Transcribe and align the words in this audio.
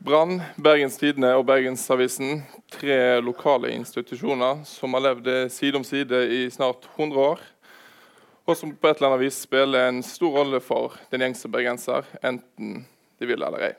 Brann, 0.00 0.38
Bergens 0.56 0.94
Tidende 0.96 1.34
og 1.36 1.42
Bergensavisen, 1.44 2.38
tre 2.72 3.18
lokale 3.20 3.68
institusjoner 3.74 4.62
som 4.64 4.94
har 4.96 5.02
levd 5.04 5.26
side 5.52 5.76
om 5.76 5.84
side 5.84 6.22
i 6.32 6.38
snart 6.48 6.86
100 6.94 7.20
år, 7.20 7.42
og 8.48 8.56
som 8.56 8.72
på 8.72 8.88
et 8.88 8.96
eller 8.96 9.10
annet 9.10 9.26
vis 9.26 9.42
spiller 9.44 9.90
en 9.90 9.98
stor 10.00 10.38
rolle 10.38 10.62
for 10.64 10.96
den 11.12 11.20
gjengse 11.26 11.50
bergenser, 11.52 12.08
enten 12.24 12.86
de 13.20 13.28
vil 13.28 13.44
eller 13.44 13.66
ei. 13.68 13.74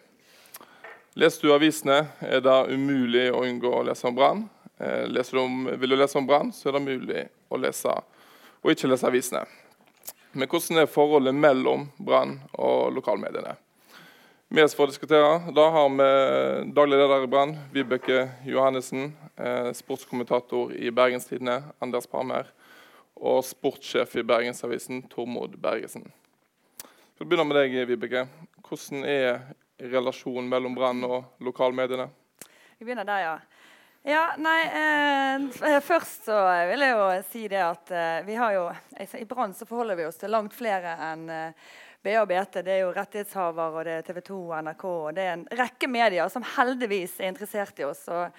Leser 1.18 1.42
du 1.42 1.56
avisene, 1.56 1.98
er 2.22 2.46
det 2.46 2.60
umulig 2.70 3.26
å 3.34 3.42
unngå 3.42 3.74
å 3.80 3.82
lese 3.90 4.06
om 4.06 4.20
Brann. 4.22 4.46
Eh, 4.78 5.10
vil 5.10 5.90
du 5.90 5.98
lese 5.98 6.22
om 6.22 6.30
Brann, 6.30 6.54
så 6.54 6.70
er 6.70 6.78
det 6.78 6.84
mulig 6.86 7.26
å 7.50 7.58
lese 7.58 7.98
og 8.62 8.76
ikke 8.76 8.94
lese 8.94 9.10
avisene. 9.10 9.42
Men 10.38 10.46
hvordan 10.54 10.86
er 10.86 10.94
forholdet 10.94 11.34
mellom 11.34 11.90
Brann 11.98 12.38
og 12.54 12.94
lokalmediene? 12.94 13.58
Med 14.54 14.66
oss 14.68 14.74
for 14.76 14.84
å 14.84 14.92
diskutere 14.92 15.54
da 15.56 15.64
har 15.72 15.86
vi 15.96 16.06
daglig 16.76 16.98
leder 17.00 17.24
i 17.24 17.28
Brann, 17.32 17.54
Vibeke 17.72 18.26
Johannessen. 18.44 19.14
Eh, 19.40 19.70
sportskommentator 19.72 20.74
i 20.76 20.90
Bergenstidene, 20.92 21.70
Anders 21.80 22.10
Parmer. 22.12 22.50
Og 23.16 23.46
sportssjef 23.48 24.18
i 24.20 24.26
Bergensavisen, 24.28 25.06
Tormod 25.08 25.56
Bergesen. 25.56 26.04
Vi 27.16 27.24
begynner 27.24 27.48
med 27.48 27.62
deg, 27.62 27.78
Vibeke. 27.88 28.26
Hvordan 28.68 29.06
er 29.08 29.40
relasjonen 29.80 30.52
mellom 30.52 30.76
Brann 30.76 31.00
og 31.08 31.32
lokalmediene? 31.40 32.10
Vi 32.76 32.90
begynner 32.90 33.08
der, 33.08 33.24
ja. 33.24 33.38
Ja, 34.04 34.26
nei, 34.36 34.66
eh, 34.66 35.80
Først 35.86 36.28
så 36.28 36.42
vil 36.74 36.84
jeg 36.84 36.98
jo 36.98 37.08
si 37.30 37.46
det 37.48 37.64
at 37.64 37.96
eh, 37.96 38.20
vi 38.28 38.36
har 38.36 38.58
jo 38.58 38.68
I 39.00 39.24
Brann 39.30 39.56
forholder 39.56 39.96
vi 39.96 40.10
oss 40.10 40.20
til 40.20 40.36
langt 40.36 40.58
flere 40.58 40.98
enn 41.08 41.28
eh, 41.32 41.72
BA 42.02 42.18
og 42.22 42.28
BT. 42.32 42.64
Er 42.66 42.82
jo 42.82 42.94
rettighetshaver, 42.96 43.78
og 43.78 43.86
det 43.86 44.00
er 44.00 44.08
TV 44.08 44.22
2 44.32 44.42
og 44.42 44.58
NRK. 44.66 44.86
og 44.90 45.14
Det 45.16 45.28
er 45.28 45.38
en 45.38 45.48
rekke 45.62 45.90
medier 45.92 46.34
som 46.34 46.46
heldigvis 46.58 47.20
er 47.20 47.34
interessert 47.34 47.80
i 47.80 47.88
oss. 47.88 48.08
og 48.10 48.32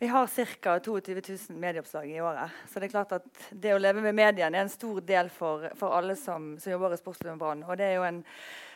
vi 0.00 0.06
har 0.06 0.26
ca. 0.26 0.78
22 0.80 1.14
000 1.48 1.58
medieoppslag 1.58 2.10
i 2.10 2.20
året. 2.20 2.50
Så 2.70 2.78
det 2.78 2.86
er 2.86 2.90
klart 2.92 3.12
at 3.16 3.46
det 3.50 3.72
å 3.74 3.80
leve 3.82 3.98
med 3.98 4.14
mediene 4.14 4.54
er 4.54 4.62
en 4.62 4.70
stor 4.70 5.00
del 5.02 5.26
for, 5.34 5.64
for 5.74 5.96
alle 5.96 6.14
som, 6.14 6.52
som, 6.60 6.70
jobber 6.70 6.94
i 6.94 6.98
Sportsklubben 7.00 7.40
Brann. 7.40 7.64
Og 7.66 7.74
det 7.80 7.88
er 7.88 7.96
jo 7.96 8.04
en 8.06 8.20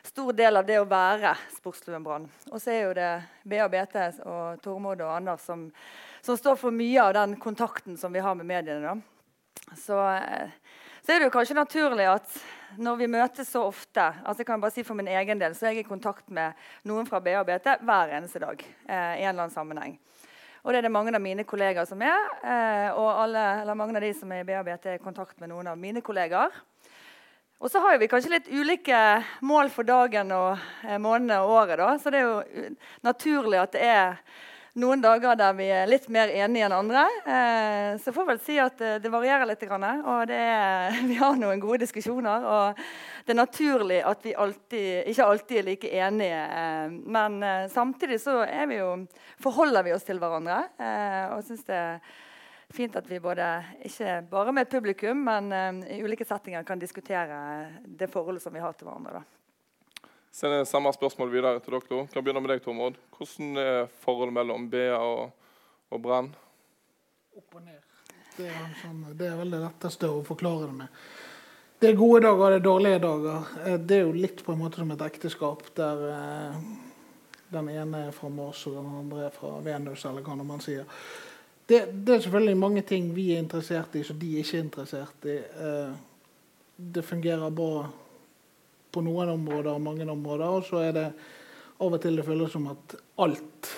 stor 0.02 0.32
del 0.34 0.58
av 0.58 0.66
det 0.66 0.80
å 0.82 0.88
være 0.90 1.36
Sportsklubben 1.54 2.02
Brann. 2.02 2.26
Og 2.50 2.58
så 2.58 2.72
er 2.74 2.80
jo 2.82 2.96
det 2.98 3.10
BA 3.46 3.68
og 3.68 3.70
BT 3.70 3.94
og 4.26 4.64
Tormod 4.64 5.04
og 5.06 5.12
Anders 5.14 5.46
som, 5.46 5.68
som, 6.26 6.34
står 6.34 6.58
for 6.58 6.74
mye 6.74 7.06
av 7.06 7.14
den 7.20 7.38
kontakten 7.38 7.94
som 7.94 8.10
vi 8.10 8.24
har 8.26 8.34
med 8.34 8.50
mediene. 8.50 8.96
Så, 9.78 9.94
så, 9.94 11.06
er 11.06 11.22
det 11.22 11.28
jo 11.28 11.36
kanskje 11.38 11.60
naturlig 11.60 12.10
at 12.16 12.34
når 12.80 13.00
vi 13.00 13.08
møtes 13.10 13.50
så 13.52 13.64
ofte 13.66 14.04
altså 14.22 14.42
jeg 14.42 14.48
kan 14.48 14.62
bare 14.62 14.74
si 14.74 14.84
For 14.86 14.98
min 14.98 15.10
egen 15.10 15.40
del 15.40 15.54
så 15.56 15.68
er 15.68 15.76
jeg 15.76 15.84
i 15.84 15.88
kontakt 15.88 16.30
med 16.30 16.56
noen 16.88 17.08
fra 17.08 17.20
BABT 17.20 17.68
hver 17.82 18.16
eneste 18.16 18.42
dag. 18.42 18.62
Eh, 18.62 19.20
i 19.20 19.24
en 19.24 19.32
eller 19.32 19.46
annen 19.46 19.54
sammenheng. 19.54 19.98
Og 20.62 20.70
det 20.70 20.78
er 20.78 20.86
det 20.86 20.94
mange 20.94 21.10
av 21.14 21.22
mine 21.22 21.44
kollegaer 21.48 21.88
som 21.88 22.02
er. 22.06 22.28
Eh, 22.46 22.90
og 22.94 23.08
alle, 23.24 23.74
mange 23.74 23.98
av 23.98 24.04
de 24.04 24.12
som 24.14 24.30
er 24.30 24.44
i 24.44 24.46
BABT, 24.46 24.86
er 24.86 25.00
i 25.00 25.02
kontakt 25.02 25.40
med 25.42 25.50
noen 25.50 25.72
av 25.72 25.78
mine 25.78 26.04
kollegaer. 26.04 26.54
Og 27.62 27.70
så 27.70 27.82
har 27.82 27.98
vi 27.98 28.08
kanskje 28.10 28.32
litt 28.32 28.48
ulike 28.50 28.96
mål 29.46 29.68
for 29.70 29.86
dagen 29.86 30.30
og 30.34 30.56
eh, 30.82 30.98
månedene 30.98 31.42
og 31.42 31.56
året. 31.60 31.78
Da. 31.78 31.90
Så 31.98 32.10
det 32.10 32.22
er 32.22 32.28
jo 32.28 32.70
naturlig 33.06 33.60
at 33.62 33.74
det 33.74 33.84
er 33.86 34.16
noen 34.80 35.02
dager 35.04 35.36
der 35.36 35.52
vi 35.52 35.66
er 35.68 35.88
litt 35.90 36.06
mer 36.12 36.30
enige 36.32 36.64
enn 36.64 36.74
andre. 36.74 37.02
Eh, 37.28 37.88
så 38.00 38.08
jeg 38.08 38.16
får 38.16 38.28
vel 38.30 38.38
si 38.40 38.56
at 38.62 38.78
det, 38.80 38.92
det 39.04 39.10
varierer 39.12 39.44
litt. 39.48 39.64
Og 39.68 40.22
det, 40.30 40.40
vi 41.10 41.18
har 41.20 41.36
noen 41.36 41.60
gode 41.60 41.82
diskusjoner. 41.84 42.46
Og 42.48 42.80
det 43.26 43.34
er 43.34 43.40
naturlig 43.42 44.00
at 44.08 44.24
vi 44.24 44.32
alltid, 44.32 45.10
ikke 45.12 45.28
alltid 45.28 45.60
er 45.60 45.68
like 45.68 45.92
enige. 46.06 46.40
Eh, 46.62 46.96
men 47.18 47.38
eh, 47.42 47.68
samtidig 47.72 48.20
så 48.22 48.40
vi 48.68 48.80
jo, 48.80 48.94
forholder 49.44 49.84
vi 49.84 49.92
oss 49.92 50.08
til 50.08 50.22
hverandre. 50.22 50.62
Eh, 50.80 51.36
og 51.36 51.44
synes 51.44 51.68
det 51.68 51.76
er 51.76 52.16
fint 52.72 52.96
at 52.96 53.10
vi 53.10 53.20
både, 53.20 53.50
ikke 53.84 54.22
bare 54.30 54.56
med 54.56 54.72
publikum, 54.72 55.26
men 55.28 55.84
i 55.84 56.00
ulike 56.00 56.24
settinger 56.24 56.64
kan 56.64 56.80
diskutere 56.80 57.68
det 57.84 58.08
forholdet 58.08 58.40
som 58.40 58.56
vi 58.56 58.64
har 58.64 58.72
til 58.72 58.88
hverandre. 58.88 59.20
Da. 59.20 59.41
Sender 60.32 60.64
samme 60.64 60.92
spørsmål 60.96 61.32
videre 61.32 61.60
til 61.60 61.76
dere. 61.76 62.06
Kan 62.08 62.24
begynne 62.24 62.40
med 62.40 62.54
deg, 62.54 62.62
Tormod. 62.64 62.96
Hvordan 63.16 63.56
er 63.60 63.90
forholdet 64.00 64.32
mellom 64.38 64.68
BA 64.72 64.96
og, 64.96 65.26
og 65.92 66.00
Brann? 66.02 66.30
Opp 67.36 67.58
og 67.58 67.66
ned. 67.66 67.82
Det 68.38 68.46
er, 68.48 68.70
sånn, 68.80 69.02
det 69.12 69.28
er 69.28 69.36
veldig 69.36 69.60
letteste 69.60 70.08
å 70.08 70.22
forklare 70.24 70.70
det 70.70 70.78
med. 70.78 71.02
Det 71.82 71.90
er 71.90 71.98
gode 71.98 72.22
dager 72.24 72.54
det 72.54 72.60
er 72.60 72.64
dårlige 72.64 73.02
dager. 73.02 73.52
Eh, 73.66 73.76
det 73.76 73.98
er 73.98 74.06
jo 74.06 74.14
litt 74.16 74.40
på 74.46 74.54
en 74.54 74.62
måte 74.62 74.80
som 74.80 74.94
et 74.94 75.04
ekteskap 75.04 75.66
der 75.76 76.06
eh, 76.08 76.56
den 77.52 77.68
ene 77.68 78.06
er 78.06 78.16
fra 78.16 78.30
Mars 78.32 78.62
og 78.70 78.78
den 78.78 78.88
andre 79.02 79.26
er 79.26 79.34
fra 79.36 79.58
Venus, 79.66 80.06
eller 80.08 80.24
hva 80.24 80.38
man 80.40 80.62
sier 80.64 80.86
det, 81.68 81.82
det, 81.92 82.14
er 82.14 82.22
selvfølgelig 82.24 82.56
mange 82.58 82.82
ting 82.88 83.10
vi 83.14 83.28
er 83.34 83.42
interessert 83.42 83.92
i 83.96 84.02
som 84.04 84.16
de 84.18 84.30
ikke 84.40 84.56
er 84.56 84.64
interessert 84.64 85.28
i. 85.28 85.36
Eh, 85.66 85.92
det 86.96 87.04
fungerer 87.04 87.52
bra 87.54 87.84
på 88.92 89.02
noen 89.04 89.32
områder 89.32 89.72
og 89.74 89.84
mange 89.84 90.06
områder. 90.08 90.48
Og 90.48 90.66
så 90.68 90.82
er 90.86 90.96
det 90.96 91.06
av 91.82 91.96
og 91.96 92.02
til 92.02 92.18
det 92.18 92.26
føles 92.26 92.52
som 92.52 92.68
at 92.70 92.96
alt, 93.22 93.70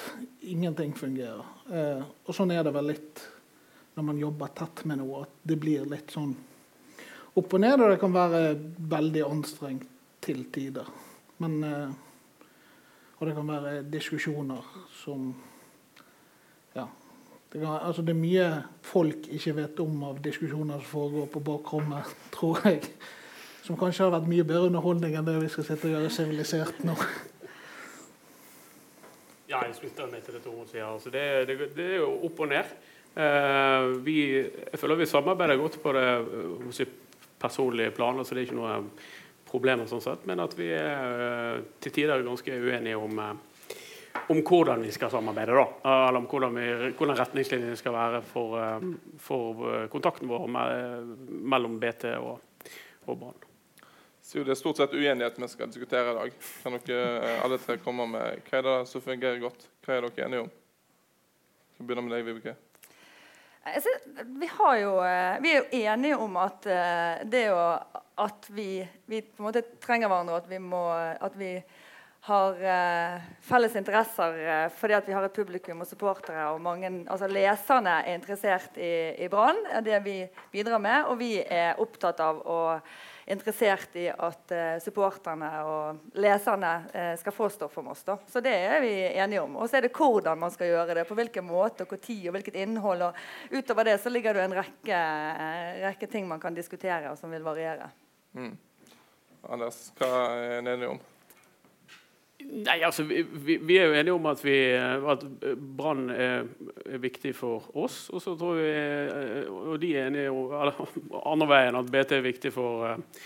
ingenting 0.45 0.93
fungerer. 0.97 1.45
Eh, 1.73 2.03
og 2.03 2.37
sånn 2.37 2.53
er 2.53 2.65
det 2.67 2.75
vel 2.75 2.91
litt 2.93 3.23
når 3.95 4.07
man 4.11 4.19
jobber 4.19 4.51
tett 4.59 4.83
med 4.91 4.99
noe, 5.01 5.23
at 5.25 5.47
det 5.47 5.57
blir 5.63 5.87
litt 5.89 6.11
sånn 6.13 6.35
opp 7.35 7.55
og 7.55 7.63
ned. 7.63 7.81
Og 7.81 7.93
det 7.93 8.01
kan 8.03 8.15
være 8.15 8.43
veldig 8.95 9.25
anstrengt 9.29 9.91
til 10.25 10.45
tider. 10.53 10.89
Men, 11.43 11.57
eh, 11.65 11.91
og 13.19 13.27
det 13.29 13.35
kan 13.37 13.51
være 13.51 13.83
diskusjoner 13.91 14.63
som 15.03 15.33
ja, 16.75 16.87
det, 17.53 17.61
kan, 17.61 17.79
altså 17.79 18.03
det, 18.03 18.15
er 18.15 18.23
mye 18.23 18.47
folk 18.85 19.29
ikke 19.31 19.57
vet 19.61 19.83
om 19.85 20.03
av 20.11 20.23
diskusjoner 20.25 20.81
som 20.81 20.91
foregår 20.91 21.29
på 21.33 21.45
bakrommet, 21.49 22.17
tror 22.35 22.61
jeg. 22.67 22.83
Som 23.65 23.79
kanskje 23.81 24.05
har 24.05 24.13
vært 24.13 24.29
mye 24.29 24.45
bedre 24.45 24.69
underholdning 24.69 25.17
enn 25.17 25.27
det 25.27 25.39
vi 25.41 25.53
skal 25.53 25.67
sitte 25.69 25.89
og 25.89 25.95
gjøre 25.97 26.11
sivilisert 26.13 26.83
nå. 26.85 26.97
Ja, 29.49 29.63
jeg 29.65 29.77
slutter 29.79 30.11
meg 30.11 30.25
til 30.25 30.37
det 30.37 30.43
Tormod 30.45 30.69
sier. 30.69 30.85
Altså 30.89 31.13
det, 31.13 31.25
det, 31.49 31.71
det, 31.77 31.89
er 31.95 32.03
jo 32.03 32.11
opp 32.29 32.45
og 32.45 32.51
ned. 32.53 32.77
Uh, 33.15 33.95
vi, 34.05 34.19
jeg 34.43 34.81
føler 34.81 34.99
vi 34.99 35.09
samarbeider 35.09 35.61
godt 35.61 35.79
på 35.83 35.93
det 35.95 36.07
uh, 36.25 36.95
personlige 37.41 37.95
plan. 37.95 38.19
altså 38.19 38.35
Det 38.35 38.43
er 38.43 38.49
ikke 38.49 38.59
noe 38.59 38.79
problemer 39.49 39.89
sånn 39.89 40.03
sett, 40.03 40.25
men 40.27 40.43
at 40.43 40.57
vi 40.59 40.73
er 40.75 41.21
uh, 41.21 41.67
til 41.81 41.95
tider 41.95 42.25
ganske 42.27 42.61
uenige 42.61 42.99
om 42.99 43.21
om 44.29 44.43
hvordan 44.43 44.83
vi 44.83 44.93
skal 44.93 45.11
samarbeide. 45.11 45.53
da, 45.53 45.67
Eller 46.09 46.19
om 46.19 46.27
hvordan, 46.27 46.55
vi, 46.55 46.93
hvordan 46.99 47.19
retningslinjene 47.19 47.77
skal 47.77 47.93
være 47.93 48.23
for, 48.23 48.59
eh, 48.61 48.87
for 49.19 49.65
eh, 49.71 49.89
kontakten 49.89 50.29
vår 50.29 50.47
med, 50.47 51.17
mellom 51.29 51.81
BT 51.81 52.05
og, 52.19 52.39
og 53.07 53.19
Brann. 53.19 53.54
Så 54.35 54.43
det 54.43 54.51
er 54.51 54.59
stort 54.59 54.81
sett 54.81 54.95
uenighet 54.99 55.37
vi 55.39 55.47
skal 55.47 55.69
diskutere 55.71 56.11
i 56.11 56.15
dag. 56.17 56.33
Kan 56.65 56.75
dere 56.89 57.03
eh, 57.23 57.43
alle 57.45 57.55
tre 57.63 57.77
komme 57.79 58.03
med 58.11 58.41
hva 58.49 58.57
er 58.59 58.65
det 58.67 58.73
som 58.91 59.05
fungerer 59.05 59.39
godt? 59.39 59.69
Hva 59.87 59.95
er 59.95 60.09
dere 60.09 60.25
enige 60.27 60.43
om? 60.43 60.49
Vi 61.77 61.87
begynner 61.87 62.03
med 62.03 62.17
deg, 62.17 62.25
Vibeke. 62.27 62.57
Vi, 63.63 64.49
jo, 64.81 64.91
vi, 65.45 65.53
er 65.53 65.61
jo 65.61 65.85
enige 65.85 66.19
om 66.19 66.35
at 66.43 66.67
det 67.31 67.45
jo 67.47 67.61
at 68.27 68.51
vi, 68.51 68.83
vi, 69.07 69.23
på 69.23 69.45
en 69.45 69.47
måte 69.47 69.63
trenger 69.81 70.11
hverandre, 70.11 70.43
at 70.43 70.51
vi, 70.51 70.59
må, 70.59 70.83
at 70.99 71.39
vi 71.39 71.55
har 72.27 72.61
felles 73.47 73.79
interesser 73.79 74.69
fordi 74.75 74.99
at 74.99 75.09
vi 75.09 75.15
har 75.15 75.25
et 75.25 75.39
publikum 75.39 75.87
og 75.87 75.89
supportere. 75.89 76.51
og 76.51 76.61
mange, 76.61 76.91
altså 77.07 77.31
Leserne 77.31 78.01
er 78.03 78.19
interessert 78.19 78.77
i, 78.77 78.93
i 79.25 79.31
Brann, 79.31 79.63
det 79.87 80.03
vi 80.05 80.21
bidrar 80.53 80.83
med. 80.83 81.09
Og 81.09 81.19
vi 81.23 81.37
er 81.39 81.79
opptatt 81.81 82.21
av 82.27 82.43
og 82.45 82.95
interessert 83.27 83.97
i 84.01 84.09
at 84.11 84.53
uh, 84.55 84.77
supporterne 84.83 85.51
og 85.69 86.19
leserne 86.21 86.73
skal 87.21 87.35
få 87.35 87.49
stoff 87.53 87.79
om 87.81 87.89
oss. 87.95 88.03
Da. 88.07 88.19
Så 88.29 88.43
det 88.45 88.53
er 88.55 88.81
vi 88.85 88.93
enige 89.07 89.43
om. 89.45 89.57
Og 89.57 89.71
så 89.71 89.79
er 89.79 89.87
det 89.87 89.95
hvordan 89.97 90.39
man 90.41 90.53
skal 90.55 90.73
gjøre 90.73 90.99
det. 90.99 91.07
På 91.09 91.17
hvilken 91.19 91.47
måte, 91.49 91.87
og 91.87 92.01
tid 92.01 92.29
og 92.29 92.37
hvilket 92.37 92.61
innhold. 92.61 93.09
og 93.09 93.55
Utover 93.55 93.89
det 93.89 93.99
så 94.03 94.13
ligger 94.13 94.37
det 94.37 94.45
en 94.49 94.59
rekke, 94.61 95.01
rekke 95.87 96.11
ting 96.11 96.29
man 96.29 96.43
kan 96.43 96.57
diskutere, 96.57 97.13
og 97.13 97.19
som 97.21 97.33
vil 97.33 97.47
variere. 97.47 97.91
Mm. 98.35 98.55
Anders, 99.53 99.87
hva 99.99 100.13
er 100.37 100.59
en 100.61 100.73
enig 100.73 100.95
om? 100.95 101.03
Nei, 102.45 102.81
altså, 102.85 103.03
vi, 103.09 103.23
vi, 103.57 103.77
er 103.79 103.89
jo 103.89 103.95
enige 103.97 104.15
om 104.15 104.27
at, 104.29 104.43
vi, 104.45 104.57
at 105.11 105.25
brann 105.77 106.11
er, 106.13 106.45
er, 106.85 107.01
viktig 107.01 107.33
for 107.37 107.65
oss. 107.73 108.09
Og 108.13 108.21
så 108.23 108.35
tror 108.39 108.59
vi, 108.61 108.69
eh, 108.69 109.49
og 109.49 109.79
de 109.81 109.95
er 109.97 110.11
enige 110.11 110.35
om 110.35 110.53
andre 111.33 111.49
veien 111.51 111.81
at 111.81 111.89
BT 111.91 112.19
er 112.19 112.27
viktig 112.27 112.53
for, 112.55 112.85
eh, 112.91 113.23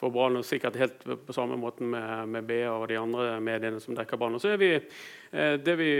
for 0.00 0.14
Brann. 0.14 0.38
Og 0.38 0.46
sikkert 0.46 0.78
helt 0.80 1.02
på 1.02 1.34
samme 1.36 1.58
måte 1.60 1.82
med, 1.82 2.30
med, 2.30 2.46
BA 2.46 2.70
og 2.70 2.86
de 2.92 3.00
andre 3.00 3.40
mediene 3.42 3.82
som 3.82 3.96
dekker 3.98 4.20
Brann. 4.20 4.38
Og 4.38 4.44
Så 4.44 4.54
er 4.54 4.62
vi, 4.62 4.70
eh, 4.76 5.56
det 5.58 5.76
vi 5.80 5.90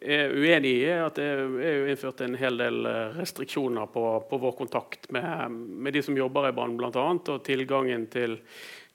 er 0.00 0.36
uenig 0.36 0.74
i, 0.74 0.84
er 0.92 1.06
at 1.06 1.16
det 1.16 1.30
er 1.30 1.88
innført 1.88 2.20
en 2.26 2.36
hel 2.38 2.60
del 2.60 2.84
restriksjoner 3.16 3.88
på, 3.94 4.04
på 4.28 4.42
vår 4.44 4.58
kontakt 4.60 5.08
med, 5.14 5.56
med 5.56 5.96
de 5.96 6.04
som 6.04 6.20
jobber 6.20 6.50
i 6.50 6.54
Brann, 6.54 6.76
bl.a. 6.76 7.08
Og 7.16 7.42
tilgangen 7.48 8.06
til 8.12 8.38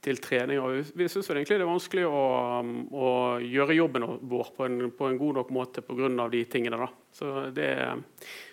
til 0.05 0.21
trening. 0.21 0.61
Og 0.61 0.93
vi 0.97 1.07
syns 1.09 1.29
egentlig 1.31 1.57
det 1.59 1.65
er 1.65 1.69
vanskelig 1.69 2.05
å, 2.07 2.23
um, 2.61 2.73
å 2.93 3.11
gjøre 3.41 3.77
jobben 3.77 4.05
vår 4.29 4.51
på 4.55 4.67
en, 4.67 4.89
på 4.95 5.09
en 5.09 5.19
god 5.19 5.41
nok 5.41 5.53
måte 5.55 5.83
pga. 5.85 6.09
de 6.31 6.43
tingene. 6.49 6.79
Da. 6.79 6.89
Så 7.15 7.31
det, 7.55 7.69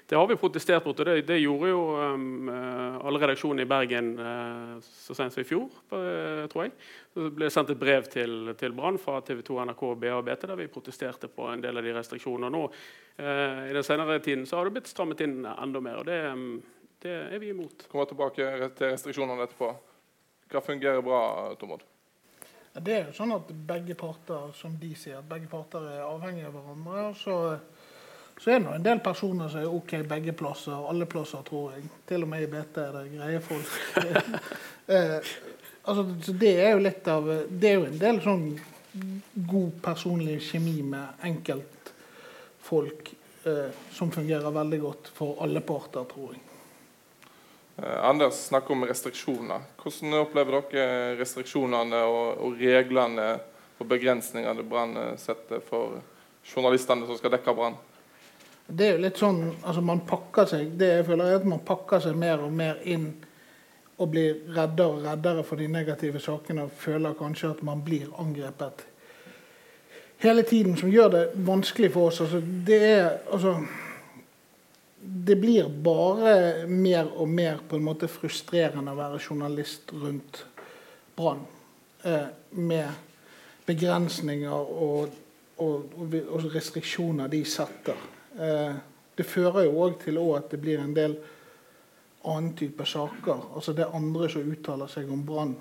det, 0.09 0.17
har 0.17 0.27
vi 0.31 0.39
protestert 0.41 0.87
mot, 0.87 0.99
og 0.99 1.09
det, 1.09 1.17
det 1.29 1.41
gjorde 1.43 1.71
jo 1.73 1.83
um, 1.99 2.49
alle 2.49 3.23
redaksjonene 3.23 3.67
i 3.67 3.71
Bergen 3.71 4.11
uh, 4.19 4.75
så 4.81 5.17
sent 5.19 5.35
som 5.35 5.43
i 5.43 5.49
fjor, 5.49 5.69
uh, 5.93 6.45
tror 6.53 6.67
jeg. 6.67 6.75
Så 7.13 7.29
ble 7.29 7.49
det 7.49 7.55
sendt 7.55 7.75
et 7.75 7.81
brev 7.81 8.09
til, 8.13 8.53
til 8.59 8.77
Brann 8.77 9.01
fra 9.03 9.21
TV 9.27 9.45
2, 9.45 9.61
NRK, 9.69 9.87
BA 10.05 10.17
og 10.17 10.27
BT 10.29 10.49
der 10.49 10.61
vi 10.63 10.71
protesterte 10.73 11.31
på 11.33 11.51
en 11.53 11.65
del 11.65 11.81
av 11.81 11.87
de 11.87 11.97
restriksjonene. 11.99 12.53
Nå 12.53 12.67
uh, 12.69 13.63
i 13.69 13.77
den 13.77 13.87
senere 13.87 14.21
tiden 14.25 14.49
så 14.49 14.61
har 14.61 14.69
det 14.69 14.79
blitt 14.79 14.93
strammet 14.93 15.25
inn 15.27 15.43
enda 15.45 15.85
mer. 15.85 16.03
og 16.03 16.09
det, 16.09 16.21
um, 16.33 16.61
det 17.03 17.17
er 17.35 17.41
vi 17.43 17.51
imot. 17.51 17.89
Kommer 17.91 18.07
tilbake 18.09 18.69
til 18.79 18.95
restriksjonene 18.95 19.49
etterpå. 19.49 19.75
Hva 20.53 20.61
fungerer 20.61 21.01
bra, 21.05 21.21
Tormod? 21.57 21.85
Det 22.73 22.93
er 22.93 23.07
jo 23.07 23.15
sånn 23.17 23.35
at 23.35 23.51
begge 23.69 23.95
parter 23.97 24.53
som 24.57 24.75
de 24.81 24.91
sier, 24.97 25.19
at 25.21 25.29
begge 25.29 25.49
parter 25.49 25.85
er 25.93 26.05
avhengige 26.07 26.49
av 26.49 26.57
hverandre. 26.57 27.05
så, 27.21 27.37
så 28.41 28.53
er 28.53 28.61
det 28.61 28.75
en 28.77 28.85
del 28.87 29.01
personer 29.05 29.49
som 29.53 29.61
er 29.61 29.73
OK 29.73 29.95
begge 30.09 30.33
plasser, 30.37 30.77
alle 30.89 31.09
plasser, 31.09 31.45
tror 31.49 31.75
jeg. 31.77 31.89
Til 32.09 32.25
og 32.25 32.31
med 32.33 32.45
i 32.45 32.51
BT 32.53 32.81
er 32.83 32.97
det 32.97 33.05
greie 33.13 33.41
folk. 33.45 33.75
eh, 34.97 35.19
altså, 35.85 36.07
så 36.27 36.37
det 36.45 36.55
er 36.61 36.73
jo 36.73 36.85
litt 36.85 37.09
av 37.13 37.29
Det 37.49 37.71
er 37.71 37.77
jo 37.77 37.89
en 37.91 38.01
del 38.01 38.23
sånn 38.25 38.47
god 39.53 39.77
personlig 39.85 40.39
kjemi 40.51 40.79
med 40.85 41.27
enkeltfolk 41.29 43.13
eh, 43.49 43.69
som 43.93 44.13
fungerer 44.13 44.53
veldig 44.53 44.81
godt 44.81 45.13
for 45.17 45.41
alle 45.45 45.65
parter, 45.65 46.09
tror 46.09 46.33
jeg. 46.33 46.43
Eh, 47.77 48.05
Anders 48.05 48.35
snakker 48.35 48.75
om 48.75 48.85
restriksjoner. 48.89 49.65
Hvordan 49.81 50.19
opplever 50.21 50.61
dere 50.73 51.17
restriksjonene 51.21 52.03
og, 52.09 52.43
og 52.45 52.61
reglene 52.61 53.31
og 53.79 53.89
begrensningene 53.89 54.65
Brann 54.69 54.95
setter 55.19 55.63
for 55.65 55.99
journalistene 56.47 57.09
som 57.09 57.19
skal 57.19 57.35
dekke 57.37 57.57
Brann? 57.57 57.81
Det 58.67 58.87
er 58.87 58.97
jo 58.97 59.03
litt 59.03 59.19
sånn, 59.19 59.43
altså 59.67 59.83
man 59.85 60.05
pakker 60.09 60.47
seg, 60.49 60.71
det 60.79 60.89
jeg 60.89 61.07
føler 61.09 61.29
er 61.33 61.41
at 61.41 61.49
man 61.49 61.65
pakker 61.67 62.01
seg 62.05 62.17
mer 62.17 62.45
og 62.45 62.53
mer 62.55 62.79
inn 62.89 63.11
og 63.99 64.09
blir 64.15 64.39
reddere 64.55 64.95
og 64.95 65.03
reddere 65.05 65.43
for 65.45 65.61
de 65.61 65.67
negative 65.71 66.23
sakene 66.23 66.67
og 66.67 66.79
føler 66.79 67.19
kanskje 67.19 67.51
at 67.53 67.63
man 67.67 67.83
blir 67.85 68.09
angrepet 68.23 68.87
hele 70.23 70.45
tiden, 70.47 70.77
som 70.79 70.91
gjør 70.91 71.09
det 71.11 71.23
vanskelig 71.35 71.91
for 71.93 72.11
oss. 72.11 72.21
Altså, 72.23 72.39
det 72.67 72.79
er 72.87 73.09
altså 73.33 73.57
det 75.05 75.37
blir 75.37 75.69
bare 75.69 76.67
mer 76.67 77.09
og 77.19 77.29
mer 77.29 77.59
på 77.69 77.77
en 77.77 77.87
måte 77.87 78.07
frustrerende 78.11 78.93
å 78.95 78.99
være 78.99 79.19
journalist 79.19 79.91
rundt 79.99 80.45
Brann. 81.19 81.43
Eh, 82.03 82.29
med 82.51 82.89
begrensninger 83.67 84.53
og, 84.55 85.11
og, 85.63 85.97
og, 85.99 86.47
restriksjoner 86.55 87.31
de 87.33 87.43
setter. 87.47 87.99
Eh, 88.39 88.79
det 89.19 89.27
fører 89.27 89.67
jo 89.67 89.83
òg 89.85 89.99
til 90.05 90.21
at 90.23 90.49
det 90.55 90.61
blir 90.63 90.81
en 90.83 90.95
del 90.95 91.19
annen 92.31 92.55
type 92.59 92.87
saker. 92.87 93.51
Altså 93.57 93.75
det 93.75 93.87
er 93.87 93.99
andre 93.99 94.31
som 94.31 94.55
uttaler 94.55 94.91
seg 94.91 95.11
om 95.11 95.27
Brann 95.27 95.57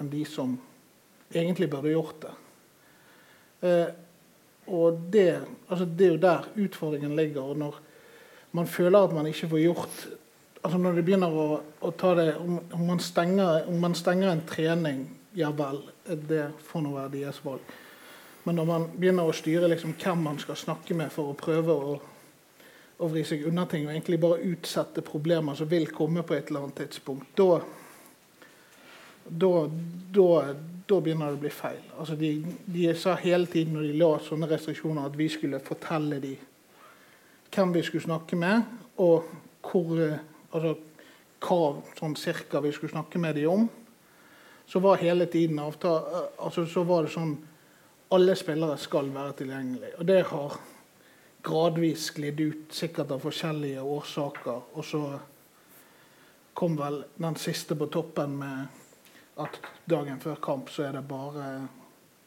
enn 0.00 0.12
de 0.12 0.26
som 0.28 0.58
egentlig 1.32 1.70
burde 1.72 1.94
gjort 1.94 2.20
det. 2.26 2.36
Eh, 3.64 3.88
og 4.76 5.00
det, 5.12 5.40
altså 5.68 5.88
det 5.88 6.06
er 6.06 6.14
jo 6.14 6.22
der 6.22 6.46
utfordringen 6.66 7.16
ligger. 7.16 7.54
når 7.54 7.80
man 8.54 8.70
føler 8.70 9.02
at 9.02 9.14
man 9.14 9.26
ikke 9.26 9.48
får 9.50 9.64
gjort 9.64 10.04
altså 10.64 10.78
Når 10.78 10.94
det 10.96 11.04
begynner 11.04 11.34
å, 11.36 11.46
å 11.84 11.90
ta 11.92 12.14
det 12.16 12.30
om, 12.40 12.54
om, 12.72 12.84
man 12.88 13.00
stenger, 13.02 13.66
om, 13.68 13.76
man 13.82 13.94
stenger, 13.94 14.30
en 14.30 14.46
trening, 14.48 15.02
ja 15.36 15.50
vel, 15.52 15.82
det 16.24 16.46
får 16.70 16.86
nå 16.86 16.94
være 16.94 17.12
deres 17.18 17.42
valg. 17.44 17.74
Men 18.48 18.56
når 18.56 18.68
man 18.70 18.86
begynner 18.94 19.28
å 19.28 19.34
styre 19.36 19.68
liksom 19.68 19.92
hvem 20.00 20.22
man 20.24 20.40
skal 20.40 20.56
snakke 20.56 20.96
med 20.96 21.12
for 21.12 21.34
å 21.34 21.36
prøve 21.36 21.76
å, 21.76 21.98
å 22.96 23.10
vri 23.12 23.26
seg 23.28 23.44
unna 23.50 23.66
ting, 23.68 23.84
og 23.84 23.92
egentlig 23.92 24.22
bare 24.24 24.40
utsette 24.54 25.04
problemer 25.04 25.60
som 25.60 25.68
vil 25.68 25.84
komme 25.92 26.24
på 26.24 26.38
et 26.38 26.48
eller 26.48 26.64
annet 26.64 26.80
tidspunkt, 26.80 27.36
da, 27.36 27.60
da, 29.28 29.52
begynner 30.96 31.28
det 31.28 31.36
å 31.36 31.44
bli 31.44 31.52
feil. 31.52 31.84
Altså 31.98 32.16
de, 32.20 32.32
de, 32.64 32.88
sa 32.96 33.18
hele 33.20 33.52
tiden 33.52 33.76
når 33.76 33.90
de 33.90 34.00
la 34.00 34.10
sånne 34.24 34.48
restriksjoner, 34.48 35.12
at 35.12 35.20
vi 35.20 35.28
skulle 35.32 35.60
fortelle 35.64 36.24
dem 36.24 36.50
hvem 37.54 37.72
vi 37.74 37.82
skulle 37.82 38.04
snakke 38.04 38.36
med, 38.36 38.62
og 38.98 39.24
hvor, 39.64 39.94
eh, 40.00 40.18
altså, 40.52 40.74
hva 41.44 41.82
sånn 41.98 42.16
cirka 42.16 42.60
vi 42.64 42.72
skulle 42.72 42.92
snakke 42.92 43.18
med 43.18 43.34
dem 43.34 43.50
om. 43.50 43.66
Så 44.66 44.80
var 44.80 44.96
hele 44.96 45.26
tiden 45.26 45.58
avtale, 45.58 46.00
eh, 46.00 46.44
altså, 46.44 46.66
så 46.66 46.84
var 46.84 47.04
det 47.04 47.12
sånn 47.14 47.36
alle 48.14 48.36
spillere 48.36 48.78
skal 48.78 49.10
være 49.14 49.32
tilgjengelige. 49.40 49.98
Og 49.98 50.06
det 50.06 50.22
har 50.30 50.58
gradvis 51.44 52.08
sklidd 52.10 52.40
ut, 52.40 52.72
sikkert 52.72 53.10
av 53.10 53.22
forskjellige 53.24 53.82
årsaker. 53.82 54.60
Og 54.74 54.84
så 54.84 55.02
kom 56.54 56.76
vel 56.78 57.02
den 57.18 57.36
siste 57.36 57.76
på 57.76 57.90
toppen 57.92 58.38
med 58.38 58.66
at 59.42 59.58
dagen 59.90 60.20
før 60.22 60.38
kamp 60.42 60.70
så 60.70 60.86
er 60.88 60.92
det 60.98 61.08
bare 61.08 61.48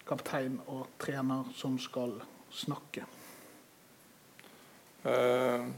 kaptein 0.07 0.59
og 0.68 0.88
trener 1.00 1.47
som 1.56 1.80
skal 1.80 2.18
snakke. 2.51 3.17
Uh, 5.07 5.69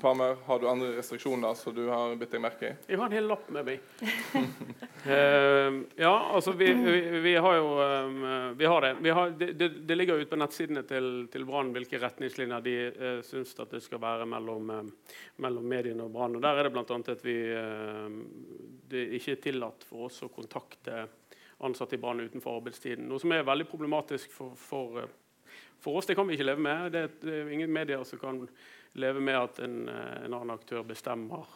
Palmer, 0.00 0.36
har 0.46 0.60
du 0.60 0.68
andre 0.68 0.88
restriksjoner 0.96 1.54
som 1.54 1.74
du 1.74 1.86
har 1.88 2.12
bitt 2.20 2.32
deg 2.34 2.42
merke 2.42 2.68
i? 2.68 2.72
Jeg 2.90 2.98
har 3.00 3.08
en 3.08 3.14
hel 3.16 3.28
lapp 3.30 3.46
med 3.54 3.66
meg. 3.66 3.84
uh, 4.04 5.78
ja, 6.04 6.12
altså 6.34 6.52
vi, 6.58 6.68
vi, 6.74 7.20
vi, 7.24 7.34
har 7.40 7.54
jo 7.56 7.68
um, 7.78 8.18
Vi 8.58 8.68
har 8.68 8.84
det. 8.84 8.90
Vi 9.02 9.14
har, 9.16 9.30
det, 9.30 9.68
det, 9.68 9.96
ligger 9.96 10.20
ute 10.20 10.30
på 10.30 10.40
nettsidene 10.42 10.82
til, 10.86 11.28
til 11.32 11.46
Brann 11.48 11.72
hvilke 11.74 12.00
retningslinjer 12.02 12.66
de 12.66 12.74
uh, 12.98 13.20
syns 13.26 13.54
at 13.62 13.72
det 13.74 13.80
skal 13.86 14.02
være 14.02 14.26
mellom, 14.28 14.74
uh, 14.74 15.14
mellom 15.44 15.70
mediene 15.70 16.04
og 16.04 16.12
Brann. 16.18 16.36
Der 16.42 16.60
er 16.60 16.68
det 16.68 16.74
bl.a. 16.76 16.84
at 16.98 17.24
vi 17.24 17.38
det 18.88 19.00
er 19.06 19.16
ikke 19.18 19.34
er 19.36 19.42
tillatt 19.48 19.88
for 19.88 20.08
oss 20.08 20.20
å 20.24 20.30
kontakte 20.32 21.06
ansatte 21.64 21.96
i 21.96 22.02
Brann 22.02 22.20
utenfor 22.22 22.60
arbeidstiden. 22.60 23.08
Noe 23.08 23.20
som 23.22 23.32
er 23.34 23.46
veldig 23.46 23.66
problematisk 23.70 24.30
for, 24.34 24.54
for 24.58 25.02
for 25.80 25.98
oss 25.98 26.06
det 26.06 26.16
kan 26.18 26.28
vi 26.28 26.36
ikke 26.36 26.48
leve 26.48 26.64
med. 26.64 26.92
Det, 26.92 27.04
det 27.22 27.34
er 27.34 27.52
ingen 27.54 27.72
medier 27.72 28.04
som 28.06 28.20
kan 28.20 28.42
leve 28.98 29.22
med 29.22 29.38
at 29.38 29.60
en, 29.64 29.78
eh, 29.88 30.24
en, 30.24 30.34
annen 30.34 30.54
aktør 30.56 30.84
bestemmer 30.86 31.46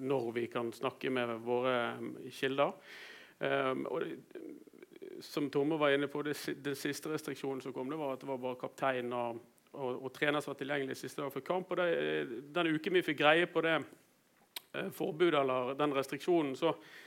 når 0.00 0.30
vi 0.32 0.46
kan 0.48 0.70
snakke 0.72 1.10
med 1.12 1.34
våre 1.44 1.74
eh, 1.88 2.30
kilder. 2.32 2.72
Um, 3.36 3.82
og 3.92 4.06
som 5.20 5.50
Tomme 5.52 5.76
var 5.76 5.92
inne 5.92 6.08
på, 6.08 6.22
det, 6.24 6.38
Den 6.64 6.76
siste 6.78 7.10
restriksjonen 7.12 7.60
som 7.60 7.74
kom, 7.76 7.90
det 7.90 7.98
var 8.00 8.14
at 8.14 8.22
det 8.22 8.30
var 8.30 8.40
bare 8.40 8.56
kaptein 8.60 9.12
og, 9.12 9.42
og, 9.74 10.06
og 10.06 10.12
trener 10.14 10.40
som 10.40 10.54
var 10.54 10.60
tilgjengelig 10.62 10.96
siste 10.96 11.20
dag 11.20 11.32
for 11.34 11.44
kamp. 11.44 11.70
og 11.70 11.82
det, 11.82 12.40
Den 12.54 12.72
uken 12.72 12.96
vi 12.96 13.04
fikk 13.04 13.20
greie 13.20 13.50
på 13.50 13.64
det 13.66 13.74
eh, 13.76 14.88
forbudet 14.94 15.42
eller 15.42 15.74
den 15.76 15.92
restriksjonen, 15.96 16.56
så 16.56 16.72
Eh, 16.72 17.05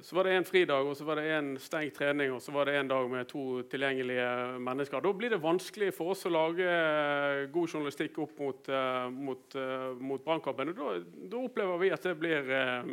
så 0.00 0.16
var 0.16 0.24
det 0.24 0.34
en 0.36 0.44
fridag 0.46 0.86
og 0.86 0.94
så 0.96 1.04
var 1.04 1.18
det 1.18 1.30
en 1.34 1.48
stengt 1.58 1.96
trening 1.98 2.30
og 2.30 2.42
så 2.42 2.52
var 2.54 2.68
det 2.68 2.76
en 2.78 2.90
dag 2.92 3.08
med 3.10 3.26
to 3.26 3.62
tilgjengelige 3.70 4.26
mennesker. 4.62 5.02
Da 5.02 5.12
blir 5.18 5.32
det 5.34 5.40
vanskelig 5.42 5.88
for 5.96 6.12
oss 6.12 6.22
å 6.28 6.30
lage 6.30 6.68
eh, 6.68 7.46
god 7.50 7.72
journalistikk 7.72 8.20
opp 8.22 8.38
mot, 8.38 8.68
uh, 8.70 9.08
mot, 9.10 9.56
uh, 9.58 9.88
mot 9.98 10.22
brannkampen. 10.22 10.70
Da, 10.78 10.92
da, 11.02 11.40
opplever 11.40 11.80
vi 11.82 11.90
at 11.94 12.06
det 12.06 12.14
blir 12.20 12.52
uh, 12.54 12.92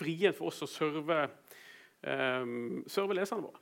vrient 0.00 0.38
for 0.38 0.48
oss 0.48 0.62
å 0.64 0.70
serve, 0.70 1.26
serve 2.02 3.14
leserne 3.14 3.44
våre. 3.44 3.60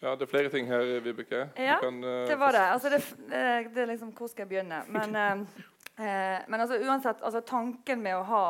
Ja, 0.00 0.14
Det 0.16 0.24
er 0.24 0.30
flere 0.32 0.50
ting 0.52 0.66
her, 0.68 0.82
Vibeke. 1.04 1.44
Ja, 1.60 1.76
kan, 1.80 2.00
det 2.00 2.38
var 2.40 2.56
det. 2.56 2.64
Altså, 2.72 2.90
det, 2.90 3.02
det, 3.28 3.84
er 3.84 3.92
liksom 3.92 4.10
Hvor 4.16 4.28
skal 4.32 4.44
jeg 4.44 4.50
begynne? 4.50 4.80
Men, 4.88 5.46
men 5.94 6.60
altså, 6.60 6.80
uansett, 6.82 7.22
altså, 7.22 7.44
tanken 7.46 8.02
med 8.02 8.18
å 8.18 8.26
ha 8.32 8.42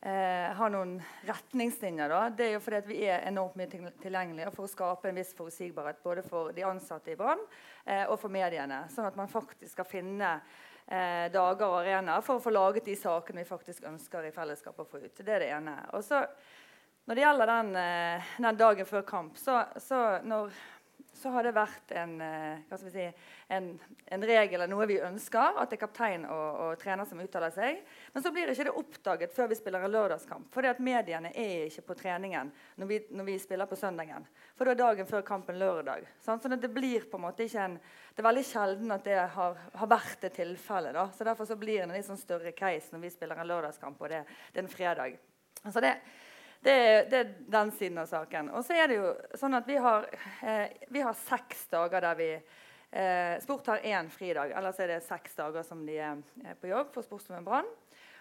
eh, 0.00 0.52
har 0.56 0.72
noen 0.72 0.96
retningslinjer. 1.28 2.08
Da. 2.08 2.22
Det 2.30 2.46
er 2.46 2.56
jo 2.56 2.62
fordi 2.64 2.80
vi 2.88 3.02
er 3.08 3.26
enormt 3.28 3.58
mye 3.58 3.92
tilgjengelige 4.00 4.52
for 4.54 4.66
å 4.66 4.72
skape 4.72 5.10
en 5.10 5.20
viss 5.20 5.34
forutsigbarhet 5.36 6.02
både 6.04 6.24
for 6.26 6.54
de 6.56 6.64
ansatte 6.66 7.12
i 7.12 7.18
Brann 7.18 7.42
eh, 7.84 8.06
og 8.06 8.16
for 8.22 8.32
mediene. 8.32 8.84
Sånn 8.92 9.08
at 9.08 9.18
man 9.18 9.30
faktisk 9.30 9.74
skal 9.74 9.88
finne 9.88 10.32
eh, 10.86 11.28
dager 11.32 11.66
og 11.68 11.78
arenaer 11.82 12.24
for 12.26 12.38
å 12.38 12.44
få 12.44 12.54
laget 12.54 12.88
de 12.88 12.96
sakene 12.98 13.44
vi 13.44 13.52
faktisk 13.52 13.86
ønsker 13.90 14.28
i 14.28 14.34
fellesskap 14.34 14.80
å 14.80 14.88
få 14.88 15.04
ut. 15.04 15.20
Det 15.20 15.36
er 15.36 15.46
det 15.46 15.52
ene. 15.58 15.76
Og 15.96 16.04
så, 16.06 16.24
når 17.06 17.18
det 17.18 17.26
gjelder 17.26 17.54
den, 17.54 17.72
eh, 17.84 18.34
den 18.40 18.60
dagen 18.64 18.88
før 18.88 19.06
kamp, 19.06 19.40
så, 19.40 19.62
så 19.80 20.04
når 20.24 20.54
så 21.12 21.30
har 21.34 21.44
det 21.44 21.52
vært 21.56 21.92
en, 21.98 22.12
eh, 22.20 22.76
si, 22.80 23.04
en, 23.48 23.66
en, 24.06 24.24
regel 24.24 24.56
eller 24.56 24.70
noe 24.70 24.86
vi 24.88 24.98
ønsker, 25.04 25.58
at 25.60 25.70
det 25.70 25.76
er 25.76 25.82
kaptein 25.82 26.24
og, 26.24 26.48
og, 26.64 26.70
trener 26.80 27.08
som 27.08 27.20
uttaler 27.20 27.52
seg. 27.54 27.80
Men 28.14 28.24
så 28.24 28.32
blir 28.34 28.52
ikke 28.52 28.66
det 28.68 28.74
oppdaget 28.80 29.34
før 29.36 29.50
vi 29.50 29.58
spiller 29.58 29.84
en 29.84 29.94
lørdagskamp. 29.94 30.48
fordi 30.54 30.70
at 30.72 30.80
mediene 30.80 31.32
er 31.34 31.66
ikke 31.66 31.86
på 31.90 31.98
treningen 32.02 32.52
når 32.76 32.86
vi, 32.86 33.00
når 33.10 33.28
vi 33.28 33.38
spiller 33.38 33.68
på 33.70 33.78
søndagen. 33.78 34.26
For 34.56 34.64
da 34.64 34.72
er 34.76 34.82
dagen 34.82 35.10
før 35.10 35.26
kampen 35.26 35.58
lørdag. 35.58 36.06
Sant? 36.20 36.42
Så 36.42 36.48
det 36.48 36.72
blir 36.74 37.08
på 37.10 37.20
en 37.20 37.26
måte 37.26 37.44
ikke 37.44 37.64
en, 37.64 37.78
det 38.14 38.24
er 38.24 38.30
veldig 38.30 38.46
sjelden 38.46 38.96
at 38.96 39.04
det 39.04 39.18
har, 39.34 39.60
har 39.74 39.90
vært 39.90 40.24
et 40.28 40.38
tilfelle. 40.40 40.94
Da. 40.96 41.08
Så 41.16 41.24
Derfor 41.24 41.48
så 41.48 41.56
blir 41.56 41.80
det 41.80 41.88
en 41.88 41.96
litt 41.96 42.08
sånn 42.08 42.20
større 42.20 42.52
case 42.52 42.94
når 42.94 43.04
vi 43.06 43.12
spiller 43.16 43.40
en 43.40 43.52
lørdagskamp 43.52 44.00
og 44.00 44.12
det, 44.12 44.24
det 44.52 44.62
er 44.62 44.66
en 44.66 44.72
fredag. 44.72 45.20
Altså 45.60 45.82
det, 45.84 45.96
Det 46.60 46.76
det 47.10 47.18
er 47.18 47.34
den 47.48 47.70
siden 47.72 47.98
av 47.98 48.06
saken. 48.06 48.50
Og 48.52 48.64
så 48.64 48.76
er 48.76 48.88
det 48.88 48.98
jo 49.00 49.12
sånn 49.40 49.56
at 49.56 49.68
vi 49.68 49.76
har, 49.80 50.08
eh, 50.42 50.66
vi 50.88 51.00
har 51.00 51.16
seks 51.16 51.66
dager 51.72 52.00
der 52.04 52.18
vi 52.18 52.32
eh, 52.34 53.40
Sport 53.40 53.66
har 53.66 53.78
én 53.78 54.10
fridag. 54.10 54.52
Ellers 54.52 54.80
er 54.80 54.94
det 54.94 55.02
seks 55.06 55.34
dager 55.38 55.64
som 55.64 55.86
de 55.86 55.96
er 55.96 56.20
eh, 56.44 56.54
på 56.60 56.68
jobb 56.68 56.92
for 56.92 57.06
Sportsklubben 57.06 57.44
Brann. 57.44 57.70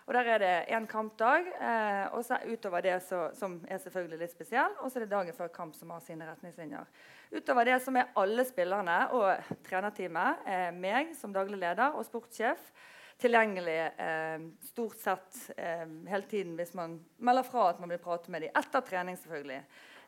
Og 0.10 0.16
Der 0.16 0.26
er 0.26 0.38
det 0.40 0.66
én 0.74 0.88
kampdag, 0.90 1.46
eh, 1.62 2.08
og 2.18 2.24
så 2.26 2.40
utover 2.50 2.82
det 2.82 2.96
så, 3.04 3.30
som 3.34 3.60
er 3.68 3.78
selvfølgelig 3.78 4.18
litt 4.20 4.32
spesiell. 4.32 4.72
Og 4.82 4.90
så 4.90 4.98
er 4.98 5.04
det 5.06 5.12
dagen 5.12 5.36
før 5.38 5.52
kamp 5.54 5.76
som 5.76 5.92
har 5.94 6.00
sine 6.02 6.26
retningslinjer. 6.26 6.88
Utover 7.30 7.66
det 7.66 7.76
som 7.82 7.96
er 7.96 8.10
alle 8.18 8.46
spillerne 8.46 9.12
og 9.14 9.52
trenerteamet, 9.68 10.48
eh, 10.48 10.72
meg 10.74 11.14
som 11.16 11.34
daglig 11.34 11.60
leder 11.62 11.94
og 11.94 12.08
sportssjef, 12.08 12.72
tilgjengelig 13.20 13.78
eh, 13.86 14.40
stort 14.70 15.00
sett 15.00 15.40
eh, 15.58 15.86
hele 16.10 16.24
tiden 16.30 16.56
hvis 16.60 16.74
man 16.78 16.98
melder 17.18 17.48
fra 17.48 17.70
at 17.74 17.82
man 17.84 17.92
vil 17.92 18.02
prate 18.04 18.32
med 18.32 18.46
dem. 18.46 18.54
Etter 18.56 18.86
trening, 18.86 19.18
selvfølgelig. 19.20 19.60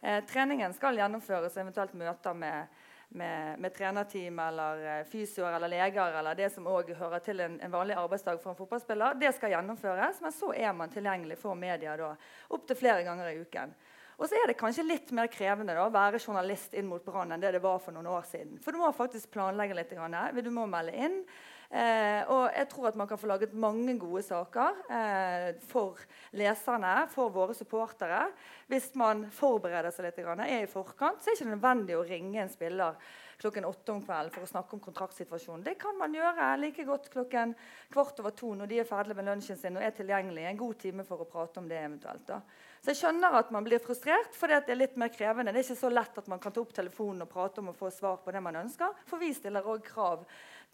Eh, 0.01 0.23
treningen 0.29 0.73
skal 0.73 0.99
gjennomføres, 0.99 1.59
eventuelt 1.59 1.97
møter 1.99 2.37
med 2.37 2.79
med, 3.13 3.59
med 3.59 3.73
trenerteam 3.75 4.39
eller 4.39 4.83
uh, 4.99 5.05
fysioer 5.07 5.55
eller 5.57 5.67
leger 5.67 6.13
eller 6.19 6.35
det 6.35 6.49
som 6.53 6.67
også 6.67 6.95
hører 6.95 7.19
til 7.19 7.41
en, 7.43 7.57
en, 7.59 7.71
vanlig 7.71 7.97
arbeidsdag 7.99 8.39
for 8.39 8.53
en 8.53 8.59
fotballspiller, 8.59 9.17
det 9.19 9.33
skal 9.35 9.51
gjennomføres. 9.51 10.21
Men 10.23 10.31
så 10.31 10.53
er 10.55 10.71
man 10.73 10.93
tilgjengelig 10.93 11.35
for 11.41 11.59
media 11.59 11.97
da, 11.99 12.13
opptil 12.55 12.79
flere 12.79 13.03
ganger 13.03 13.33
i 13.33 13.41
uken. 13.43 13.73
Og 14.21 14.29
så 14.29 14.37
er 14.37 14.51
det 14.51 14.59
kanskje 14.59 14.85
litt 14.85 15.11
mer 15.17 15.27
krevende 15.33 15.75
da, 15.75 15.87
å 15.89 15.93
være 15.93 16.21
journalist 16.21 16.75
inn 16.77 16.87
mot 16.87 17.03
Brann 17.03 17.33
enn 17.33 17.41
det 17.41 17.55
det 17.55 17.63
var 17.63 17.81
for 17.81 17.95
noen 17.95 18.07
år 18.11 18.27
siden. 18.29 18.59
For 18.61 18.71
du 18.71 18.79
må 18.79 18.91
faktisk 18.95 19.31
planlegge 19.33 19.75
litt. 19.75 19.91
Du 19.91 20.51
må 20.53 20.67
melde 20.69 20.93
inn. 20.93 21.23
Eh, 21.71 22.27
og 22.27 22.49
jeg 22.51 22.67
tror 22.67 22.89
at 22.89 22.97
man 22.99 23.07
kan 23.07 23.19
få 23.19 23.29
laget 23.31 23.53
mange 23.55 23.93
gode 23.99 24.25
saker 24.27 24.81
eh, 24.91 25.49
for 25.69 26.01
leserne, 26.35 27.05
for 27.13 27.31
våre 27.31 27.55
supportere. 27.55 28.25
Hvis 28.67 28.89
man 28.99 29.23
forbereder 29.31 29.93
seg 29.95 30.09
litt, 30.09 30.19
er 30.19 30.57
i 30.57 30.67
forkant, 30.67 31.21
så 31.21 31.31
er 31.31 31.37
det 31.37 31.39
ikke 31.39 31.53
nødvendig 31.53 31.95
å 31.95 32.07
ringe 32.07 32.43
en 32.43 32.51
spiller 32.51 32.99
klokken 33.41 33.65
åtte 33.65 33.93
om 33.95 34.01
kvelden 34.03 34.33
for 34.35 34.45
å 34.45 34.49
snakke 34.51 34.75
om 34.75 34.81
kontraktsituasjonen. 34.83 35.63
Det 35.65 35.77
kan 35.81 35.95
man 35.97 36.13
gjøre 36.13 36.49
like 36.61 36.83
godt 36.85 37.07
klokken 37.13 37.55
kvart 37.93 38.19
over 38.21 38.35
to 38.37 38.51
når 38.57 38.69
de 38.69 38.81
er 38.83 38.89
ferdige 38.89 39.17
med 39.17 39.29
lunsjen 39.31 39.57
sin 39.57 39.79
og 39.79 39.85
er 39.85 39.95
tilgjengelig. 39.97 40.43
En 40.45 40.59
god 40.59 40.77
time 40.83 41.07
for 41.07 41.23
å 41.23 41.29
prate 41.29 41.63
om 41.63 41.71
det 41.71 41.79
eventuelt. 41.79 42.27
da. 42.27 42.41
Så 42.81 42.93
jeg 42.93 42.99
skjønner 43.01 43.35
at 43.37 43.51
man 43.53 43.65
blir 43.65 43.81
frustrert, 43.81 44.33
for 44.33 44.49
det 44.49 44.63
er 44.65 44.77
litt 44.77 44.95
mer 44.97 45.11
krevende. 45.13 45.53
Det 45.53 45.61
er 45.61 45.67
ikke 45.67 45.81
så 45.83 45.89
lett 45.93 46.15
at 46.17 46.29
man 46.29 46.39
kan 46.41 46.53
ta 46.53 46.61
opp 46.63 46.71
telefonen 46.73 47.25
og 47.25 47.29
prate 47.29 47.61
om 47.61 47.69
å 47.69 47.77
få 47.77 47.91
svar 47.93 48.21
på 48.23 48.33
det 48.33 48.41
man 48.41 48.57
ønsker. 48.63 48.95
For 49.09 49.21
vi 49.21 49.29
stiller 49.37 49.67
òg 49.69 49.83
krav 49.85 50.23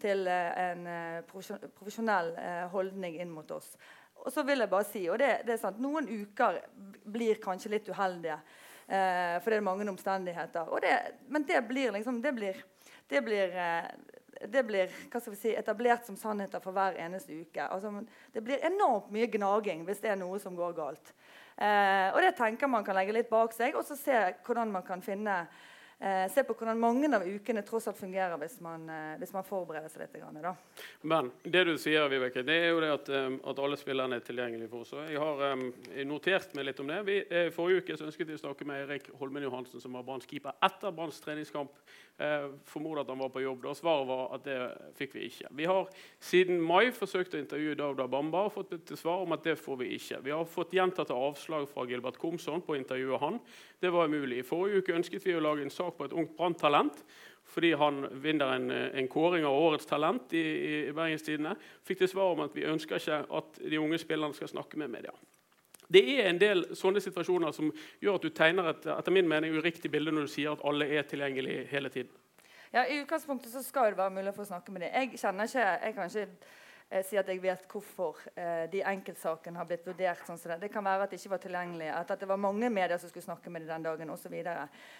til 0.00 0.26
eh, 0.30 0.60
en 0.70 0.86
eh, 0.86 1.22
profesjonell 1.28 2.32
eh, 2.38 2.64
holdning 2.72 3.18
inn 3.20 3.32
mot 3.34 3.50
oss. 3.56 3.72
Og 4.18 4.32
så 4.34 4.42
vil 4.46 4.64
jeg 4.64 4.70
bare 4.70 4.86
si, 4.86 5.04
og 5.10 5.18
det, 5.22 5.30
det 5.46 5.54
er 5.54 5.60
sant, 5.60 5.78
Noen 5.82 6.08
uker 6.08 6.60
blir 7.06 7.38
kanskje 7.42 7.72
litt 7.76 7.90
uheldige. 7.90 8.38
Eh, 8.88 9.36
for 9.42 9.52
det 9.52 9.58
er 9.58 9.66
mange 9.66 9.88
omstendigheter. 9.90 10.70
Det, 10.82 10.94
men 11.28 11.46
det 11.46 11.62
blir 11.68 11.94
liksom 11.94 12.22
det 12.24 12.32
blir, 12.34 12.62
det 13.08 13.22
blir, 13.24 13.58
det 14.48 14.64
blir 14.66 14.94
si, 15.36 15.54
etablert 15.54 16.06
som 16.06 16.16
sannheter 16.18 16.62
for 16.64 16.76
hver 16.76 16.98
eneste 16.98 17.36
uke. 17.44 17.66
Altså, 17.68 17.92
det 18.32 18.42
blir 18.46 18.64
enormt 18.66 19.12
mye 19.14 19.30
gnaging 19.30 19.84
hvis 19.86 20.02
det 20.02 20.14
er 20.14 20.20
noe 20.20 20.40
som 20.42 20.56
går 20.58 20.74
galt. 20.78 21.14
Eh, 21.58 22.08
og 22.14 22.22
det 22.22 22.36
tenker 22.38 22.70
man 22.70 22.86
kan 22.86 22.94
legge 22.94 23.16
litt 23.16 23.30
bak 23.30 23.54
seg, 23.54 23.74
og 23.74 23.86
så 23.86 23.96
se 23.98 24.18
hvordan 24.46 24.70
man 24.72 24.84
kan 24.86 25.02
finne 25.02 25.40
eh, 26.00 26.30
se 26.32 26.44
på 26.46 26.54
hvordan 26.54 26.78
mange 26.80 27.10
av 27.14 27.26
ukene 27.26 27.62
tross 27.66 27.88
alt 27.90 27.98
fungerer 27.98 28.36
hvis 28.40 28.58
man, 28.64 28.88
eh, 28.90 29.16
hvis 29.20 29.32
man 29.34 29.46
forbereder 29.46 29.90
seg 29.92 30.04
litt. 30.04 30.16
Grann. 30.18 30.56
Men 31.02 31.30
det 31.42 31.64
du 31.68 31.74
sier, 31.78 32.08
Vibeke, 32.10 32.42
det 32.46 32.56
er 32.64 32.70
jo 32.72 32.80
det 32.82 32.90
at, 32.94 33.10
um, 33.12 33.38
at 33.50 33.60
alle 33.62 33.78
spillerne 33.78 34.18
er 34.18 34.24
tilgjengelige 34.24 34.70
for 34.72 34.86
oss. 34.86 34.94
Jeg 35.10 35.20
har 35.20 35.42
um, 35.52 35.64
notert 36.08 36.54
meg 36.58 36.68
litt 36.70 36.80
om 36.82 36.90
det. 36.90 36.98
Vi, 37.06 37.18
eh, 37.28 37.50
forrige 37.54 37.84
uke 37.84 37.98
ønsket 38.08 38.30
vi 38.30 38.38
å 38.38 38.42
snakke 38.42 38.66
med 38.68 38.86
Erik 38.86 39.10
Holmen 39.20 39.46
Johansen, 39.46 39.82
som 39.82 39.94
var 39.98 40.06
Branns 40.06 40.26
keeper 40.28 40.56
etter 40.64 40.94
Branns 40.94 41.20
treningskamp. 41.24 41.74
Eh, 42.18 42.48
formoder 42.66 43.04
at 43.04 43.10
han 43.12 43.18
var 43.18 43.28
på 43.30 43.40
jobb. 43.40 43.62
da. 43.62 43.72
Svaret 43.78 44.08
var 44.08 44.32
at 44.34 44.42
det 44.42 44.56
fikk 44.98 45.12
vi 45.14 45.28
ikke. 45.28 45.52
Vi 45.54 45.68
har 45.70 45.86
siden 46.18 46.58
mai 46.58 46.90
forsøkt 46.90 47.36
å 47.36 47.38
intervjue 47.38 47.76
Dauda 47.78 48.08
Bamba 48.10 48.40
og 48.48 48.56
fått 48.56 48.74
til 48.88 48.98
svar 48.98 49.22
om 49.22 49.36
at 49.36 49.46
det 49.46 49.54
får 49.58 49.78
vi 49.84 49.92
ikke. 49.94 50.18
Vi 50.24 50.34
har 50.34 50.48
fått 50.50 50.74
gjentatte 50.74 51.14
avslag 51.14 51.68
fra 51.70 51.86
Gilbert 51.86 52.18
Komsson 52.18 52.64
på 52.66 52.74
å 52.74 52.80
intervjue 52.80 53.22
han. 53.22 53.38
Det 53.78 53.94
var 53.94 54.10
umulig. 54.10 54.40
I 54.42 54.48
forrige 54.48 54.82
uke 54.82 54.98
ønsket 54.98 55.28
vi 55.28 55.38
å 55.38 55.44
lage 55.46 55.62
en 55.62 55.70
sak 55.70 55.94
på 55.94 56.08
et 56.08 56.16
ungt 56.18 56.34
branntalent 56.36 57.04
fordi 57.48 57.70
han 57.80 58.02
vinner 58.20 58.50
en, 58.52 58.70
en, 58.70 59.06
kåring 59.08 59.46
av 59.48 59.54
årets 59.56 59.86
talent 59.88 60.34
i, 60.36 60.42
i 60.42 60.92
Bergenstidene. 60.92 61.54
Fikk 61.86 62.02
til 62.02 62.10
svar 62.10 62.34
om 62.34 62.42
at 62.44 62.52
vi 62.52 62.66
ønsker 62.68 63.00
ikke 63.00 63.22
at 63.38 63.62
de 63.62 63.78
unge 63.80 63.96
spillerne 64.02 64.36
skal 64.36 64.50
snakke 64.50 64.76
med 64.76 64.90
media. 64.98 65.14
Det 65.88 66.04
er 66.20 66.28
en 66.28 66.40
del 66.40 66.66
sånne 66.76 67.00
situasjoner 67.00 67.52
som 67.56 67.70
gjør 68.02 68.18
at 68.18 68.24
du 68.26 68.32
tegner 68.36 68.72
et 68.74 68.88
etter 68.92 69.14
min 69.14 69.28
mening, 69.28 69.56
uriktig 69.56 69.90
bilde 69.92 70.12
når 70.12 70.28
du 70.28 70.32
sier 70.32 70.52
at 70.52 70.64
alle 70.68 70.88
er 70.92 71.06
tilgjengelige 71.08 71.64
hele 71.72 71.92
tiden. 71.92 72.12
Ja, 72.72 72.84
I 72.84 73.00
utgangspunktet 73.00 73.52
så 73.52 73.62
skal 73.64 73.92
det 73.92 74.00
være 74.00 74.12
mulig 74.12 74.34
å 74.34 74.36
få 74.36 74.44
snakke 74.48 74.72
med 74.74 74.84
dem. 74.84 74.92
Jeg 74.92 75.20
kjenner 75.22 75.48
ikke, 75.48 75.68
jeg 75.86 75.94
kan 75.96 76.10
ikke 76.10 76.24
eh, 76.90 77.04
si 77.08 77.16
at 77.16 77.30
jeg 77.32 77.40
vet 77.40 77.64
hvorfor 77.72 78.20
eh, 78.34 78.66
de 78.68 78.82
enkeltsakene 78.90 79.56
har 79.56 79.68
blitt 79.70 79.88
vurdert 79.88 80.26
sånn 80.28 80.40
som 80.40 80.52
det. 80.52 80.58
Det 80.66 80.72
kan 80.74 80.84
være 80.84 81.06
at 81.06 81.14
det 81.14 81.22
ikke 81.22 81.32
var 81.32 81.42
tilgjengelig, 81.46 81.88
at 81.96 82.12
det 82.20 82.28
var 82.28 82.42
mange 82.44 82.68
medier 82.68 83.00
som 83.00 83.08
skulle 83.08 83.24
snakke 83.24 83.52
med 83.54 83.64
dem 83.64 83.72
den 83.72 83.88
dagen 83.88 84.12
osv. 84.12 84.36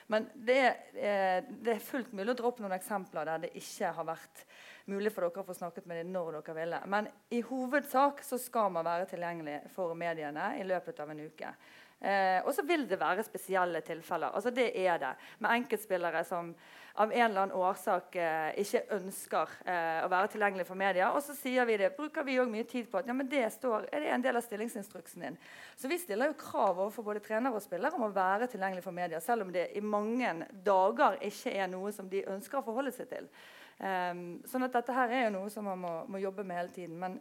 Men 0.08 0.30
det, 0.32 0.62
eh, 0.96 1.42
det, 1.44 1.74
er 1.74 1.84
fullt 1.90 2.16
mulig 2.16 2.32
å 2.32 2.38
droppe 2.40 2.64
noen 2.64 2.78
eksempler 2.78 3.28
der 3.28 3.44
det 3.44 3.52
ikke 3.60 3.92
har 4.00 4.08
vært 4.14 4.46
mulig 4.88 5.12
for 5.14 5.26
dere 5.26 5.42
å 5.44 5.46
få 5.46 5.56
snakket 5.56 5.88
med 5.88 6.00
dem 6.02 6.14
når 6.14 6.40
dere 6.40 6.56
ville. 6.56 6.80
Men 6.90 7.10
i 7.34 7.42
hovedsak 7.44 8.22
så 8.26 8.38
skal 8.40 8.72
man 8.74 8.86
være 8.88 9.08
tilgjengelig 9.10 9.60
for 9.74 9.94
mediene 9.98 10.54
i 10.60 10.66
løpet 10.66 11.04
av 11.04 11.12
en 11.12 11.26
uke. 11.28 11.52
Eh, 11.98 12.38
og 12.46 12.52
så 12.54 12.62
vil 12.62 12.84
det 12.86 13.00
være 13.00 13.24
spesielle 13.26 13.80
tilfeller. 13.82 14.30
altså 14.34 14.50
Det 14.50 14.70
er 14.86 14.98
det. 14.98 15.14
Med 15.38 15.50
enkeltspillere 15.50 16.22
som 16.24 16.54
av 16.94 17.12
en 17.12 17.24
eller 17.24 17.40
annen 17.42 17.56
årsak 17.58 18.16
eh, 18.16 18.60
ikke 18.62 18.84
ønsker 18.94 19.56
eh, 19.66 20.04
å 20.06 20.10
være 20.10 20.30
tilgjengelig 20.32 20.66
for 20.66 20.78
media. 20.78 21.10
Og 21.10 21.22
så 21.26 21.34
sier 21.34 21.66
vi 21.66 21.76
det, 21.78 21.92
bruker 21.96 22.26
vi 22.26 22.38
òg 22.38 22.50
mye 22.50 22.66
tid 22.70 22.86
på 22.90 23.00
at 23.00 23.10
ja, 23.10 23.16
men 23.18 23.28
det 23.30 23.44
står, 23.54 23.88
er 23.90 24.04
det 24.04 24.12
en 24.14 24.22
del 24.22 24.38
av 24.38 24.46
stillingsinstruksen 24.46 25.26
din. 25.26 25.38
Så 25.78 25.90
vi 25.90 25.98
stiller 25.98 26.30
jo 26.30 26.38
krav 26.38 26.78
overfor 26.78 27.06
både 27.10 27.22
trenere 27.26 27.58
og 27.58 27.66
spillere 27.66 27.98
om 27.98 28.06
å 28.06 28.14
være 28.14 28.50
tilgjengelig 28.50 28.86
for 28.86 28.94
media, 28.94 29.20
selv 29.22 29.46
om 29.46 29.52
det 29.54 29.68
i 29.74 29.82
mange 29.82 30.34
dager 30.66 31.18
ikke 31.26 31.54
er 31.54 31.70
noe 31.70 31.94
som 31.94 32.10
de 32.10 32.26
ønsker 32.30 32.60
å 32.60 32.66
forholde 32.66 32.94
seg 32.94 33.10
til. 33.10 33.30
Um, 33.78 34.22
sånn 34.48 34.66
at 34.66 34.74
dette 34.74 34.94
her 34.94 35.12
er 35.14 35.26
jo 35.28 35.34
noe 35.36 35.50
som 35.54 35.68
man 35.68 35.78
må, 35.78 35.92
må 36.10 36.20
jobbe 36.22 36.42
med 36.46 36.58
hele 36.58 36.72
tiden. 36.74 36.96
Men 36.98 37.18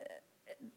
uh, 0.00 0.68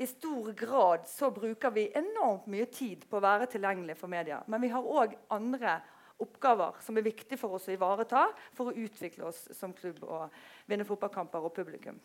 i 0.00 0.08
stor 0.08 0.52
grad 0.56 1.08
så 1.10 1.30
bruker 1.34 1.74
vi 1.74 1.90
enormt 1.98 2.48
mye 2.52 2.68
tid 2.72 3.04
på 3.10 3.18
å 3.18 3.24
være 3.24 3.50
tilgjengelig 3.52 3.98
for 4.00 4.12
media. 4.12 4.40
Men 4.48 4.64
vi 4.64 4.72
har 4.72 4.88
òg 5.00 5.18
andre 5.36 5.80
oppgaver 6.22 6.78
som 6.84 6.96
er 6.96 7.06
viktige 7.06 7.38
for 7.40 7.58
oss 7.58 7.68
å 7.68 7.74
ivareta 7.74 8.28
for 8.56 8.70
å 8.70 8.76
utvikle 8.84 9.26
oss 9.28 9.44
som 9.56 9.74
klubb 9.76 10.02
og 10.06 10.32
vinne 10.70 10.86
fotballkamper 10.86 11.48
og 11.48 11.54
publikum. 11.56 11.98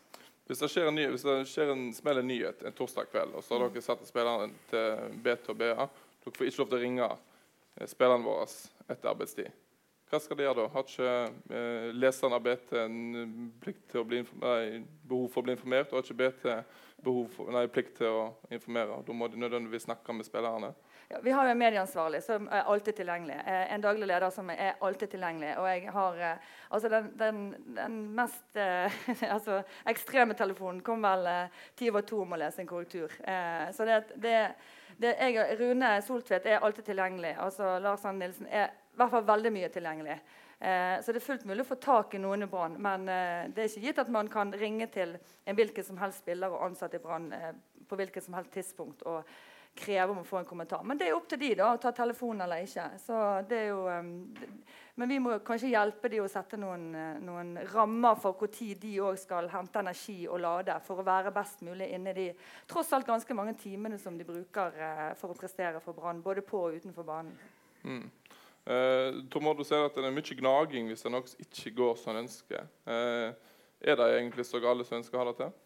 Hvis 0.48 0.62
det 0.62 0.70
skjer 0.72 0.88
en, 0.88 0.96
ny, 0.96 1.04
det 1.12 1.38
skjer 1.48 1.72
en 1.74 1.88
smell 1.92 2.22
en 2.22 2.28
nyhet 2.28 2.62
en 2.64 2.76
torsdag 2.76 3.10
kveld, 3.12 3.34
og 3.36 3.44
så 3.44 3.56
har 3.56 3.68
dere 3.68 3.84
satt 3.84 4.04
spillerne 4.08 4.52
til 4.70 5.16
B2BA 5.24 5.88
Dere 6.28 6.34
får 6.36 6.48
ikke 6.48 6.60
lov 6.60 6.68
til 6.68 6.76
å 6.76 6.82
ringe 6.82 7.08
eh, 7.08 7.88
spillerne 7.88 8.26
våre 8.26 8.46
etter 8.88 9.10
arbeidstid. 9.12 9.52
Hva 10.08 10.20
skal 10.24 10.38
de 10.38 10.44
gjøre 10.46 10.62
da? 10.62 10.68
Har 10.72 10.84
ikke 10.86 11.14
eh, 11.52 11.88
leseren 11.92 12.32
av 12.32 12.44
BT 12.44 12.70
bli 14.08 14.22
nei, 14.40 14.60
behov 15.04 15.26
for 15.34 15.42
å 15.42 15.48
bli 15.48 15.52
informert, 15.52 15.90
og 15.92 15.98
har 15.98 16.06
ikke 16.06 16.20
BT 16.22 16.46
for, 17.34 17.50
nei, 17.52 17.66
plikt 17.72 17.98
til 18.00 18.08
å 18.08 18.22
informere? 18.48 19.02
Da 19.04 19.16
må 19.16 19.28
de 19.28 19.40
nødvendigvis 19.42 19.84
snakke 19.84 20.16
med 20.16 20.24
spillerne? 20.24 20.72
Ja, 21.10 21.20
vi 21.24 21.30
har 21.30 21.44
jo 21.44 21.52
en 21.52 21.60
medieansvarlig 21.60 22.22
som 22.24 22.48
er 22.48 22.66
alltid 22.72 22.96
tilgjengelig. 23.02 23.36
Eh, 23.36 23.74
en 23.74 23.84
daglig 23.84 24.08
leder 24.08 24.32
som 24.32 24.48
er 24.52 24.80
alltid 24.80 25.12
tilgjengelig. 25.12 25.54
Og 25.60 25.68
jeg 25.68 25.92
har 25.92 26.24
eh, 26.24 26.50
altså 26.68 26.90
den, 26.92 27.12
den, 27.20 27.44
den 27.76 28.00
mest 28.16 28.56
eh, 28.56 28.98
altså, 29.36 29.62
ekstreme 29.88 30.36
telefonen 30.36 30.82
kom 30.84 31.04
vel 31.04 31.28
eh, 31.28 31.62
ti 31.76 31.92
over 31.92 32.04
to 32.08 32.24
om 32.24 32.36
å 32.36 32.40
lese 32.40 32.64
en 32.64 32.68
korrektur. 32.68 33.12
Eh, 33.24 33.68
så 33.76 33.88
det, 33.88 34.02
det, 34.16 34.36
det 35.00 35.14
jeg, 35.20 35.56
Rune 35.60 35.94
Soltvedt 36.04 36.48
er 36.48 36.60
alltid 36.64 36.88
tilgjengelig. 36.90 37.36
altså 37.40 37.78
Lars 37.78 38.04
Ann 38.08 38.20
Nilsen 38.20 38.48
er 38.48 38.72
i 38.98 39.02
hvert 39.02 39.14
fall 39.14 39.26
veldig 39.28 39.52
mye 39.54 39.72
tilgjengelig. 39.74 40.18
Eh, 40.58 40.96
så 41.02 41.14
det 41.14 41.20
er 41.20 41.26
fullt 41.28 41.46
mulig 41.46 41.62
å 41.62 41.68
få 41.68 41.78
tak 41.82 42.16
i 42.18 42.22
noen 42.22 42.44
i 42.44 42.50
Brann. 42.50 42.74
Men 42.82 43.06
eh, 43.08 43.44
det 43.54 43.62
er 43.62 43.70
ikke 43.70 43.86
gitt 43.86 44.02
at 44.02 44.10
man 44.14 44.30
kan 44.32 44.50
ringe 44.58 44.90
til 44.94 45.14
en 45.18 45.58
hvilken 45.58 45.86
som 45.86 46.00
helst 46.02 46.24
spiller 46.24 46.54
og 46.54 46.66
ansatt 46.66 46.98
i 46.98 47.02
Brann 47.02 47.30
eh, 47.32 47.52
på 47.88 47.96
hvilket 47.98 48.26
som 48.26 48.36
helst 48.36 48.52
tidspunkt 48.56 49.06
og 49.08 49.22
kreve 49.78 50.12
om 50.12 50.22
å 50.22 50.26
få 50.26 50.40
en 50.40 50.48
kommentar. 50.48 50.82
Men 50.84 50.98
det 50.98 51.08
er 51.08 51.16
opp 51.16 51.28
til 51.30 51.40
de 51.40 51.52
da, 51.58 51.72
å 51.74 51.80
ta 51.80 51.92
telefonen 51.94 52.44
eller 52.44 52.64
ikke. 52.66 52.86
Så 53.02 53.18
det 53.48 53.60
er 53.62 53.68
jo, 53.70 53.84
um, 53.86 54.10
men 54.98 55.12
vi 55.12 55.18
må 55.22 55.36
kanskje 55.46 55.70
hjelpe 55.72 56.10
de 56.10 56.20
å 56.22 56.28
sette 56.30 56.58
noen, 56.60 56.88
eh, 56.98 57.20
noen 57.22 57.54
rammer 57.72 58.18
for 58.18 58.34
når 58.42 58.80
de 58.82 58.94
òg 59.04 59.18
skal 59.20 59.50
hente 59.52 59.78
energi 59.78 60.26
og 60.26 60.40
lade 60.42 60.78
for 60.86 60.98
å 61.00 61.06
være 61.06 61.34
best 61.34 61.62
mulig 61.62 61.90
inne 61.94 62.10
i 62.10 62.18
de 62.18 62.28
tross 62.66 62.92
alt 62.92 63.06
ganske 63.06 63.34
mange 63.34 63.54
timene 63.60 63.98
som 63.98 64.18
de 64.18 64.26
bruker 64.26 64.74
uh, 64.74 65.14
for 65.14 65.30
å 65.30 65.38
prestere 65.38 65.80
for 65.84 65.94
Brann, 65.94 66.22
både 66.22 66.42
på 66.42 66.64
og 66.66 66.80
utenfor 66.80 67.06
banen. 67.06 67.38
Mm. 67.84 68.08
Eh, 68.68 69.22
Tor 69.32 69.54
du 69.56 69.64
ser 69.64 69.86
at 69.86 69.94
det 69.96 70.04
er 70.04 70.12
mye 70.12 70.36
gnaging 70.40 70.90
hvis 70.90 71.06
det 71.06 71.22
ikke 71.46 71.76
går 71.78 71.96
som 71.96 72.12
en 72.12 72.22
ønsker. 72.26 72.66
Eh, 72.84 73.30
er 73.80 73.96
det 73.96 74.08
egentlig 74.18 74.44
så 74.44 74.60
gale 74.60 74.84
som 74.84 74.98
ønsker 74.98 75.16
å 75.16 75.22
ha 75.22 75.30
det 75.30 75.38
til? 75.38 75.56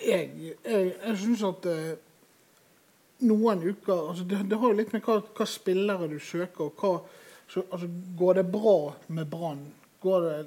Jeg, 0.00 0.30
jeg, 0.64 0.92
jeg 0.92 1.16
syns 1.22 1.44
at 1.48 1.68
eh, 1.70 1.94
noen 3.28 3.64
uker 3.64 4.10
altså 4.10 4.24
det, 4.28 4.42
det, 4.48 4.58
har 4.60 4.72
jo 4.72 4.78
litt 4.78 4.92
med 4.96 5.04
hva, 5.04 5.18
hva 5.36 5.46
spillere 5.48 6.08
du 6.08 6.18
søker 6.20 6.68
og 6.68 6.80
hva 6.80 6.92
så, 7.50 7.64
altså, 7.66 7.88
Går 8.16 8.38
det 8.38 8.46
bra 8.52 8.76
med 9.16 9.28
Brann? 9.28 9.64
Går 10.00 10.26
det 10.26 10.38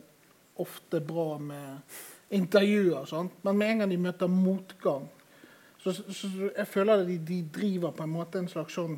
ofte 0.64 1.02
bra 1.04 1.38
med 1.42 1.98
intervjuer? 2.34 3.06
Sant? 3.10 3.42
Men 3.44 3.58
med 3.58 3.72
en 3.72 3.84
gang 3.84 3.94
de 3.94 4.00
møter 4.06 4.32
motgang 4.32 5.10
så, 5.84 5.92
så, 5.92 6.06
så 6.14 6.30
jeg 6.48 6.68
føler 6.70 7.02
at 7.02 7.10
de, 7.10 7.18
de, 7.28 7.42
driver 7.54 7.92
på 7.92 8.06
en 8.06 8.14
måte 8.14 8.40
en 8.40 8.48
slags 8.48 8.78
sånn 8.78 8.96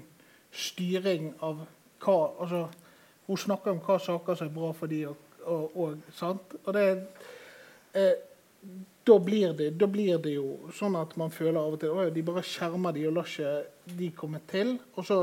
styring 0.56 1.34
av 1.46 1.66
hva 2.04 2.18
altså, 2.40 2.68
Hun 3.26 3.40
snakker 3.42 3.74
om 3.74 3.82
hva 3.82 3.98
saker 4.00 4.38
som 4.38 4.48
er 4.48 4.54
bra 4.54 4.68
for 4.78 4.92
de 4.92 5.00
og, 5.10 5.22
og, 5.50 5.78
og, 5.82 6.10
sant? 6.14 6.56
og 6.64 6.74
det 6.78 6.86
eh, 7.98 8.14
da 9.06 9.20
blir, 9.20 9.54
det, 9.54 9.70
da 9.78 9.88
blir, 9.88 10.18
det, 10.18 10.32
jo 10.40 10.72
sånn 10.74 10.96
at 10.98 11.12
man 11.22 11.34
føler 11.34 11.60
av 11.60 11.76
og 11.76 11.82
til 11.82 12.00
at 12.02 12.14
de 12.16 12.24
bare 12.26 12.42
skjermer 12.46 12.96
de 12.96 13.04
og 13.06 13.14
lar 13.14 13.28
ikke 13.30 13.52
de 14.00 14.08
komme 14.18 14.40
til. 14.50 14.72
Og 14.98 15.06
så, 15.06 15.20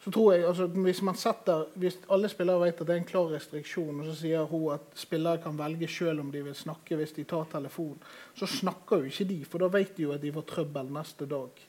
så 0.00 0.12
tror 0.14 0.30
jeg, 0.32 0.46
altså, 0.48 0.70
Hvis 0.86 1.02
man 1.04 1.18
setter, 1.20 1.66
hvis 1.76 1.98
alle 2.08 2.30
spillere 2.32 2.62
vet 2.64 2.80
at 2.80 2.88
det 2.88 2.94
er 2.94 3.02
en 3.02 3.10
klar 3.10 3.28
restriksjon, 3.34 4.00
og 4.00 4.08
så 4.08 4.16
sier 4.22 4.48
hun 4.48 4.72
at 4.78 4.96
spillere 4.96 5.42
kan 5.44 5.58
velge 5.58 5.88
selv 5.92 6.24
om 6.24 6.32
de 6.32 6.46
vil 6.46 6.56
snakke 6.56 6.96
hvis 6.96 7.12
de 7.18 7.26
tar 7.28 7.44
telefon, 7.52 8.00
så 8.38 8.48
snakker 8.48 9.04
jo 9.04 9.12
ikke 9.12 9.28
de, 9.34 9.38
for 9.44 9.60
da 9.60 9.68
vet 9.76 9.92
de 9.98 10.08
jo 10.08 10.16
at 10.16 10.24
de 10.24 10.32
får 10.32 10.48
trøbbel 10.54 10.92
neste 10.96 11.28
dag 11.28 11.64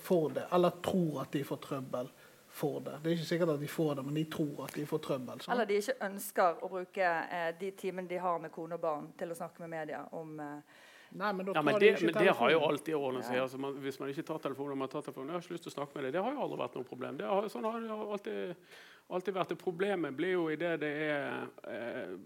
for 0.00 0.30
det. 0.34 0.46
Eller 0.52 0.78
tror 0.84 1.22
at 1.24 1.32
de 1.32 1.42
får 1.44 1.60
trøbbel 1.68 2.12
får 2.52 2.80
det. 2.80 2.98
Det 3.02 3.10
er 3.10 3.16
ikke 3.16 3.26
sikkert 3.26 3.54
at 3.54 3.60
de 3.60 3.68
får 3.68 3.94
det, 3.94 4.02
men 4.04 4.14
de 4.14 4.24
tror 4.30 4.64
at 4.66 4.74
de 4.76 4.86
får 4.86 5.00
trøbbel. 5.06 5.40
Sant? 5.40 5.54
Eller 5.54 5.68
de 5.68 5.78
ikke 5.80 5.94
ønsker 6.04 6.58
å 6.60 6.70
bruke 6.72 7.10
eh, 7.24 7.50
de 7.60 7.70
timene 7.80 8.10
de 8.10 8.18
har 8.20 8.40
med 8.42 8.52
kone 8.52 8.76
og 8.76 8.82
barn, 8.82 9.06
til 9.18 9.32
å 9.32 9.36
snakke 9.38 9.64
med 9.64 9.72
media 9.72 10.02
om 10.18 10.40
eh, 10.40 10.80
Nei, 11.12 11.28
men, 11.36 11.48
ja, 11.52 11.60
men, 11.60 11.76
det, 11.76 11.90
men 12.00 12.14
det, 12.14 12.30
har 12.38 12.50
jo 12.54 12.60
alltid 12.64 12.94
ordnet 12.96 13.26
seg. 13.26 13.36
Altså, 13.42 13.58
man, 13.60 13.74
hvis 13.84 13.98
man 14.00 14.08
ikke 14.08 14.22
tar 14.24 14.38
telefonen, 14.46 14.78
man 14.80 14.88
tar 14.88 15.02
telefonen, 15.04 15.28
jeg 15.28 15.36
har 15.36 15.42
ikke 15.44 15.56
lyst 15.58 15.66
til 15.66 15.72
å 15.72 15.74
snakke 15.74 15.98
med 15.98 16.06
deg, 16.06 16.14
det 16.14 16.22
har 16.24 16.32
jo 16.32 16.44
aldri 16.46 16.60
vært 16.62 16.78
noe 16.78 16.88
problem. 16.88 17.18
Det 17.18 17.26
har, 17.28 17.48
sånn 17.52 17.66
har 17.68 17.82
det 17.84 17.98
alltid, 18.16 18.70
alltid 19.12 19.36
vært. 19.36 19.52
Det 19.52 19.60
problemet 19.60 20.16
blir 20.16 20.34
jo 20.34 20.48
i 20.50 20.58
det 20.58 20.72
er 20.82 21.46
eh, 21.68 22.16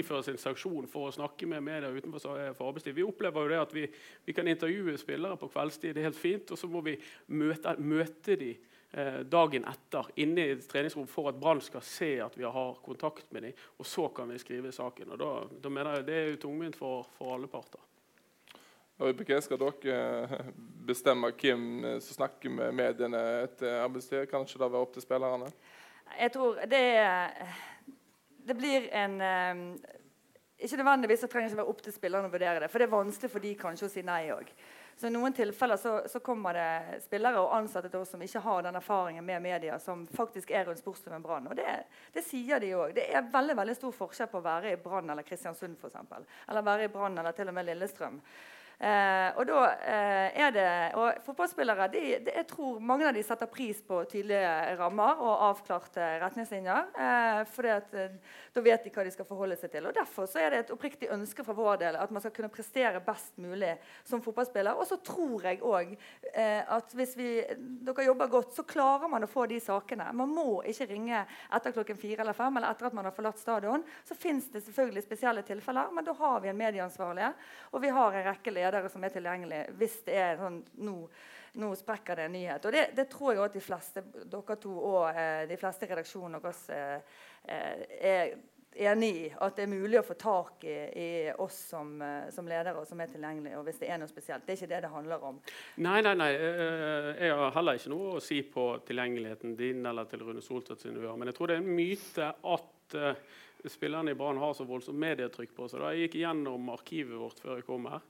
iføres 0.00 0.28
en 0.32 0.40
sanksjon 0.40 0.88
for 0.90 1.08
å 1.08 1.14
snakke 1.14 1.48
med 1.50 1.64
media 1.64 1.92
utenfor 1.94 2.22
for 2.56 2.68
arbeidstid. 2.68 2.96
Vi 2.96 3.06
opplever 3.06 3.46
jo 3.46 3.54
det 3.54 3.62
at 3.62 3.74
vi, 3.76 3.88
vi 4.26 4.36
kan 4.36 4.48
intervjue 4.50 4.98
spillere 5.00 5.38
på 5.40 5.50
kveldstid, 5.52 5.94
det 5.94 6.02
er 6.02 6.10
helt 6.10 6.20
fint, 6.20 6.50
og 6.50 6.60
så 6.60 6.70
må 6.70 6.84
vi 6.86 6.98
møte, 7.32 7.76
møte 7.78 8.38
de 8.40 8.54
Eh, 8.96 9.20
dagen 9.26 9.64
etter 9.66 10.06
inne 10.22 10.42
i 10.44 10.50
et 10.54 10.66
treningsrom 10.70 11.08
for 11.10 11.26
at 11.26 11.38
Brann 11.40 11.58
skal 11.64 11.82
se 11.82 12.12
at 12.22 12.36
vi 12.38 12.44
har 12.46 12.76
kontakt 12.84 13.32
med 13.34 13.42
dem. 13.42 13.56
Og 13.82 13.86
så 13.90 14.06
kan 14.14 14.30
vi 14.30 14.38
skrive 14.38 14.70
saken. 14.72 15.10
og 15.10 15.18
Da, 15.18 15.30
da 15.64 15.68
mener 15.68 15.96
jeg 15.96 16.06
Det 16.06 16.14
er 16.14 16.30
jo 16.30 16.36
tungvint 16.44 16.76
for, 16.78 17.08
for 17.18 17.34
alle 17.34 17.50
parter. 17.50 17.82
Øyeblikket 19.02 19.42
skal 19.42 19.58
dere 19.58 19.96
eh, 20.22 20.52
bestemme 20.86 21.32
hvem 21.34 21.84
eh, 21.84 21.98
som 21.98 22.20
snakker 22.20 22.54
med 22.54 22.70
mediene 22.72 23.18
etter 23.42 23.80
arbeidstid? 23.82 24.28
Kan 24.30 24.46
ikke 24.46 24.62
det 24.62 24.70
være 24.70 24.86
opp 24.86 24.94
til 24.94 25.02
spillerne? 25.02 25.50
Jeg 26.18 26.32
tror 26.34 26.62
det, 26.70 26.84
det 28.46 28.56
blir 28.58 28.88
en 28.94 29.18
Ikke 30.58 30.78
nødvendigvis 30.80 31.20
så 31.24 31.28
trenger 31.28 31.48
det 31.48 31.54
ikke 31.54 31.62
være 31.62 31.74
opp 31.74 31.82
til 31.84 31.94
spillerne 31.96 32.30
å 32.30 32.32
vurdere 32.32 32.62
det. 32.62 32.70
For 32.72 32.80
det 32.80 32.86
er 32.86 32.96
vanskelig 32.96 33.30
for 33.32 33.44
de 33.44 33.54
kanskje 33.58 33.88
å 33.88 33.92
si 33.92 34.04
nei 34.06 34.22
òg. 34.32 34.52
Så 34.96 35.06
I 35.06 35.10
noen 35.10 35.34
tilfeller 35.34 35.76
så, 35.76 35.94
så, 36.06 36.20
kommer 36.22 36.54
det 36.54 37.00
spillere 37.02 37.40
og 37.42 37.54
ansatte 37.56 37.90
til 37.90 38.04
oss 38.04 38.12
som 38.14 38.22
ikke 38.22 38.42
har 38.44 38.62
den 38.62 38.78
erfaringen 38.78 39.26
med 39.26 39.42
media 39.42 39.78
som 39.82 40.04
faktisk 40.06 40.52
er 40.54 40.68
rundt 40.68 40.78
sportsklubben 40.78 41.24
Brann. 41.24 41.48
Og 41.50 41.58
det, 41.58 41.66
det, 42.14 42.22
sier 42.22 42.62
de 42.62 42.70
òg. 42.78 42.94
Det 42.94 43.08
er 43.10 43.26
veldig 43.32 43.56
veldig 43.58 43.74
stor 43.80 43.96
forskjell 43.96 44.30
på 44.30 44.38
å 44.38 44.44
være 44.44 44.74
i 44.74 44.80
Brann 44.80 45.10
eller 45.10 45.26
Kristiansund 45.26 45.82
eksempel. 45.88 46.26
Eller 46.46 46.66
være 46.68 46.86
i 46.86 46.92
Brann 46.94 47.18
eller 47.18 47.34
til 47.34 47.50
og 47.50 47.58
med 47.58 47.66
Lillestrøm. 47.66 48.20
Eh, 48.78 49.28
og 49.38 49.46
da 49.46 49.60
eh, 49.86 50.40
er 50.44 50.54
det, 50.54 50.66
og 50.98 51.20
Fotballspillere 51.24 51.86
de, 51.92 52.00
de, 52.26 52.32
jeg 52.34 52.46
tror 52.50 52.80
mange 52.82 53.06
av 53.06 53.14
de 53.14 53.22
setter 53.24 53.48
pris 53.50 53.78
på 53.86 54.00
tydelige 54.10 54.74
rammer 54.80 55.20
og 55.22 55.44
avklarte 55.50 56.08
retningslinjer. 56.24 56.90
Eh, 56.98 57.40
for 57.54 57.68
eh, 57.70 58.16
da 58.54 58.64
vet 58.64 58.84
de 58.84 58.92
hva 58.94 59.04
de 59.06 59.12
skal 59.14 59.28
forholde 59.28 59.58
seg 59.60 59.72
til. 59.72 59.86
og 59.86 59.94
Derfor 59.96 60.26
så 60.30 60.42
er 60.42 60.50
det 60.50 60.62
et 60.64 60.72
oppriktig 60.74 61.10
ønske 61.14 61.46
fra 61.46 61.56
vår 61.56 61.80
del 61.84 61.98
at 62.00 62.12
man 62.14 62.24
skal 62.24 62.34
kunne 62.34 62.50
prestere 62.52 63.02
best 63.04 63.38
mulig 63.40 63.76
som 64.02 64.22
fotballspiller. 64.24 64.74
Og 64.74 64.88
så 64.90 64.98
tror 65.06 65.46
jeg 65.46 65.62
òg 65.62 65.94
eh, 65.94 66.60
at 66.66 66.98
hvis 66.98 67.14
vi, 67.20 67.30
dere 67.86 68.08
jobber 68.08 68.32
godt, 68.34 68.52
så 68.58 68.66
klarer 68.66 69.10
man 69.12 69.24
å 69.26 69.30
få 69.30 69.46
de 69.50 69.60
sakene. 69.62 70.10
Man 70.18 70.34
må 70.34 70.60
ikke 70.66 70.90
ringe 70.90 71.22
etter 71.54 71.76
klokken 71.78 72.00
fire 72.00 72.26
eller 72.26 72.36
fem 72.36 72.58
eller 72.58 72.74
etter 72.74 72.90
at 72.90 72.98
man 72.98 73.06
har 73.06 73.14
forlatt 73.14 73.38
stadion. 73.40 73.86
Så 74.04 74.18
fins 74.18 74.50
det 74.50 74.64
selvfølgelig 74.66 75.06
spesielle 75.06 75.46
tilfeller, 75.46 75.94
men 75.94 76.06
da 76.06 76.16
har 76.18 76.42
vi 76.42 76.50
en 76.50 76.58
medieansvarlige, 76.58 77.32
og 77.70 77.82
vi 77.82 77.94
har 77.94 78.18
en 78.18 78.28
rekke 78.28 78.50
ledere 78.50 78.63
ledere 78.64 78.90
som 78.92 79.04
er 79.04 79.14
tilgjengelige 79.14 79.76
hvis 79.78 80.00
det 80.08 80.16
er 80.20 80.40
sånn 80.40 80.58
nå, 80.86 80.96
nå 81.60 81.70
sprekker 81.78 82.18
det 82.18 82.26
en 82.28 82.34
nyhet. 82.34 82.64
Og 82.64 82.74
det, 82.74 82.88
det 82.96 83.06
tror 83.12 83.34
jeg 83.34 83.44
at 83.44 83.60
de 83.60 83.62
fleste 83.62 84.02
dere 84.32 84.58
to 84.60 84.74
og 84.74 85.04
eh, 85.12 85.44
de 85.50 85.60
fleste 85.60 85.86
i 85.86 85.92
redaksjonen 85.92 86.40
deres 86.40 86.64
eh, 86.74 87.20
eh, 87.46 87.86
er 88.00 88.34
enig 88.74 89.10
i. 89.16 89.34
At 89.40 89.56
det 89.56 89.66
er 89.66 89.70
mulig 89.70 89.98
å 90.00 90.04
få 90.06 90.16
tak 90.18 90.64
i, 90.66 90.74
i 90.98 91.08
oss 91.42 91.56
som, 91.70 91.94
eh, 92.02 92.28
som, 92.34 92.48
ledere 92.48 92.80
og 92.80 92.88
som 92.88 93.00
er 93.00 93.12
tilgjengelige. 93.12 93.58
og 93.58 93.68
hvis 93.68 93.80
Det 93.82 93.90
er 93.90 94.00
noe 94.00 94.10
spesielt. 94.10 94.46
Det 94.46 94.54
er 94.54 94.60
ikke 94.60 94.72
det 94.74 94.82
det 94.86 94.92
handler 94.92 95.26
om. 95.30 95.40
Nei, 95.76 96.00
nei, 96.02 96.14
nei. 96.18 96.30
Eh, 96.34 97.10
jeg 97.26 97.38
har 97.40 97.54
heller 97.58 97.78
ikke 97.78 97.94
noe 97.94 98.16
å 98.16 98.24
si 98.24 98.42
på 98.42 98.66
tilgjengeligheten 98.88 99.56
din 99.58 99.86
eller 99.86 100.10
til 100.10 100.24
Rune 100.26 100.42
Soltvedt 100.42 100.82
sin 100.82 100.98
Men 100.98 101.30
jeg 101.30 101.38
tror 101.38 101.50
det 101.50 101.58
er 101.58 101.64
en 101.64 101.76
myte 101.76 102.30
at 102.34 102.98
uh, 102.98 103.14
spillerne 103.66 104.12
i 104.12 104.18
Brann 104.18 104.38
har 104.38 104.54
så 104.54 104.66
voldsomt 104.68 104.98
medietrykk 104.98 105.54
på 105.56 105.68
seg. 105.68 105.86
Jeg 105.94 106.08
gikk 106.08 106.20
gjennom 106.24 106.68
arkivet 106.74 107.18
vårt 107.18 107.40
før 107.40 107.58
jeg 107.58 107.68
kom 107.68 107.86
her. 107.88 108.02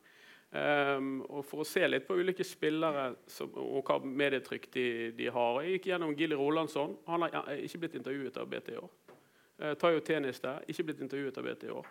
Um, 0.55 1.17
og 1.35 1.43
For 1.49 1.65
å 1.65 1.67
se 1.67 1.83
litt 1.89 2.05
på 2.07 2.15
ulike 2.15 2.45
spillere 2.47 3.09
som, 3.27 3.51
og 3.59 3.89
hva 3.89 3.97
medietrykk 4.07 4.69
de, 4.71 4.87
de, 5.19 5.27
har. 5.35 5.57
Jeg 5.65 5.79
gikk 5.79 5.89
gjennom 5.91 6.13
Gilly 6.15 6.37
Rolandsson. 6.39 6.95
Han 7.11 7.25
har 7.27 7.49
ikke 7.57 7.81
blitt 7.83 7.97
intervjuet 7.99 8.39
av 8.39 8.47
BT 8.53 8.71
i 8.71 8.79
år. 8.79 8.93
Uh, 9.59 9.73
Tayo 9.81 10.03
Teniste 10.07 10.53
ikke 10.71 10.87
blitt 10.87 11.03
intervjuet 11.03 11.41
av 11.41 11.49
BT 11.49 11.67
i 11.67 11.73
år. 11.75 11.89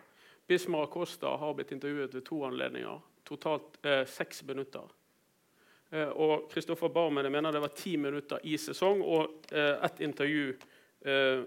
Bismar 0.47 0.87
Acosta 0.87 1.33
har 1.41 1.57
blitt 1.57 1.73
intervjuet 1.75 2.15
ved 2.15 2.23
to 2.29 2.39
anledninger. 2.47 3.03
Totalt 3.27 3.81
uh, 3.83 4.05
seks 4.07 4.39
minutter. 4.47 4.87
Uh, 5.91 6.09
og 6.15 6.47
Kristoffer 6.53 6.93
Barmen 6.95 7.27
mener 7.35 7.51
det 7.51 7.65
var 7.65 7.75
ti 7.75 7.97
minutter 7.99 8.47
i 8.47 8.55
sesong 8.55 9.03
og 9.03 9.51
ett 9.51 9.99
intervju 10.07 10.55
uh, 11.03 11.43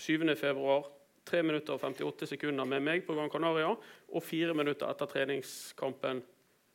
7.2. 0.00 0.80
3 1.28 1.42
minutter 1.46 1.76
og 1.76 1.84
58 1.84 2.32
sekunder 2.34 2.66
med 2.68 2.82
meg 2.84 3.06
på 3.06 3.14
Gran 3.16 3.30
Canaria 3.30 3.70
og 3.72 4.24
4 4.26 4.54
minutter 4.58 4.90
etter 4.90 5.10
treningskampen 5.10 6.22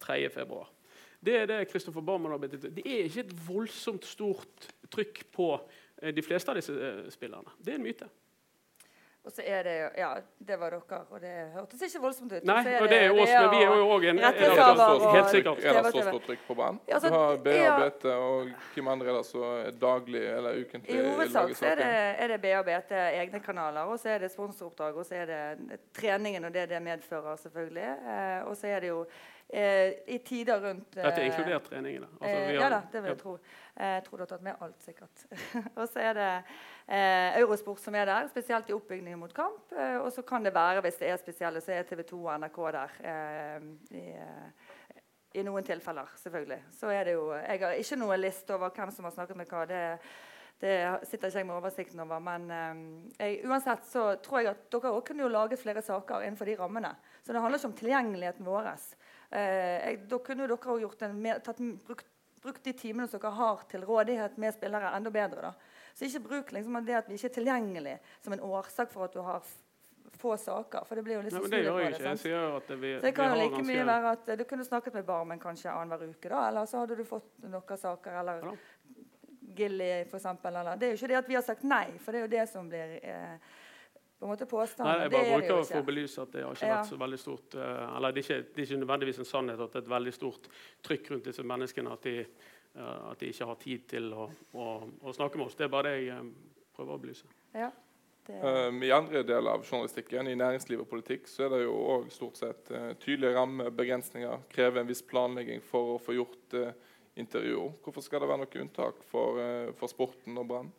3.2. 0.03 0.63
Det 1.27 1.35
er 1.35 1.49
det 1.49 1.63
Christopher 1.71 2.05
Barman 2.05 2.31
har 2.35 2.41
blitt 2.41 2.61
Det 2.61 2.85
er 2.85 3.07
ikke 3.07 3.25
et 3.25 3.35
voldsomt 3.47 4.05
stort 4.05 4.69
trykk 4.93 5.23
på 5.33 5.49
eh, 6.01 6.13
de 6.13 6.23
fleste 6.23 6.53
av 6.53 6.59
disse 6.59 6.73
eh, 6.73 7.07
spillerne. 7.11 7.55
Det 7.57 7.73
er 7.73 7.81
en 7.81 7.87
myte. 7.87 8.09
Og 9.27 9.33
så 9.35 9.43
er 9.43 9.63
det 9.63 9.75
Ja, 9.97 10.13
det 10.47 10.55
var 10.59 10.71
dere, 10.71 10.99
og 11.11 11.19
det 11.21 11.31
hørtes 11.53 11.81
ikke 11.83 11.99
voldsomt 11.99 12.31
ut. 12.31 12.45
Nei, 12.47 12.61
og 12.79 12.87
det 12.87 12.99
er 13.03 13.11
oss, 13.11 13.31
men 13.33 13.49
vi 13.51 13.59
er 13.65 13.73
jo 13.75 13.87
òg 13.91 14.05
en 14.13 14.21
Helt 14.23 15.29
sikkert. 15.33 15.63
Er 15.67 15.81
det 15.81 15.91
så 15.91 16.03
stort 16.07 16.27
trykk 16.29 16.45
på 16.47 16.55
banen? 16.55 16.79
Ja, 16.87 16.95
altså, 16.95 17.09
du 17.11 17.17
har 17.17 17.41
BABT 17.43 18.05
og 18.13 18.53
hvem 18.73 18.91
andre 18.93 19.11
er 19.11 19.17
det 19.19 19.25
som 19.27 19.43
er 19.43 19.75
daglig 19.81 20.23
eller 20.31 20.61
ukentlig? 20.61 20.95
I 20.95 21.03
hovedsak 21.09 21.55
så 21.59 21.71
er 21.73 21.81
det, 21.81 21.91
er 22.23 22.33
det 22.33 22.41
BABT 22.45 22.93
egne 23.01 23.43
kanaler, 23.43 23.91
og 23.91 23.99
så 23.99 24.15
er 24.15 24.23
det 24.23 24.31
sponsoroppdrag, 24.31 24.95
og 24.95 25.05
så 25.05 25.19
er 25.23 25.25
det 25.33 25.81
treningen 25.97 26.47
og 26.47 26.53
det 26.53 26.69
det 26.71 26.81
medfører, 26.83 27.35
selvfølgelig. 27.43 27.89
Eh, 28.13 28.47
og 28.47 28.55
så 28.57 28.71
er 28.71 28.79
det 28.79 28.93
jo 28.95 29.03
i 29.49 30.19
tider 30.25 30.59
rundt 30.59 30.97
eh, 30.97 31.05
Dette 31.05 31.21
er 31.21 31.29
inkludert 31.29 31.69
treningene? 31.69 32.07
Altså, 32.19 32.31
har, 32.35 32.49
ja 32.51 32.69
da, 32.71 32.79
det 32.91 33.01
vil 33.03 33.13
jeg 33.13 33.19
tro. 33.21 33.35
Eh, 33.77 33.93
jeg 33.93 34.03
tror 34.03 34.19
du 34.19 34.23
har 34.25 34.31
tatt 34.33 34.43
med 34.43 34.63
alt, 34.65 34.81
sikkert. 34.83 35.23
og 35.79 35.85
så 35.87 36.03
er 36.03 36.17
det 36.17 36.31
eh, 36.35 37.37
Eurosport 37.39 37.79
som 37.79 37.95
er 37.95 38.09
der, 38.09 38.27
spesielt 38.33 38.67
i 38.67 38.75
oppbyggingen 38.75 39.21
mot 39.21 39.33
kamp. 39.35 39.71
Eh, 39.71 39.95
og 40.01 40.11
så 40.11 40.25
kan 40.27 40.43
det 40.43 40.51
være, 40.55 40.83
hvis 40.83 40.99
det 40.99 41.13
er 41.13 41.21
spesielle, 41.21 41.63
så 41.63 41.77
er 41.77 41.87
TV 41.87 42.03
2 42.09 42.19
og 42.25 42.43
NRK 42.43 42.61
der. 42.75 42.99
Eh, 43.13 43.69
i, 43.95 44.05
i 45.39 45.47
noen 45.47 45.63
tilfeller, 45.63 46.11
selvfølgelig. 46.19 46.61
Så 46.75 46.91
er 46.91 47.07
det 47.07 47.15
jo, 47.15 47.29
Jeg 47.37 47.63
har 47.63 47.79
ikke 47.79 48.01
noen 48.03 48.19
liste 48.19 48.55
over 48.57 48.75
hvem 48.75 48.91
som 48.91 49.07
har 49.07 49.15
snakket 49.15 49.39
med 49.39 49.53
hva. 49.53 49.67
det 49.69 49.83
det 50.57 50.73
sitter 51.05 51.29
ikke 51.29 51.37
jeg 51.37 51.45
med 51.45 51.53
oversikten 51.53 51.99
over. 52.01 52.19
Men 52.19 52.47
jeg, 53.19 53.43
uansett 53.45 53.83
så 53.85 54.15
tror 54.25 54.39
jeg 54.41 54.55
at 54.55 54.63
dere 54.73 54.89
også 54.89 55.03
kunne 55.11 55.21
jo 55.21 55.29
lage 55.29 55.59
flere 55.61 55.83
saker 55.85 56.23
innenfor 56.25 56.49
de 56.49 56.55
rammene. 56.57 56.95
Så 57.21 57.29
det 57.29 57.43
handler 57.43 57.61
ikke 57.61 57.69
om 57.69 57.75
tilgjengeligheten 57.77 58.47
vår. 58.47 58.71
Eh, 59.29 59.99
da 60.07 60.19
kunne 60.23 60.47
dere 60.47 60.79
gjort 60.81 61.01
en, 61.03 61.19
tatt, 61.43 61.61
brukt, 61.87 62.07
brukt, 62.41 62.63
de 62.63 62.73
timene 62.73 63.07
som 63.07 63.19
dere 63.19 63.35
har 63.35 63.63
til 63.71 63.83
rådighet 63.87 64.37
med 64.39 64.55
spillere, 64.55 64.93
enda 64.95 65.11
bedre. 65.11 65.49
Da. 65.49 65.53
Så 65.93 66.07
ikke 66.07 66.25
bruk 66.29 66.51
liksom, 66.55 66.77
det 66.85 66.99
at 67.01 67.09
vi 67.09 67.17
ikke 67.19 67.31
er 67.31 67.37
tilgjengelig 67.39 67.95
som 68.21 68.35
en 68.35 68.45
årsak 68.47 68.93
for 68.93 69.07
at 69.07 69.15
du 69.17 69.23
har 69.25 69.43
få 70.17 70.37
saker. 70.37 70.85
For 70.87 70.95
det 70.95 71.03
blir 71.05 71.17
jo 71.17 71.25
litt 71.25 71.35
Nei, 71.35 71.49
det 71.51 71.61
gjør 71.65 71.79
jeg 71.81 71.93
ikke. 71.93 72.07
Jeg 72.07 72.21
sier 72.23 72.55
at 72.57 72.71
vi, 72.71 72.93
så 72.95 73.05
det 73.05 73.13
kan 73.17 73.31
jo 73.33 73.37
like 73.43 73.61
mye 73.67 73.85
være 73.85 74.15
at 74.15 74.31
Du 74.39 74.43
kunne 74.49 74.65
snakket 74.65 74.97
med 74.97 75.05
Barmen 75.05 75.41
kanskje 75.41 75.73
annenhver 75.73 76.09
uke, 76.09 76.31
da, 76.31 76.47
eller 76.49 76.69
så 76.69 76.81
hadde 76.83 76.97
du 76.97 77.03
fått 77.07 77.29
noen 77.45 77.81
saker. 77.83 78.19
Eller 78.23 78.47
ja. 78.47 78.55
Gilly, 79.57 79.91
for 80.09 80.19
eksempel, 80.19 80.55
eller 80.55 80.77
Det 80.77 80.87
er 80.87 80.93
jo 80.93 80.99
ikke 81.01 81.11
det 81.13 81.21
at 81.21 81.29
vi 81.29 81.37
har 81.37 81.45
sagt 81.45 81.63
nei, 81.65 81.85
for 82.03 82.13
det 82.13 82.19
er 82.19 82.25
jo 82.27 82.33
det 82.35 82.45
som 82.51 82.67
blir 82.69 82.97
eh, 83.01 83.55
på 84.19 84.25
en 84.25 84.31
måte 84.31 84.45
påstander. 84.49 84.93
Nei, 84.93 85.05
jeg 85.05 85.13
bare 85.13 85.31
bruker 85.31 85.51
det 85.51 85.69
for 85.69 85.79
å 85.79 85.87
belyse 85.87 86.21
at 86.23 86.31
det 86.33 86.43
har 86.43 86.57
ikke 86.57 86.69
ja. 86.69 86.77
vært 86.79 86.89
så 86.89 86.99
veldig 87.01 87.19
stort 87.21 87.57
uh, 87.59 87.95
eller 87.97 88.15
det 88.15 88.21
er, 88.21 88.25
ikke, 88.25 88.37
det 88.43 88.61
er, 88.61 88.67
ikke, 88.67 88.79
nødvendigvis 88.83 89.19
en 89.21 89.29
sannhet 89.29 89.61
at 89.61 89.73
det 89.73 89.81
er 89.81 89.85
et 89.85 89.91
veldig 89.93 90.13
stort 90.15 90.47
trykk 90.87 91.11
rundt 91.13 91.27
disse 91.29 91.45
menneskene. 91.45 91.97
At 91.97 92.07
de, 92.07 92.15
eh, 92.23 93.11
at 93.11 93.19
de 93.21 93.29
ikke 93.33 93.49
har 93.49 93.59
tid 93.61 93.83
til 93.91 94.07
å, 94.13 94.29
å, 94.53 94.69
å, 95.01 95.13
snakke 95.13 95.37
med 95.37 95.49
oss. 95.49 95.57
Det 95.59 95.67
er 95.67 95.73
bare 95.73 95.91
det 95.91 95.99
jeg 96.07 96.15
eh, 96.15 96.31
prøver 96.77 96.97
å 96.97 97.03
belyse. 97.03 97.29
Ja. 97.57 97.69
Um, 98.27 98.81
I 98.83 98.91
andre 98.91 99.21
deler 99.23 99.53
av 99.53 99.63
journalistikken, 99.63 100.27
i 100.27 100.35
næringsliv 100.35 100.81
og 100.83 100.89
politikk, 100.89 101.29
så 101.31 101.45
er 101.45 101.53
det 101.53 101.61
jo 101.61 101.77
òg 101.93 102.09
stort 102.11 102.41
sett 102.41 102.73
uh, 102.73 102.89
tydelige 102.99 103.37
rammebegrensninger. 103.37 104.41
Krever 104.51 104.81
en 104.81 104.89
viss 104.89 105.05
planlegging 105.07 105.63
for 105.63 105.93
å 105.93 106.01
få 106.03 106.17
gjort 106.17 106.57
uh, 106.59 106.73
intervjuer. 107.15 107.77
Hvorfor 107.85 108.03
skal 108.03 108.25
det 108.25 108.31
være 108.33 108.43
noe 108.43 108.65
unntak 108.65 108.99
for, 109.13 109.39
uh, 109.39 109.71
for 109.79 109.93
sporten 109.93 110.41
og 110.41 110.49
Brann? 110.49 110.73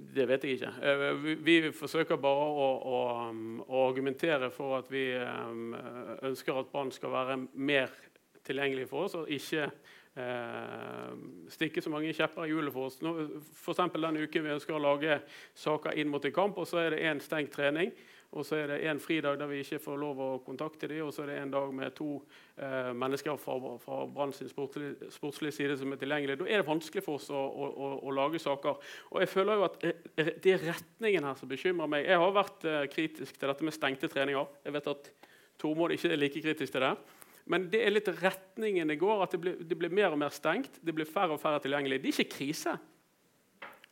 Det 0.00 0.26
vet 0.28 0.44
jeg 0.44 0.56
ikke. 0.56 0.70
Eh, 0.82 1.24
vi, 1.44 1.56
forsøker 1.76 2.18
bare 2.20 2.44
å, 2.48 2.68
å, 2.90 3.00
å, 3.66 3.80
argumentere 3.84 4.50
for 4.54 4.78
at 4.78 4.88
vi 4.90 5.10
eh, 5.12 6.20
ønsker 6.26 6.60
at 6.60 6.70
Brann 6.72 6.92
skal 6.94 7.12
være 7.12 7.36
mer 7.54 7.92
tilgjengelig 8.46 8.88
for 8.90 9.06
oss, 9.06 9.16
og 9.20 9.30
ikke 9.30 9.66
eh, 9.66 11.10
stikke 11.52 11.84
så 11.84 11.92
mange 11.92 12.14
kjepper 12.16 12.46
i 12.46 12.54
hjulet 12.54 12.74
for 12.74 12.88
oss. 12.88 12.98
F.eks. 13.02 13.84
den 13.98 14.22
uken 14.24 14.46
vi 14.46 14.54
ønsker 14.56 14.78
å 14.78 14.82
lage 14.82 15.20
saker 15.58 16.00
inn 16.00 16.10
mot 16.12 16.24
en 16.24 16.36
kamp, 16.36 16.58
og 16.58 16.68
så 16.70 16.80
er 16.84 16.96
det 16.96 17.04
én 17.10 17.20
stengt 17.22 17.52
trening. 17.54 17.92
Og 18.30 18.46
så 18.46 18.60
er 18.60 18.68
det 18.70 18.76
en 18.86 19.00
fridag 19.02 19.40
der 19.40 19.48
vi 19.50 19.58
ikke 19.64 19.80
får 19.82 19.96
lov 19.98 20.20
å 20.22 20.28
kontakte 20.46 20.86
dem, 20.86 21.02
og 21.02 21.10
så 21.14 21.24
er 21.24 21.32
det 21.32 21.38
en 21.40 21.50
dag 21.50 21.72
med 21.74 21.94
to 21.98 22.20
eh, 22.62 22.92
mennesker 22.94 23.38
fra, 23.42 23.56
fra 23.82 23.96
Brann 24.06 24.30
sin 24.34 24.50
sportslige, 24.50 25.08
sportslige, 25.10 25.56
side 25.56 25.78
som 25.80 25.90
er 25.90 25.98
tilgjengelig. 25.98 26.36
Da 26.38 26.46
er 26.46 26.62
det 26.62 26.68
vanskelig 26.68 27.02
for 27.02 27.18
oss 27.18 27.26
å, 27.34 27.40
å, 27.40 27.70
å, 27.70 27.88
å, 28.06 28.14
lage 28.14 28.38
saker. 28.42 28.78
Og 29.10 29.24
jeg 29.24 29.32
føler 29.32 29.58
jo 29.58 29.66
at 29.66 29.80
eh, 29.82 30.30
Det 30.38 30.54
er 30.54 30.62
retningen 30.68 31.26
her 31.26 31.40
som 31.40 31.50
bekymrer 31.50 31.90
meg. 31.90 32.06
Jeg 32.06 32.22
har 32.22 32.36
vært 32.38 32.68
eh, 32.70 32.84
kritisk 32.92 33.40
til 33.40 33.50
dette 33.50 33.66
med 33.66 33.74
stengte 33.74 34.12
treninger. 34.12 34.54
Jeg 34.68 34.78
vet 34.78 34.92
at 34.94 35.10
Tormod 35.60 35.96
ikke 35.96 36.12
er 36.14 36.22
like 36.22 36.44
kritisk 36.44 36.76
til 36.76 36.86
det. 36.86 36.94
Men 37.50 37.66
det 37.72 37.82
er 37.82 37.90
litt 37.90 38.12
retningen 38.20 38.94
det 38.94 39.00
går. 39.00 39.26
at 39.26 39.34
det 39.34 39.78
blir 39.78 39.90
mer 39.90 40.14
og 40.14 40.22
mer 40.22 40.30
stengt. 40.30 40.78
Det 40.78 40.94
blir 40.94 41.08
færre 41.08 41.34
og 41.34 41.42
færre 41.42 41.58
tilgjengelig. 41.64 41.98
Det 41.98 42.12
er 42.12 42.22
ikke 42.22 42.36
krise. 42.36 42.78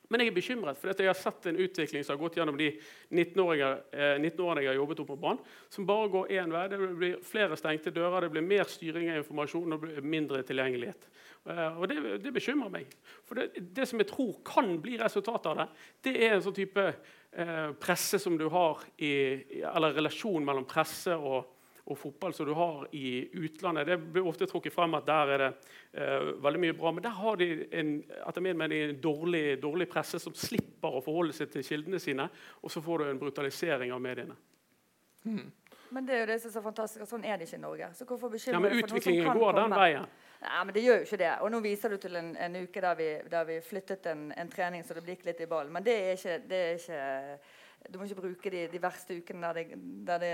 Men 0.09 0.23
jeg 0.23 0.31
er 0.31 0.37
bekymret, 0.39 0.79
for 0.81 0.89
jeg 0.89 1.11
har 1.11 1.19
sett 1.19 1.47
en 1.51 1.59
utvikling 1.61 2.05
som 2.05 2.15
har 2.15 2.21
gått 2.23 2.39
gjennom 2.39 2.57
de 2.57 2.71
19-årene 3.13 3.69
eh, 3.93 4.15
19 4.17 4.63
jeg 4.63 4.71
har 4.71 4.79
jobbet 4.79 5.03
opp 5.05 5.11
på 5.13 5.19
Brann, 5.21 5.41
som 5.69 5.87
bare 5.89 6.09
går 6.15 6.33
én 6.39 6.55
vei. 6.55 6.65
Det 6.73 6.79
blir 6.81 7.19
flere 7.29 7.59
stengte 7.61 7.93
dører, 7.93 8.25
det 8.25 8.33
blir 8.33 8.47
mer 8.47 8.71
styring 8.73 9.11
av 9.13 9.21
informasjon 9.21 9.77
og 9.77 9.85
mindre 10.01 10.41
tilgjengelighet. 10.49 11.11
Eh, 11.45 11.77
og 11.77 11.85
det, 11.91 11.99
det, 12.25 12.33
bekymrer 12.33 12.73
meg. 12.73 12.97
For 13.29 13.37
det, 13.37 13.67
det, 13.77 13.85
som 13.89 14.01
jeg 14.01 14.09
tror 14.09 14.33
kan 14.49 14.73
bli 14.81 14.97
resultatet 15.01 15.53
av 15.53 15.61
det, 15.61 15.69
det 16.09 16.17
er 16.25 16.39
en 16.39 16.45
sånn 16.49 16.57
type 16.57 16.89
eh, 16.89 17.69
presse 17.81 18.21
som 18.23 18.41
du 18.41 18.49
har 18.53 18.81
i, 18.97 19.13
Eller 19.61 19.97
relasjon 20.01 20.45
mellom 20.45 20.65
presse 20.69 21.17
og 21.17 21.58
og 21.89 21.99
fotball 21.99 22.35
som 22.37 22.47
du 22.47 22.53
har 22.57 22.89
i 22.93 23.29
utlandet. 23.33 23.87
Det 23.89 23.97
blir 23.99 24.27
ofte 24.29 24.47
trukket 24.49 24.75
frem 24.75 24.97
at 24.99 25.07
der 25.09 25.33
er 25.35 25.45
det 25.45 25.49
eh, 25.93 26.33
veldig 26.45 26.61
mye 26.65 26.77
bra. 26.77 26.93
Men 26.93 27.07
der 27.07 27.17
har 27.17 27.39
de 27.41 27.49
en, 27.81 27.95
etter 28.29 28.45
min 28.45 28.59
mening, 28.61 28.83
en 28.85 29.01
dårlig, 29.01 29.45
dårlig, 29.63 29.89
presse 29.89 30.21
som 30.21 30.37
slipper 30.37 30.99
å 30.99 31.05
forholde 31.05 31.37
seg 31.37 31.53
til 31.55 31.65
kildene 31.67 32.01
sine. 32.03 32.29
Og 32.63 32.73
så 32.73 32.85
får 32.85 33.03
du 33.05 33.09
en 33.09 33.23
brutalisering 33.23 33.95
av 33.95 34.05
mediene. 34.05 34.37
Hmm. 35.25 35.49
Men 35.89 36.07
det 36.07 36.15
er 36.15 36.21
jo 36.21 36.27
det 36.29 36.39
som 36.43 36.51
er 36.51 36.57
så 36.59 36.63
fantastisk, 36.63 37.05
sånn 37.09 37.25
er 37.25 37.39
det 37.41 37.49
ikke 37.49 37.57
i 37.57 37.63
Norge. 37.63 37.87
Så 37.97 38.07
hvorfor 38.09 38.35
ja, 38.37 38.61
Men 38.61 38.77
utviklingen 38.77 39.39
går 39.39 39.57
den 39.57 39.77
veien. 39.77 40.09
Nei, 40.43 40.59
men 40.65 40.75
det 40.75 40.83
gjør 40.85 41.01
jo 41.01 41.07
ikke 41.07 41.21
det. 41.23 41.31
Og 41.43 41.51
nå 41.51 41.61
viser 41.65 41.93
du 41.93 41.97
til 42.03 42.19
en, 42.21 42.29
en 42.39 42.59
uke 42.61 42.83
der 42.85 42.99
vi, 42.99 43.09
der 43.31 43.47
vi 43.49 43.57
flyttet 43.65 44.07
en, 44.13 44.29
en, 44.37 44.51
trening 44.53 44.85
så 44.87 44.95
det 44.95 45.07
gikk 45.09 45.25
litt 45.27 45.41
i 45.43 45.49
ballen. 45.51 45.73
Men 45.75 45.87
det 45.87 45.97
er 45.97 46.13
ikke, 46.15 46.37
det 46.51 46.61
er 46.67 46.77
ikke 46.77 47.89
Du 47.89 47.99
må 47.99 48.07
ikke 48.07 48.21
bruke 48.21 48.51
de, 48.53 48.67
de 48.71 48.83
verste 48.83 49.17
ukene 49.17 49.49
der 49.49 49.59
det, 49.59 49.81
der 50.07 50.23
det 50.23 50.33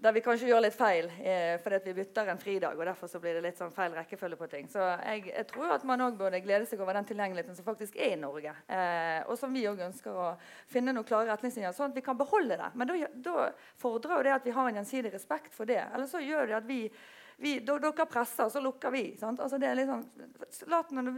der 0.00 0.14
vi 0.16 0.22
kanskje 0.24 0.48
gjør 0.48 0.62
litt 0.64 0.76
feil 0.76 1.10
eh, 1.20 1.58
fordi 1.60 1.80
vi 1.84 1.94
bytter 1.98 2.30
en 2.32 2.40
fridag. 2.40 2.78
og 2.78 2.86
Derfor 2.88 3.10
så 3.10 3.20
blir 3.20 3.36
det 3.36 3.42
litt 3.44 3.58
sånn 3.60 3.72
feil 3.74 3.92
rekkefølge 3.92 4.38
på 4.40 4.48
ting. 4.48 4.68
Så 4.72 4.80
jeg, 4.80 5.26
jeg 5.28 5.46
tror 5.50 5.74
at 5.74 5.84
man 5.88 6.00
òg 6.06 6.16
burde 6.16 6.40
glede 6.40 6.68
seg 6.68 6.80
over 6.80 6.96
den 6.96 7.08
tilgjengeligheten 7.10 7.58
som 7.58 7.66
faktisk 7.66 7.98
er 8.00 8.14
i 8.14 8.20
Norge. 8.20 8.54
Eh, 8.64 9.20
og 9.26 9.36
som 9.40 9.52
vi 9.52 9.66
òg 9.68 9.82
ønsker 9.90 10.16
å 10.16 10.30
finne 10.72 10.94
noen 10.96 11.08
klare 11.08 11.28
retningslinjer, 11.34 11.76
sånn 11.76 11.92
at 11.92 12.00
vi 12.00 12.04
kan 12.06 12.18
beholde 12.20 12.56
det. 12.56 12.70
Men 12.80 12.94
da 13.20 13.50
fordrer 13.80 14.16
jo 14.16 14.26
det 14.28 14.36
at 14.38 14.48
vi 14.48 14.54
har 14.56 14.70
en 14.70 14.80
gjensidig 14.80 15.12
respekt 15.12 15.52
for 15.56 15.68
det. 15.68 15.82
Eller 15.82 16.08
så 16.08 16.22
gjør 16.24 16.48
det 16.48 16.56
at 16.62 16.70
vi, 16.70 16.80
vi 17.44 17.54
Dere 17.68 18.08
presser, 18.08 18.48
så 18.48 18.64
lukker 18.64 18.96
vi. 18.96 19.04
Altså 19.20 19.60
liksom, 19.60 20.06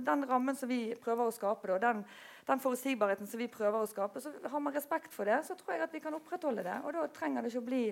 den 0.03 0.27
rammen 0.27 0.59
som 0.59 0.71
vi 0.71 0.83
prøver 0.99 1.31
å 1.31 1.39
skape, 1.39 1.71
da, 1.71 1.79
den, 1.87 2.03
den 2.51 2.67
forutsigbarheten 2.67 3.31
som 3.31 3.39
vi 3.39 3.47
prøver 3.53 3.79
å 3.79 3.87
skape, 3.87 4.27
så 4.27 4.35
har 4.43 4.67
man 4.67 4.75
respekt 4.75 5.15
for 5.15 5.31
det, 5.31 5.39
så 5.47 5.55
tror 5.55 5.77
jeg 5.77 5.87
at 5.87 5.95
vi 5.95 6.03
kan 6.03 6.19
opprettholde 6.19 6.67
det. 6.67 6.81
Og 6.83 6.99
da 6.99 7.07
trenger 7.15 7.47
det 7.47 7.55
ikke 7.55 7.63
å 7.63 7.71
bli 7.71 7.87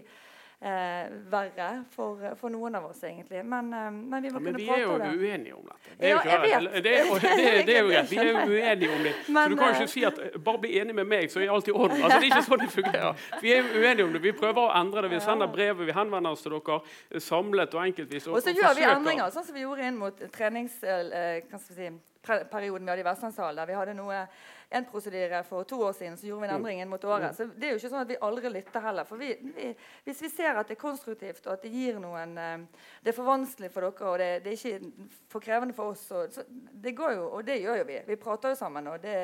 eh, 0.60 1.10
verre 1.32 1.68
for, 1.90 2.20
for, 2.40 2.52
noen 2.52 2.74
av 2.74 2.90
oss, 2.90 3.02
egentlig. 3.04 3.44
Men, 3.44 3.72
eh, 3.74 3.90
men 3.90 4.22
vi 4.22 4.30
må 4.30 4.40
ja, 4.40 4.44
kunne 4.44 4.64
prate 4.66 4.86
om 4.86 4.98
det. 4.98 5.06
Men 5.06 5.18
vi 5.20 5.28
er 5.28 5.32
jo 5.32 5.32
uenige 5.32 5.54
om 5.54 5.64
dette. 5.70 5.94
Det 5.96 6.06
er, 6.06 6.10
ja, 6.10 6.20
jeg 6.24 6.40
vet. 6.40 6.50
Det, 6.50 6.94
er, 6.94 7.04
det, 7.04 7.32
det, 7.40 7.64
det 7.66 7.76
er 7.76 7.80
jo 7.80 7.88
greit. 7.94 8.10
Vi 8.10 8.18
er 8.18 8.30
jo 8.30 8.36
uenige 8.50 8.90
om 8.96 9.02
det. 9.06 9.14
Men, 9.28 9.42
så 9.42 9.48
du 9.48 9.56
kan 9.56 9.66
jo 9.66 9.72
ikke 9.72 9.88
eh, 9.88 9.94
si 9.94 10.04
at 10.10 10.20
eh, 10.26 10.36
bare 10.50 10.62
bli 10.64 10.74
enig 10.82 10.98
med 11.00 11.10
meg, 11.14 11.32
så 11.32 11.40
er 11.40 11.54
alt 11.54 11.72
i 11.72 11.76
orden. 11.76 11.96
Altså, 12.02 12.18
det 12.18 12.20
er 12.20 12.28
ikke 12.30 12.44
sånn 12.50 12.64
det 12.64 12.70
fungerer. 12.74 13.26
Vi 13.40 13.54
er 13.56 13.72
uenige 13.74 14.06
om 14.06 14.14
det. 14.16 14.22
Vi 14.26 14.36
prøver 14.42 14.62
å 14.66 14.70
endre 14.82 15.06
det. 15.06 15.14
Vi 15.14 15.24
sender 15.24 15.50
brev, 15.56 15.84
vi 15.88 15.96
henvender 15.96 16.36
oss 16.36 16.44
til 16.46 16.56
dere 16.56 16.80
eh, 16.84 17.24
samlet 17.24 17.74
og 17.78 17.84
enkeltvis. 17.86 18.28
Og, 18.30 18.38
og 18.38 18.44
så 18.44 18.54
gjør 18.56 18.78
vi 18.78 18.86
endringer, 18.90 19.32
sånn 19.34 19.48
som 19.48 19.56
vi 19.56 19.66
gjorde 19.66 19.88
inn 19.88 20.00
mot 20.00 20.24
treningsperioden 20.36 22.00
Eh, 22.20 22.38
si, 22.60 22.70
vi 22.70 22.88
hadde 22.90 23.00
i 23.00 23.04
Vestlandshallen, 23.04 23.66
vi 23.66 23.76
hadde 23.78 23.94
noe, 23.96 24.26
en 24.72 24.84
prosedyre 24.86 25.42
for 25.44 25.66
to 25.66 25.80
år 25.82 25.92
siden, 25.98 26.16
så 26.16 26.26
gjorde 26.26 26.44
vi 26.44 26.48
en 26.48 26.52
mm. 26.52 26.56
endring 26.60 26.80
inn 26.82 26.90
mot 26.90 27.04
året. 27.04 27.32
Mm. 27.32 27.36
Så 27.36 27.46
det 27.58 27.66
er 27.66 27.72
jo 27.72 27.80
ikke 27.80 27.90
sånn 27.90 28.04
at 28.04 28.12
vi 28.12 28.18
aldri 28.28 28.52
lytter 28.54 28.84
heller. 28.84 29.08
For 29.08 29.18
vi, 29.18 29.32
vi, 29.56 29.72
hvis 30.06 30.22
vi 30.22 30.30
ser 30.30 30.60
at 30.60 30.70
det 30.70 30.76
er 30.76 30.82
konstruktivt, 30.82 31.42
og 31.48 31.56
at 31.56 31.66
det 31.66 31.72
gir 31.74 31.98
noen 32.02 32.36
eh, 32.38 32.84
Det 33.02 33.10
er 33.10 33.16
for 33.16 33.26
vanskelig 33.26 33.72
for 33.74 33.88
dere, 33.88 34.12
og 34.12 34.18
det, 34.22 34.30
det 34.44 34.52
er 34.52 34.60
ikke 34.60 35.08
for 35.32 35.42
krevende 35.42 35.74
for 35.74 35.94
oss, 35.96 36.04
og, 36.14 36.30
så 36.34 36.44
det 36.46 36.94
går 36.96 37.16
jo, 37.16 37.26
og 37.38 37.46
det 37.48 37.58
gjør 37.64 37.80
jo 37.82 37.88
vi. 37.90 37.98
Vi 38.06 38.18
prater 38.22 38.54
jo 38.54 38.60
sammen. 38.62 38.86
og 38.86 39.02
det, 39.02 39.16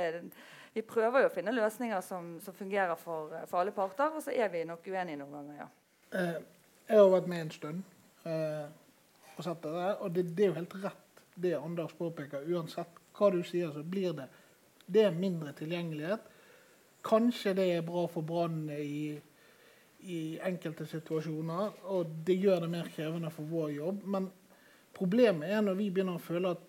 vi 0.74 0.82
prøver 0.84 1.22
jo 1.24 1.30
å 1.30 1.32
finne 1.32 1.54
løsninger 1.54 2.02
som, 2.04 2.34
som 2.42 2.54
fungerer 2.54 2.98
for, 3.00 3.30
for, 3.46 3.62
alle 3.62 3.72
parter, 3.76 4.18
og 4.18 4.24
så 4.26 4.34
er 4.34 4.50
vi 4.52 4.66
nok 4.68 4.84
uenige 4.84 5.22
noen 5.22 5.38
ganger, 5.38 5.62
ja. 5.62 5.68
Eh, 6.18 6.40
jeg 6.86 6.98
har 7.00 7.08
vært 7.10 7.30
med 7.30 7.44
en 7.44 7.54
stund 7.54 8.26
eh, 8.28 8.66
og 9.36 9.46
sett 9.46 9.62
det 9.62 9.72
der, 9.72 9.94
og 10.00 10.10
det, 10.14 10.26
det 10.36 10.44
er 10.44 10.50
jo 10.50 10.58
helt 10.58 10.76
rett 10.82 11.22
det 11.36 11.54
Anders 11.58 11.94
påpeker. 11.96 12.44
Uansett 12.52 13.00
hva 13.16 13.30
du 13.32 13.40
sier, 13.44 13.70
så 13.72 13.82
blir 13.84 14.12
det 14.16 14.28
det 14.86 15.02
er 15.06 15.14
mindre 15.14 15.52
tilgjengelighet. 15.56 16.28
Kanskje 17.06 17.54
det 17.58 17.66
er 17.74 17.86
bra 17.86 18.06
for 18.10 18.26
Brann 18.26 18.66
i, 18.70 19.14
i, 20.06 20.20
enkelte 20.46 20.86
situasjoner, 20.90 21.82
og 21.92 22.14
det 22.26 22.38
gjør 22.42 22.64
det 22.64 22.70
mer 22.72 22.90
krevende 22.94 23.30
for 23.34 23.50
vår 23.50 23.74
jobb. 23.76 24.06
Men 24.14 24.30
problemet 24.96 25.50
er 25.50 25.62
når 25.62 25.78
vi 25.78 25.90
begynner 25.90 26.18
å 26.18 26.22
føle 26.22 26.54
at 26.56 26.64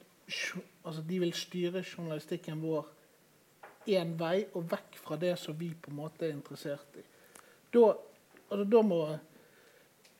altså, 0.83 1.01
de 1.01 1.21
vil 1.23 1.33
styre 1.33 1.83
journalistikken 1.85 2.61
vår 2.61 2.93
én 3.87 4.17
vei 4.19 4.41
og 4.57 4.67
vekk 4.73 4.97
fra 4.99 5.17
det 5.19 5.37
som 5.39 5.55
vi 5.57 5.71
på 5.71 5.93
en 5.93 6.01
måte 6.01 6.27
er 6.27 6.35
interessert 6.35 6.99
i. 6.99 7.05
Da, 7.73 7.93
altså, 8.49 8.65
da 8.67 8.83
må, 8.83 9.01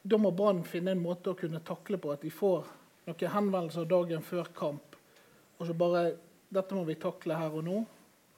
da 0.03 0.21
må 0.21 0.31
Brann 0.31 0.63
finne 0.65 0.93
en 0.95 1.03
måte 1.03 1.33
å 1.33 1.39
kunne 1.39 1.63
takle 1.65 1.99
på 2.01 2.13
at 2.13 2.23
de 2.23 2.31
får 2.33 2.69
noen 3.07 3.33
henvendelser 3.33 3.88
dagen 3.89 4.23
før 4.25 4.49
kamp. 4.55 4.95
Og 5.57 5.67
så 5.67 5.75
bare 5.77 6.10
Dette 6.53 6.75
må 6.75 6.83
vi 6.88 6.95
takle 6.99 7.38
her 7.38 7.53
og 7.53 7.65
nå. 7.67 7.81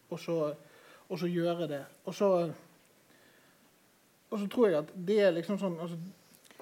Og 0.10 0.19
så, 0.19 0.38
og 1.10 1.19
så 1.22 1.30
gjøre 1.30 1.67
det. 1.69 1.84
Og 2.10 2.15
så, 2.15 2.30
og 4.30 4.39
så 4.39 4.48
tror 4.50 4.67
jeg 4.67 4.80
at 4.80 4.93
det 5.10 5.19
er 5.26 5.36
liksom 5.36 5.60
sånn 5.62 5.78
altså, 5.82 5.98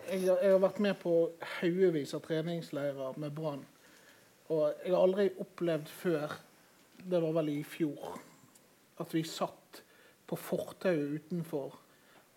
jeg, 0.08 0.24
jeg, 0.28 0.52
har 0.52 0.62
vært 0.64 0.82
med 0.84 1.00
på 1.00 1.14
haugevis 1.60 2.14
av 2.16 2.24
treningsleirer 2.28 3.20
med 3.20 3.34
Brann. 3.36 3.64
Og 4.48 4.64
jeg 4.84 4.94
har 4.94 5.02
aldri 5.02 5.30
opplevd 5.44 5.92
før, 5.92 6.36
det 6.98 7.20
var 7.24 7.36
vel 7.40 7.52
i 7.52 7.62
fjor, 7.68 8.16
at 9.04 9.14
vi 9.16 9.24
satt 9.28 9.82
på 10.28 10.40
fortauet 10.40 11.20
utenfor 11.20 11.76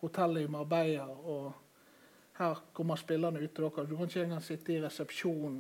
hotellet 0.01 0.46
i 0.46 0.51
Marbella 0.51 1.07
og 1.11 1.51
her 2.40 2.61
kommer 2.73 2.96
spillerne 2.96 3.42
ut 3.42 3.53
til 3.53 3.66
dere. 3.66 3.87
Du 3.87 3.96
kan 3.96 4.09
ikke 4.09 4.23
engang 4.25 4.42
sitte 4.42 4.73
i 4.73 4.81
resepsjonen. 4.81 5.59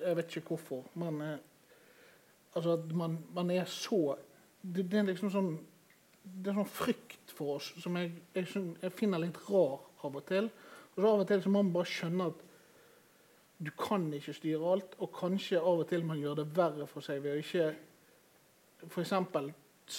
Jeg 0.00 0.16
vet 0.16 0.36
ikke 0.36 0.54
hvorfor. 0.54 0.86
Men 0.94 1.20
eh, 1.20 1.40
altså 2.52 2.76
man, 2.94 3.18
man, 3.34 3.50
er 3.50 3.64
så 3.70 4.16
det, 4.62 4.84
det, 4.90 4.98
er 4.98 5.08
liksom 5.10 5.32
sånn 5.32 5.52
det 6.22 6.52
er 6.52 6.58
sånn 6.60 6.70
frykt 6.70 7.32
for 7.34 7.56
oss 7.56 7.72
som 7.82 7.96
jeg, 7.98 8.12
jeg, 8.36 8.46
jeg, 8.54 8.92
finner 8.94 9.22
litt 9.22 9.40
rar 9.48 9.80
av 10.06 10.18
og 10.18 10.24
til. 10.28 10.48
Og 10.92 11.00
så 11.00 11.08
Av 11.08 11.22
og 11.24 11.28
til 11.30 11.42
så 11.42 11.50
må 11.50 11.62
man 11.64 11.72
bare 11.74 11.90
skjønne 11.90 12.28
at 12.30 12.44
du 13.62 13.70
kan 13.78 14.04
ikke 14.14 14.34
styre 14.34 14.70
alt, 14.74 14.94
og 15.02 15.12
kanskje 15.14 15.60
av 15.60 15.82
og 15.82 15.88
til 15.90 16.06
man 16.06 16.20
gjør 16.20 16.40
det 16.40 16.48
verre 16.54 16.86
for 16.90 17.04
seg 17.04 17.22
ved 17.22 17.36
å 17.36 17.42
ikke 17.42 17.68
f.eks. 18.90 19.12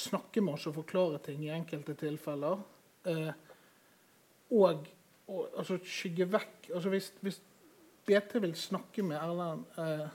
snakke 0.04 0.44
med 0.44 0.58
oss 0.58 0.68
og 0.68 0.78
forklare 0.82 1.22
ting 1.24 1.46
i 1.46 1.54
enkelte 1.56 1.96
tilfeller. 2.00 2.60
Eh, 3.08 3.32
og 4.54 4.88
og, 5.28 5.48
altså, 5.58 5.78
skygge 5.88 6.28
vekk 6.32 6.70
altså, 6.74 6.92
hvis, 6.94 7.14
hvis, 7.24 7.42
BT 8.04 8.42
vil 8.44 8.56
snakke 8.60 9.04
med 9.08 9.16
Erlend 9.16 9.78
eh, 9.80 10.08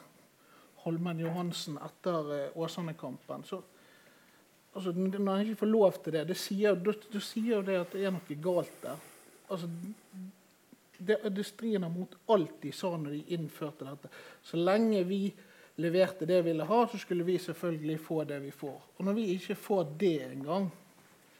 Holmen 0.88 1.20
Johansen 1.22 1.78
etter 1.84 2.32
eh, 2.36 2.58
Åsane-kampen 2.58 3.44
så, 3.46 3.60
altså, 4.72 4.92
Når 4.92 5.30
han 5.30 5.46
ikke 5.46 5.62
får 5.62 5.72
lov 5.72 6.02
til 6.02 6.18
det, 6.18 6.26
det 6.32 6.38
sier, 6.40 6.76
det 6.80 7.22
sier 7.24 7.62
det 7.62 7.80
at 7.84 7.94
det 7.94 8.06
er 8.08 8.14
noe 8.14 8.40
galt 8.42 8.82
der. 8.82 9.06
Altså, 9.48 9.68
det, 10.98 11.20
det 11.30 11.44
strider 11.46 11.88
mot 11.88 12.16
alt 12.26 12.58
de 12.62 12.72
sa 12.74 12.90
når 12.96 13.14
de 13.14 13.36
innførte 13.36 13.86
dette. 13.86 14.10
Så 14.42 14.58
lenge 14.58 15.04
vi 15.06 15.22
leverte 15.78 16.26
det 16.26 16.42
vi 16.42 16.50
ville 16.50 16.66
ha, 16.66 16.80
så 16.90 16.98
skulle 16.98 17.24
vi 17.24 17.38
selvfølgelig 17.38 18.00
få 18.02 18.24
det 18.24 18.40
vi 18.42 18.50
får. 18.50 18.78
Og 18.96 19.04
når 19.06 19.12
vi 19.12 19.28
ikke 19.36 19.54
får 19.54 19.92
det 19.98 20.16
engang, 20.26 20.70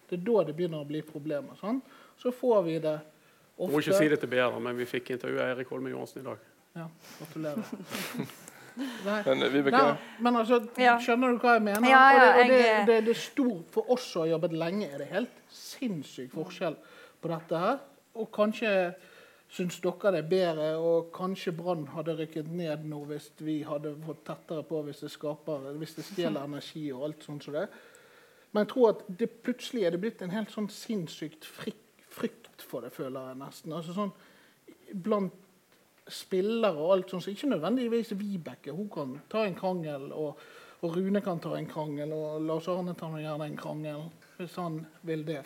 det 0.08 0.20
er 0.20 0.24
da 0.24 0.44
det 0.46 0.54
begynner 0.56 0.84
å 0.84 0.88
bli 0.88 1.02
problemer. 1.02 1.58
Sånn? 1.58 1.80
Så 2.18 2.32
får 2.32 2.62
vi 2.68 2.76
det 2.78 2.94
ofte 3.56 3.72
Må 3.72 3.82
ikke 3.82 3.98
si 3.98 4.12
det 4.12 4.20
til 4.22 4.30
BR, 4.30 4.60
men 4.62 4.78
vi 4.78 4.86
fikk 4.88 5.10
intervjue 5.16 5.42
Eirik 5.42 5.74
Holme 5.74 5.90
Johansen 5.90 6.22
i 6.22 6.28
dag. 6.30 6.46
Ja, 6.78 6.86
gratulerer. 7.18 7.66
Men, 9.04 9.42
eh, 9.42 9.50
Vibeke? 9.52 9.76
Nei, 9.82 9.96
men 10.20 10.36
altså, 10.36 10.60
Ja. 10.78 10.98
skjønner 10.98 11.32
du 11.34 11.38
hva 11.42 11.54
jeg 11.58 11.62
mener? 11.62 11.88
Ja, 11.90 12.10
ja, 12.12 12.30
og 12.30 12.36
det, 12.36 12.44
og 12.44 12.48
det, 12.48 12.64
jeg- 12.66 12.86
det, 12.86 13.04
det 13.04 13.16
er 13.16 13.20
stor 13.20 13.62
For 13.70 13.90
oss 13.90 14.02
som 14.12 14.22
har 14.22 14.28
jobbet 14.34 14.52
lenge, 14.52 14.88
er 14.94 14.98
det 14.98 15.08
helt 15.12 15.30
sinnssyk 15.50 16.30
forskjell 16.32 16.76
på 17.22 17.28
dette 17.28 17.58
her. 17.58 17.78
Og 18.16 18.30
kanskje 18.32 18.94
syns 19.50 19.78
dere 19.80 20.12
det 20.12 20.24
er 20.24 20.28
bedre, 20.28 20.76
og 20.76 21.10
kanskje 21.12 21.52
Brann 21.56 21.86
hadde 21.94 22.16
rykket 22.18 22.48
ned 22.52 22.84
nå 22.84 23.04
hvis 23.08 23.30
vi 23.40 23.62
hadde 23.64 23.94
fått 24.04 24.24
tettere 24.26 24.62
på 24.68 24.82
hvis 24.84 25.00
det 25.00 25.10
skaper, 25.10 25.72
hvis 25.78 25.94
det 25.96 26.04
stjeler 26.04 26.44
energi 26.44 26.92
og 26.92 27.04
alt 27.08 27.24
sånt 27.24 27.44
som 27.44 27.54
det. 27.54 27.68
Men 28.52 28.64
jeg 28.66 28.72
tror 28.74 28.88
at 28.90 29.02
det 29.18 29.30
plutselig 29.42 29.84
er 29.84 29.90
det 29.90 30.00
blitt 30.00 30.22
en 30.22 30.30
helt 30.30 30.50
sånn 30.52 30.68
sinnssykt 30.68 31.44
frykt, 31.44 32.04
frykt 32.10 32.62
for 32.62 32.80
det, 32.84 32.92
føler 32.92 33.28
jeg 33.30 33.36
nesten. 33.40 33.72
Altså 33.72 33.94
sånn 33.96 34.12
blant 34.94 35.32
spillere 36.08 36.76
og 36.76 36.92
alt 36.94 37.12
sånt, 37.12 37.24
så 37.24 37.32
ikke 37.32 37.50
nødvendigvis 37.52 38.14
Vibeke. 38.18 38.74
Hun 38.74 38.90
kan 38.92 39.16
ta 39.30 39.44
en 39.46 39.56
krangel, 39.58 40.10
og, 40.12 40.38
og 40.80 40.96
Rune 40.96 41.22
kan 41.24 41.40
ta 41.42 41.54
en 41.58 41.68
krangel, 41.70 42.12
og 42.16 42.42
Lars 42.48 42.68
Arne 42.72 42.94
tar 42.98 43.12
nå 43.12 43.22
gjerne 43.22 43.48
en 43.48 43.58
krangel, 43.58 44.06
hvis 44.38 44.56
han 44.60 44.82
vil 45.08 45.26
det. 45.26 45.42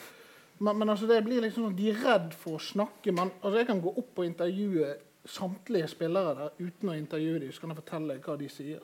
Men, 0.63 0.79
men 0.79 0.93
altså, 0.93 1.09
det 1.11 1.23
blir 1.27 1.43
liksom 1.43 1.67
sånn, 1.67 1.79
de 1.79 1.91
er 1.91 2.03
redd 2.05 2.35
for 2.39 2.59
å 2.59 2.63
snakke. 2.63 3.15
Men 3.15 3.33
altså, 3.41 3.57
jeg 3.59 3.71
kan 3.73 3.83
gå 3.83 3.95
opp 4.03 4.21
og 4.23 4.29
intervjue 4.29 4.95
samtlige 5.29 5.89
spillere 5.91 6.35
der 6.39 6.67
uten 6.67 6.91
å 6.91 6.99
intervjue 6.99 7.41
dem, 7.43 7.55
så 7.55 7.63
kan 7.63 7.73
jeg 7.73 7.81
fortelle 7.83 8.19
hva 8.23 8.37
de 8.39 8.51
sier. 8.51 8.83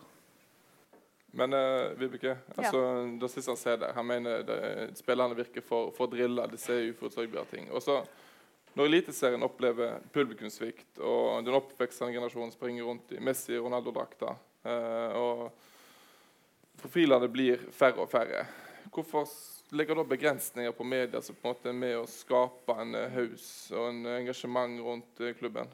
Men 1.38 1.52
uh, 1.54 1.92
Vibeke, 1.98 2.38
altså, 2.56 2.80
det 3.20 3.28
siste 3.30 3.52
han 3.52 3.60
ser 3.60 3.80
det, 3.82 3.92
han 3.94 4.06
mener 4.08 4.42
det, 4.48 4.58
spillerne 4.98 5.36
virker 5.38 5.62
for, 5.62 5.92
for 5.94 6.10
drilla. 6.10 6.46
Det 6.50 6.58
ser 6.62 6.88
uforutsigbare 6.88 7.50
ting. 7.52 7.68
Og 7.70 7.84
så 7.84 8.00
når 8.76 8.90
Eliteserien 8.90 9.44
opplever 9.46 9.98
publikumssvikt, 10.14 11.00
og 11.00 11.44
den 11.46 11.56
oppvekstende 11.58 12.14
generasjonen 12.14 12.52
springer 12.54 12.88
rundt 12.88 13.14
i 13.16 13.20
Messi 13.22 13.56
og 13.58 13.68
Ronaldo-drakta, 13.68 14.34
uh, 14.68 15.18
og 15.18 16.80
profilene 16.82 17.30
blir 17.32 17.68
færre 17.74 18.04
og 18.04 18.10
færre, 18.12 18.44
hvorfor 18.94 19.26
legger 19.76 19.98
da 19.98 20.04
begrensninger 20.08 20.72
på 20.72 20.86
media 20.86 21.20
som 21.20 21.36
på 21.36 21.48
en 21.48 21.52
måte 21.52 21.68
er 21.72 21.76
med 21.76 21.98
å 21.98 22.06
skape 22.08 22.78
en 22.84 22.96
uh, 22.96 23.08
haus 23.16 23.48
og 23.74 23.90
en 23.90 24.14
engasjement 24.18 24.80
rundt 24.84 25.24
uh, 25.24 25.34
klubben? 25.38 25.72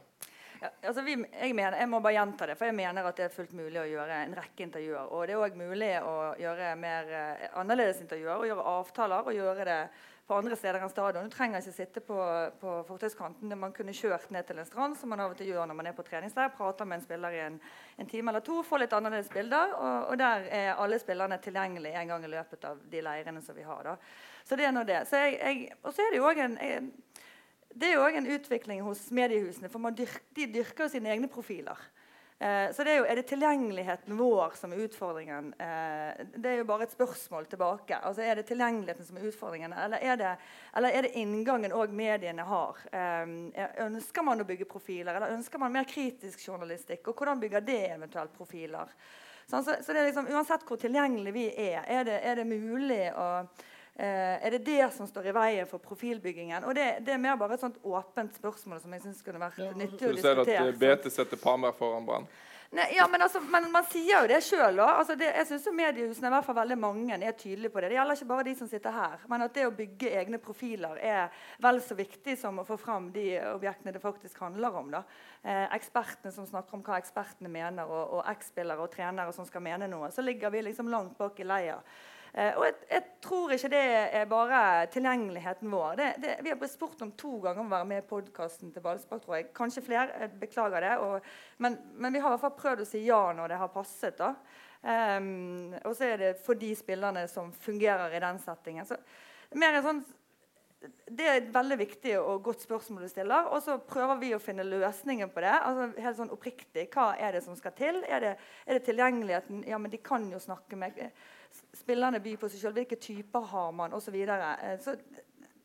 Ja, 0.64 0.70
altså 0.88 1.02
vi, 1.04 1.12
jeg, 1.12 1.52
mener, 1.52 1.76
jeg 1.76 1.88
må 1.92 1.98
bare 2.00 2.14
gjenta 2.16 2.46
det, 2.48 2.54
for 2.56 2.70
jeg 2.70 2.76
mener 2.78 3.04
at 3.04 3.18
det 3.18 3.26
er 3.26 3.34
fullt 3.34 3.52
mulig 3.52 3.76
å 3.82 3.84
gjøre 3.84 4.20
en 4.24 4.34
rekke 4.38 4.64
intervjuer. 4.64 5.10
Og 5.12 5.26
det 5.28 5.34
er 5.34 5.42
òg 5.44 5.58
mulig 5.60 5.90
å 6.00 6.14
gjøre 6.40 6.70
mer 6.80 7.10
eh, 7.12 7.42
annerledes 7.60 8.00
intervjuer 8.00 8.38
og 8.38 8.48
gjøre 8.48 8.64
avtaler 8.70 9.28
og 9.28 9.36
gjøre 9.36 9.66
det 9.68 9.76
på 10.26 10.36
andre 10.38 10.56
steder 10.56 10.80
enn 10.80 10.92
stadion. 10.92 11.26
Du 11.28 11.32
trenger 11.34 11.60
ikke 11.60 11.74
sitte 11.76 12.00
på, 12.04 12.16
på 12.60 12.74
fortauskanten. 12.88 13.52
Man 13.60 13.74
kunne 13.76 13.92
kjørt 13.96 14.30
ned 14.32 14.46
til 14.48 14.60
en 14.60 14.68
strand, 14.68 14.96
som 14.96 15.12
man 15.12 15.20
av 15.20 15.34
og 15.34 15.38
til 15.38 15.50
gjør 15.52 15.68
når 15.68 15.76
man 15.76 15.90
er 15.90 15.96
på 15.96 16.04
treningsleir. 16.06 16.54
Prater 16.56 16.88
med 16.88 17.00
en 17.00 17.04
spiller 17.04 17.36
i 17.36 17.42
en, 17.44 17.58
en 18.00 18.08
time 18.08 18.32
eller 18.32 18.44
to, 18.44 18.62
får 18.64 18.84
litt 18.84 18.96
annerledes 18.96 19.28
bilder. 19.34 19.74
Og, 19.76 19.98
og, 20.12 20.16
der 20.20 20.48
er 20.48 20.70
alle 20.80 21.00
spillerne 21.02 21.40
tilgjengelige 21.44 22.00
en 22.00 22.14
gang 22.14 22.24
i 22.24 22.32
løpet 22.32 22.64
av 22.70 22.80
de 22.90 23.04
leirene 23.04 23.44
som 23.44 23.58
vi 23.58 23.68
har. 23.68 23.84
Da. 23.90 23.98
Så 24.48 24.56
det 24.56 24.68
er 24.68 24.72
nå 24.76 24.86
det. 24.88 25.02
Så 25.10 25.20
jeg, 25.20 25.36
jeg, 25.42 25.78
og 25.82 25.92
så 25.92 26.06
er 26.06 26.14
det 26.14 26.22
jo 26.22 26.30
òg 26.30 26.40
en 26.46 26.56
jeg, 26.62 26.86
det 27.74 27.88
er 27.88 27.96
jo 27.96 28.04
òg 28.06 28.16
en 28.20 28.28
utvikling 28.30 28.84
hos 28.86 29.08
mediehusene, 29.10 29.66
for 29.66 29.90
dyrker, 29.90 30.22
de 30.36 30.46
dyrker 30.54 30.86
jo 30.86 30.92
sine 30.92 31.10
egne 31.10 31.26
profiler. 31.26 31.80
Eh, 32.44 32.72
så 32.72 32.84
det 32.84 32.90
er, 32.92 32.98
jo, 32.98 33.04
er 33.08 33.16
det 33.16 33.22
tilgjengeligheten 33.30 34.18
vår 34.18 34.56
som 34.58 34.72
er 34.74 34.82
utfordringen? 34.84 35.46
Eh, 35.64 36.24
det 36.36 36.50
er 36.50 36.58
jo 36.58 36.66
bare 36.68 36.84
et 36.84 36.92
spørsmål 36.92 37.46
tilbake. 37.48 37.96
Altså, 37.96 38.20
Er 38.22 38.36
det 38.36 38.44
tilgjengeligheten 38.50 39.06
som 39.06 39.16
er 39.16 39.28
utfordringen, 39.30 39.72
eller 39.72 40.02
er 40.04 40.16
det, 40.20 40.32
eller 40.76 40.92
er 40.92 41.06
det 41.06 41.14
inngangen 41.16 41.72
òg 41.72 41.94
mediene 41.96 42.44
har? 42.44 42.82
Eh, 42.92 43.32
ønsker 43.86 44.26
man 44.28 44.44
å 44.44 44.48
bygge 44.48 44.68
profiler, 44.68 45.14
eller 45.14 45.32
ønsker 45.38 45.62
man 45.62 45.72
mer 45.72 45.88
kritisk 45.88 46.44
journalistikk? 46.44 47.08
Og 47.08 47.16
hvordan 47.16 47.40
bygger 47.40 47.64
det 47.64 47.80
eventuelt 47.94 48.36
profiler? 48.36 48.92
Sånn, 49.48 49.64
så, 49.64 49.78
så 49.80 49.92
det 49.92 50.02
er 50.02 50.10
liksom, 50.10 50.28
Uansett 50.28 50.68
hvor 50.68 50.80
tilgjengelig 50.80 51.32
vi 51.32 51.46
er, 51.48 51.80
er 51.88 52.04
det, 52.04 52.20
er 52.28 52.42
det 52.42 52.48
mulig 52.48 53.06
å 53.16 53.28
er 53.94 54.50
det 54.50 54.64
det 54.66 54.88
som 54.90 55.06
står 55.06 55.28
i 55.30 55.34
veien 55.36 55.68
for 55.70 55.78
profilbyggingen? 55.78 56.64
Og 56.64 56.74
Det, 56.74 56.86
det 57.06 57.14
er 57.14 57.20
mer 57.22 57.36
bare 57.38 57.54
et 57.54 57.62
sånt 57.62 57.76
åpent 57.82 58.34
spørsmål 58.34 58.80
som 58.82 58.96
jeg 58.96 59.04
synes 59.04 59.22
kunne 59.22 59.42
vært 59.42 59.60
ja, 59.62 59.70
nyttig 59.70 60.08
å 60.08 60.16
diskutere. 60.16 60.42
Du 60.42 60.50
ser 60.50 60.72
at 60.72 60.82
BT 60.82 61.14
setter 61.14 61.38
Palmer 61.38 61.76
foran 61.78 62.08
Brann? 62.08 62.26
ja, 62.74 63.08
men, 63.10 63.22
altså, 63.22 63.40
men, 63.40 63.66
man 63.72 63.84
sier 63.86 64.24
jo 64.24 64.28
det 64.28 64.40
sjøl. 64.42 64.80
Altså, 64.82 65.14
jeg 65.20 65.46
syns 65.46 65.66
mediehusene 65.70 66.26
i 66.26 66.32
hvert 66.34 66.46
fall 66.46 66.56
veldig 66.58 66.78
mange 66.80 67.18
er 67.18 67.36
tydelige 67.38 67.70
på 67.70 67.82
det. 67.82 67.90
Det 67.92 67.98
gjelder 67.98 68.18
ikke 68.18 68.30
bare 68.32 68.46
de 68.48 68.54
som 68.58 68.70
sitter 68.70 68.94
her. 68.94 69.26
Men 69.30 69.44
at 69.46 69.54
det 69.54 69.66
å 69.68 69.74
bygge 69.74 70.10
egne 70.18 70.40
profiler 70.42 70.98
er 70.98 71.44
vel 71.62 71.78
så 71.84 71.96
viktig 71.98 72.36
som 72.40 72.58
å 72.58 72.66
få 72.66 72.78
fram 72.80 73.10
de 73.14 73.28
objektene 73.52 73.94
det 73.94 74.02
faktisk 74.02 74.42
handler 74.42 74.80
om. 74.80 74.90
Da. 74.96 75.04
Eh, 75.42 75.68
ekspertene 75.76 76.34
som 76.34 76.48
snakker 76.50 76.78
om 76.78 76.82
hva 76.86 76.98
ekspertene 76.98 77.52
mener, 77.52 77.86
og, 77.86 78.18
og 78.18 78.32
eks-spillere 78.34 78.82
og 78.82 78.90
trenere 78.94 79.36
som 79.36 79.46
skal 79.46 79.62
mene 79.64 79.90
noe. 79.90 80.10
Så 80.14 80.24
ligger 80.26 80.50
vi 80.54 80.66
liksom 80.66 80.90
langt 80.90 81.14
bak 81.20 81.38
i 81.38 81.46
leia. 81.46 81.78
Eh, 82.34 82.56
og 82.58 82.64
jeg, 82.66 82.74
jeg, 82.90 83.04
tror 83.22 83.52
ikke 83.54 83.70
det 83.70 83.82
er 84.18 84.24
bare 84.26 84.60
tilgjengeligheten 84.90 85.70
vår. 85.70 85.92
Det, 86.00 86.08
det, 86.24 86.32
vi 86.42 86.50
har 86.50 86.58
blitt 86.58 86.72
spurt 86.72 87.04
om 87.06 87.12
to 87.14 87.36
ganger 87.44 87.62
om 87.62 87.70
å 87.70 87.74
være 87.76 87.88
med 87.92 88.02
i 88.02 88.08
podkasten 88.08 88.72
til 88.74 88.82
Ballspark. 88.82 89.22
tror 89.22 89.36
jeg. 89.38 89.52
Kanskje 89.54 89.84
flere. 89.86 90.18
Jeg 90.24 90.34
beklager 90.40 90.82
det. 90.82 90.96
Og, 91.04 91.28
men, 91.62 91.78
men, 91.94 92.12
vi 92.12 92.24
har 92.24 92.32
i 92.32 92.34
hvert 92.34 92.44
fall 92.48 92.58
prøvd 92.58 92.82
å 92.82 92.88
si 92.90 93.04
ja 93.06 93.22
når 93.38 93.54
det 93.54 93.60
har 93.62 93.70
passet. 93.74 94.18
da. 94.18 94.34
Um, 94.84 95.72
og 95.80 95.94
så 95.96 96.10
er 96.10 96.18
det 96.20 96.34
for 96.44 96.58
de 96.60 96.74
spillerne 96.76 97.22
som 97.30 97.54
fungerer 97.56 98.12
i 98.12 98.20
den 98.20 98.42
settingen. 98.42 98.84
Så, 98.84 98.98
sånn 99.54 100.02
det 101.08 101.24
er 101.24 101.38
et 101.38 101.52
veldig 101.54 101.76
viktig 101.80 102.14
og 102.18 102.42
godt 102.44 102.64
spørsmål 102.66 103.06
du 103.06 103.08
stiller. 103.08 103.46
Og 103.54 103.62
så 103.64 103.78
prøver 103.88 104.18
vi 104.20 104.32
å 104.36 104.42
finne 104.42 104.66
løsningen 104.66 105.30
på 105.32 105.40
det. 105.44 105.54
altså 105.54 106.02
helt 106.02 106.18
sånn 106.18 106.34
oppriktig, 106.34 106.88
Hva 106.92 107.14
er 107.16 107.38
det 107.38 107.44
som 107.46 107.56
skal 107.56 107.72
til? 107.78 108.02
Er 108.04 108.20
det, 108.20 108.34
er 108.66 108.78
det 108.78 108.84
tilgjengeligheten? 108.90 109.64
Ja, 109.70 109.78
men 109.78 109.94
de 109.94 110.02
kan 110.02 110.26
jo 110.30 110.42
snakke 110.42 110.76
med 110.76 110.98
spillerne 111.84 112.20
by 112.24 112.34
på 112.40 112.50
seg 112.50 112.64
sjøl. 112.64 112.74
Hvilke 112.80 112.98
typer 113.00 113.46
har 113.52 113.70
man? 113.76 113.94
Osv. 113.94 114.08
Så, 114.08 114.16
videre. 114.16 114.50
Eh, 114.64 114.80
så 114.82 114.96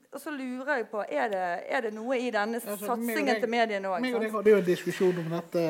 og 0.10 0.22
så 0.22 0.32
lurer 0.34 0.80
jeg 0.80 0.88
på, 0.90 1.04
Er 1.10 1.28
det, 1.30 1.46
er 1.70 1.82
det 1.86 1.94
noe 1.94 2.18
i 2.18 2.32
denne 2.34 2.58
altså, 2.58 2.78
satsingen 2.82 3.42
til 3.42 3.50
mediene 3.50 3.92
òg? 3.92 4.02
Vi 4.02 4.32
hadde 4.34 4.54
jo 4.56 4.58
en 4.58 4.66
diskusjon 4.66 5.20
om 5.22 5.36
dette. 5.36 5.66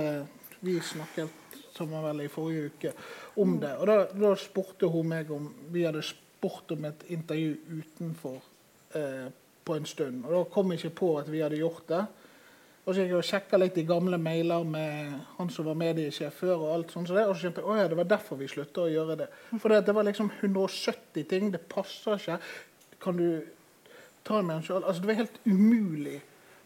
Vi 0.63 0.77
snakket 0.79 1.55
sammen 1.75 2.03
vel 2.03 2.23
i 2.25 2.31
forrige 2.31 2.69
uke 2.71 2.93
om 3.39 3.57
det. 3.59 3.73
og 3.79 3.87
da, 3.87 3.97
da, 4.11 4.31
spurte 4.39 4.87
hun 4.91 5.11
meg 5.11 5.29
om 5.31 5.47
vi 5.71 5.85
hadde 5.87 6.01
spurt 6.03 6.71
om 6.75 6.87
et 6.89 7.05
intervju 7.15 7.53
utenfor 7.79 8.39
eh, 8.95 9.27
på 9.63 9.75
en 9.75 9.85
stund. 9.85 10.25
Og 10.25 10.33
Da 10.33 10.43
kom 10.53 10.71
jeg 10.71 10.83
ikke 10.83 10.95
på 11.03 11.11
at 11.19 11.31
vi 11.31 11.43
hadde 11.43 11.59
gjort 11.59 11.87
det. 11.87 12.03
Og 12.85 12.95
så 12.95 13.03
gikk 13.03 13.11
jeg 13.11 13.19
og 13.19 13.27
sjekka 13.27 13.57
litt 13.59 13.75
i 13.77 13.85
gamle 13.85 14.17
mailer 14.21 14.63
med 14.65 15.11
han 15.37 15.51
som 15.53 15.67
var 15.67 15.77
mediesjef 15.77 16.39
før. 16.41 16.55
Og 16.55 16.71
alt 16.73 16.93
sånt, 16.93 17.09
så 17.09 17.19
og 17.21 17.35
så 17.35 17.43
skjønte 17.43 17.61
jeg, 17.61 17.69
å 17.69 17.77
ja, 17.77 17.89
det 17.91 17.99
var 17.99 18.07
derfor 18.09 18.39
vi 18.39 18.47
slutta 18.49 18.85
å 18.85 18.89
gjøre 18.89 19.17
det. 19.19 19.27
For 19.59 19.75
det, 19.75 19.95
var 19.95 20.07
liksom 20.07 20.31
170 20.39 21.27
ting. 21.29 21.51
Det 21.53 21.61
passer 21.69 22.17
ikke. 22.17 22.39
Kan 23.03 23.19
du 23.19 23.27
ta 24.25 24.41
med 24.41 24.57
en 24.57 24.65
sjøl? 24.65 24.81
Altså, 24.81 25.03
det 25.03 25.11
var 25.11 25.19
helt 25.21 25.37
umulig. 25.45 26.17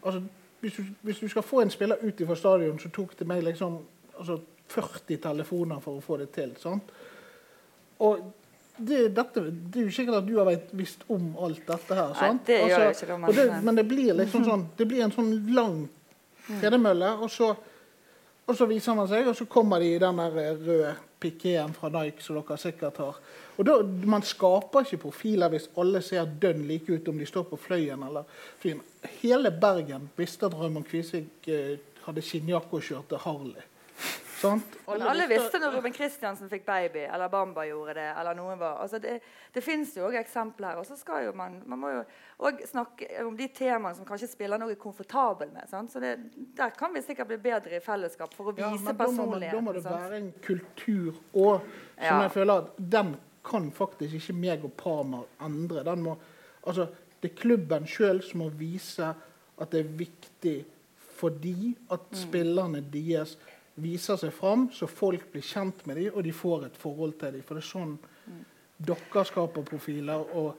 Altså, 0.04 0.22
hvis, 0.64 0.78
du, 0.78 0.94
hvis 1.04 1.20
du 1.20 1.28
skal 1.28 1.44
få 1.44 1.60
en 1.60 1.74
spiller 1.74 2.00
ut 2.00 2.22
fra 2.26 2.38
stadion, 2.40 2.78
så 2.80 2.92
tok 2.94 3.18
det 3.18 3.28
meg 3.28 3.44
liksom 3.44 3.82
altså, 4.14 4.38
40 4.72 5.20
telefoner 5.26 5.82
for 5.84 5.98
å 5.98 6.04
få 6.04 6.18
det 6.22 6.30
til. 6.32 6.54
sant? 6.62 6.94
Og 8.04 8.22
det, 8.76 9.10
dette, 9.14 9.42
det, 9.50 9.82
er 9.82 9.90
jo 9.90 9.92
sikkert 9.94 10.22
at 10.22 10.26
du 10.26 10.38
har 10.40 10.48
visst 10.72 11.04
om 11.12 11.34
alt 11.44 11.60
dette 11.68 11.98
her. 11.98 12.16
sant? 12.16 12.48
Nei, 12.48 12.48
det 12.48 12.62
altså, 12.62 12.80
gjør 12.80 12.96
ikke 12.96 13.10
det, 13.10 13.18
men, 13.20 13.36
det, 13.36 13.44
men 13.68 13.78
det 13.78 13.84
blir 13.92 14.16
liksom 14.18 14.48
sånn, 14.48 14.64
det 14.78 14.88
blir 14.90 15.04
en 15.04 15.14
sånn 15.14 15.30
lang 15.54 15.84
tredemølle, 16.48 17.12
og 17.24 17.30
så, 17.30 17.54
og 18.46 18.56
så 18.56 18.68
viser 18.68 18.96
man 18.96 19.08
seg, 19.08 19.28
og 19.28 19.36
så 19.36 19.46
kommer 19.50 19.80
de 19.80 19.94
i 19.94 20.00
den 20.02 20.20
der 20.20 20.38
røde 20.38 20.94
pikeen 21.24 21.72
fra 21.76 21.88
Nike 21.92 22.22
som 22.22 22.36
dere 22.36 22.58
sikkert 22.60 23.00
har. 23.00 23.20
Og 23.56 23.66
da, 23.66 23.78
Man 23.82 24.22
skaper 24.26 24.84
ikke 24.84 25.02
profiler 25.06 25.52
hvis 25.52 25.70
alle 25.80 26.02
ser 26.04 26.28
dønn 26.42 26.66
like 26.68 26.92
ut 26.92 27.08
om 27.08 27.18
de 27.18 27.28
står 27.28 27.46
på 27.50 27.60
Fløyen 27.60 28.02
eller 28.06 28.26
Flyen. 28.60 28.82
Hele 29.22 29.50
Bergen 29.50 30.10
visste 30.16 30.46
at 30.46 30.56
Raymond 30.58 30.88
Kvisvik 30.90 31.48
eh, 31.48 31.78
hadde 32.04 32.24
skinnjakke 32.24 32.80
og 32.80 32.84
kjørte 32.84 33.22
Harley. 33.24 33.64
Sant? 34.44 34.76
Men 34.86 35.04
alle 35.08 35.26
visste 35.30 35.58
når 35.62 35.76
Ruben 35.78 35.94
Kristiansen 35.94 36.50
fikk 36.52 36.66
baby, 36.66 37.04
eller 37.08 37.32
Bamba 37.32 37.64
gjorde 37.66 37.96
det. 37.98 38.06
eller 38.20 38.36
noen 38.38 38.58
var, 38.60 38.78
altså 38.84 39.00
Det, 39.02 39.18
det 39.52 39.62
fins 39.64 39.96
jo 39.96 40.06
òg 40.08 40.18
eksempler 40.20 40.72
her. 40.72 40.80
og 40.82 40.86
så 40.86 40.96
skal 41.00 41.26
jo 41.26 41.32
Man 41.36 41.62
man 41.66 41.80
må 41.80 41.90
jo 41.94 42.02
òg 42.48 42.64
snakke 42.68 43.08
om 43.24 43.36
de 43.36 43.48
temaene 43.48 43.94
som 43.96 44.06
kanskje 44.08 44.28
spiller 44.32 44.60
noe 44.60 44.76
komfortabel 44.80 45.52
med. 45.52 45.68
Sant? 45.70 45.92
så 45.92 46.00
det, 46.00 46.16
Der 46.56 46.70
kan 46.70 46.94
vi 46.94 47.02
sikkert 47.02 47.28
bli 47.32 47.38
bedre 47.42 47.76
i 47.76 47.80
fellesskap 47.84 48.34
for 48.34 48.52
å 48.52 48.56
vise 48.56 48.90
ja, 48.90 48.98
personlighet. 48.98 49.54
Da 49.54 49.62
må 49.64 49.72
det 49.76 49.84
være 49.84 50.18
en 50.20 50.32
kultur 50.44 51.14
òg, 51.32 51.64
som 51.98 52.18
ja. 52.18 52.22
jeg 52.26 52.34
føler 52.38 52.64
at 52.64 52.76
den 52.78 53.16
kan 53.44 53.70
faktisk 53.72 54.14
ikke 54.18 54.36
meg 54.40 54.64
og 54.64 54.72
Parmer 54.80 55.26
endre. 55.44 55.84
Den 55.84 56.04
må, 56.04 56.16
altså, 56.66 56.88
det 57.20 57.32
er 57.32 57.40
klubben 57.40 57.86
sjøl 57.88 58.22
som 58.24 58.44
må 58.44 58.48
vise 58.56 59.12
at 59.60 59.70
det 59.72 59.84
er 59.84 59.92
viktig 59.98 60.56
fordi 61.14 61.76
at 61.94 62.08
mm. 62.10 62.16
spillerne 62.18 62.80
deres 62.92 63.36
viser 63.74 64.18
seg 64.20 64.32
fram, 64.34 64.68
så 64.72 64.86
folk 64.90 65.26
blir 65.32 65.42
kjent 65.44 65.86
med 65.88 65.98
dem, 65.98 66.12
og 66.14 66.22
de 66.26 66.32
får 66.34 66.68
et 66.68 66.76
forhold 66.78 67.16
til 67.20 67.34
dem. 67.34 67.42
For 67.46 67.58
det 67.58 67.64
er 67.64 67.70
sånn 67.70 67.96
dere 68.84 69.24
skaper 69.26 69.66
profiler, 69.66 70.24
og 70.34 70.54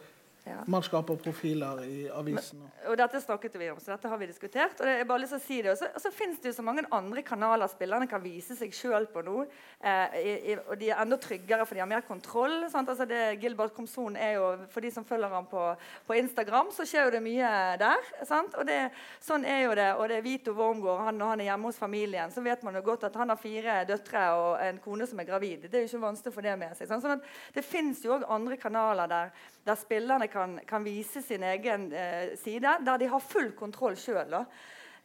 Ja. 0.46 0.60
man 0.68 0.84
skaper 0.86 1.16
profiler 1.18 1.80
i 1.90 2.04
avisen. 2.14 2.62
Og 2.86 2.94
dette 3.00 3.18
snakket 3.22 3.56
vi 3.58 3.70
om, 3.74 3.80
så 3.82 3.96
dette 3.96 4.10
har 4.12 4.20
vi 4.22 4.28
diskutert. 4.30 4.78
Og 4.78 4.86
det, 4.86 4.94
er 5.02 5.08
bare 5.10 5.24
lyst 5.24 5.34
til 5.34 5.40
å 5.40 5.46
si 5.46 5.58
det. 5.66 5.72
Og 5.74 5.80
så, 5.80 5.88
så 6.04 6.12
finnes 6.14 6.38
det 6.42 6.52
jo 6.52 6.58
så 6.60 6.66
mange 6.66 6.84
andre 6.94 7.24
kanaler 7.26 7.72
spillerne 7.72 8.06
kan 8.10 8.22
vise 8.22 8.54
seg 8.58 8.76
sjøl 8.78 9.08
på 9.10 9.24
nå. 9.26 9.40
Eh, 9.82 10.18
i, 10.20 10.36
i, 10.52 10.58
og 10.60 10.78
de 10.78 10.92
er 10.92 11.02
enda 11.02 11.18
tryggere, 11.22 11.66
for 11.66 11.74
de 11.74 11.82
har 11.82 11.90
mer 11.90 12.06
kontroll. 12.06 12.60
Altså 12.70 13.08
det, 13.10 13.24
Gilbert 13.42 13.74
Komson 13.74 14.20
er 14.22 14.36
jo, 14.38 14.52
For 14.70 14.86
de 14.86 14.92
som 14.94 15.08
følger 15.08 15.34
ham 15.34 15.50
på, 15.50 15.64
på 16.06 16.20
Instagram, 16.20 16.70
så 16.76 16.86
skjer 16.86 17.10
jo 17.10 17.16
det 17.18 17.24
mye 17.26 17.50
der. 17.82 18.14
Sant? 18.30 18.54
Og 18.62 18.70
det, 18.70 18.78
sånn 19.26 19.48
er 19.50 19.64
jo 19.66 19.74
det. 19.82 19.90
Og 19.98 20.06
det 20.14 20.20
er 20.20 20.28
Vito 20.30 20.54
Wormgård, 20.54 21.08
han, 21.08 21.18
når 21.18 21.34
han 21.34 21.42
er 21.42 21.50
hjemme 21.50 21.72
hos 21.72 21.82
familien, 21.82 22.34
så 22.34 22.46
vet 22.46 22.62
man 22.68 22.78
jo 22.78 22.86
godt 22.86 23.10
at 23.10 23.18
han 23.18 23.34
har 23.34 23.42
fire 23.42 23.82
døtre 23.90 24.28
og 24.38 24.62
en 24.62 24.84
kone 24.86 25.10
som 25.10 25.26
er 25.26 25.32
gravid. 25.32 25.66
Det 25.66 25.82
er 25.82 25.88
jo 25.88 25.96
ikke 25.96 26.06
vanskelig 26.06 26.36
å 26.36 26.38
få 26.38 26.46
det 26.46 26.56
med 26.62 26.78
seg. 26.78 26.94
Sånn 26.94 27.18
at 27.18 27.34
det 27.58 27.66
finnes 27.66 28.06
jo 28.06 28.14
òg 28.20 28.30
andre 28.30 28.62
kanaler 28.62 29.10
der, 29.10 29.34
der 29.66 29.76
spillerne 29.76 30.28
kan, 30.28 30.60
kan 30.68 30.86
vise 30.86 31.22
sin 31.26 31.44
egen 31.44 31.92
eh, 31.94 32.36
side, 32.38 32.78
der 32.86 32.98
de 33.02 33.10
har 33.10 33.20
full 33.24 33.52
kontroll 33.58 33.98
sjøl. 33.98 34.34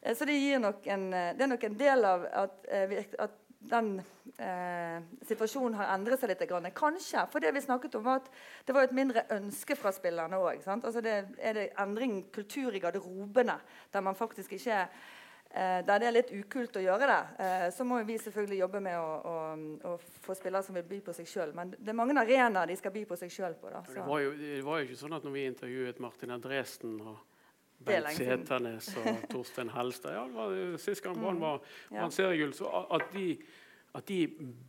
Eh, 0.02 0.16
så 0.16 0.28
det, 0.28 0.36
en, 0.36 1.12
eh, 1.12 1.30
det 1.36 1.46
er 1.46 1.54
nok 1.54 1.64
en 1.64 1.78
del 1.80 2.04
av 2.04 2.26
at, 2.44 2.66
eh, 2.68 2.98
at 3.18 3.38
den 3.60 3.98
eh, 4.40 5.00
situasjonen 5.28 5.76
har 5.76 5.92
endret 5.94 6.20
seg 6.20 6.32
litt. 6.32 6.42
Grann. 6.48 6.68
Kanskje. 6.76 7.26
For 7.32 7.44
det 7.44 7.52
vi 7.52 7.62
snakket 7.64 7.96
om 7.98 8.06
var 8.06 8.22
at 8.22 8.30
det 8.66 8.76
var 8.76 8.88
et 8.88 8.96
mindre 8.96 9.26
ønske 9.36 9.76
fra 9.76 9.92
spillerne 9.92 10.40
òg. 10.40 10.64
Altså 10.64 11.02
det, 11.04 11.16
er 11.38 11.56
det 11.58 11.66
endring 11.80 12.22
kultur 12.32 12.74
i 12.74 12.80
garderobene 12.80 13.58
der 13.92 14.04
man 14.04 14.16
faktisk 14.16 14.56
ikke 14.56 14.86
der 15.86 15.98
det 15.98 16.06
er 16.06 16.14
litt 16.14 16.28
ukult 16.30 16.76
å 16.78 16.82
gjøre 16.84 17.06
det, 17.10 17.20
eh, 17.42 17.64
så 17.74 17.82
må 17.84 17.96
vi 18.06 18.18
selvfølgelig 18.22 18.60
jobbe 18.60 18.80
med 18.84 18.98
å, 18.98 19.08
å, 19.26 19.32
å 19.90 19.94
få 20.22 20.36
spillere 20.38 20.62
som 20.62 20.76
vil 20.78 20.84
by 20.86 21.00
på 21.08 21.14
seg 21.16 21.26
sjøl. 21.26 21.54
Men 21.56 21.72
det 21.74 21.90
er 21.90 21.98
mange 21.98 22.14
arenaer 22.22 22.70
de 22.70 22.76
skal 22.78 22.94
by 22.94 23.02
på 23.10 23.18
seg 23.18 23.32
sjøl 23.34 23.56
på. 23.58 23.72
Da, 23.72 23.80
Det 23.88 24.04
var, 24.06 24.20
jo, 24.22 24.30
det 24.38 24.60
var 24.64 24.78
jo 24.78 24.86
ikke 24.86 25.00
sånn 25.00 25.16
at 25.18 25.26
når 25.26 25.34
vi 25.34 25.46
intervjuet 25.50 25.98
Martin 26.06 26.30
Andresen 26.36 27.00
og 27.02 27.18
Bent 27.80 28.10
er. 28.10 28.12
Seternes 28.12 28.90
og 29.00 29.06
Torstein 29.32 29.70
Helstad 29.72 30.12
ja, 30.12 30.26
det 30.28 30.36
var 30.36 30.78
Sist 30.82 31.00
gang 31.02 31.16
Brann 31.16 31.38
var 31.40 31.62
Mm. 31.90 31.96
Ja. 31.96 32.08
seriegull, 32.12 32.52
så 32.54 32.68
at 32.92 33.06
de, 33.14 33.26
at 33.96 34.04
de 34.06 34.18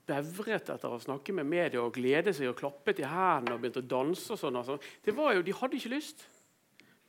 bevret 0.07 0.69
etter 0.71 0.89
å 0.95 0.99
snakke 1.03 1.33
med 1.35 1.45
media 1.45 1.81
og 1.83 1.93
glede 1.93 2.31
seg 2.33 2.49
og 2.49 2.55
klappet 2.61 3.01
i 3.03 3.09
hendene 3.11 3.57
og 3.57 3.61
begynte 3.61 3.83
å 3.83 3.89
danse 3.99 4.31
og 4.33 4.39
sånn. 4.39 4.57
Altså. 4.57 4.79
Det 5.05 5.13
var 5.17 5.35
jo, 5.35 5.43
De 5.45 5.53
hadde 5.59 5.77
ikke 5.77 5.91
lyst. 5.93 6.23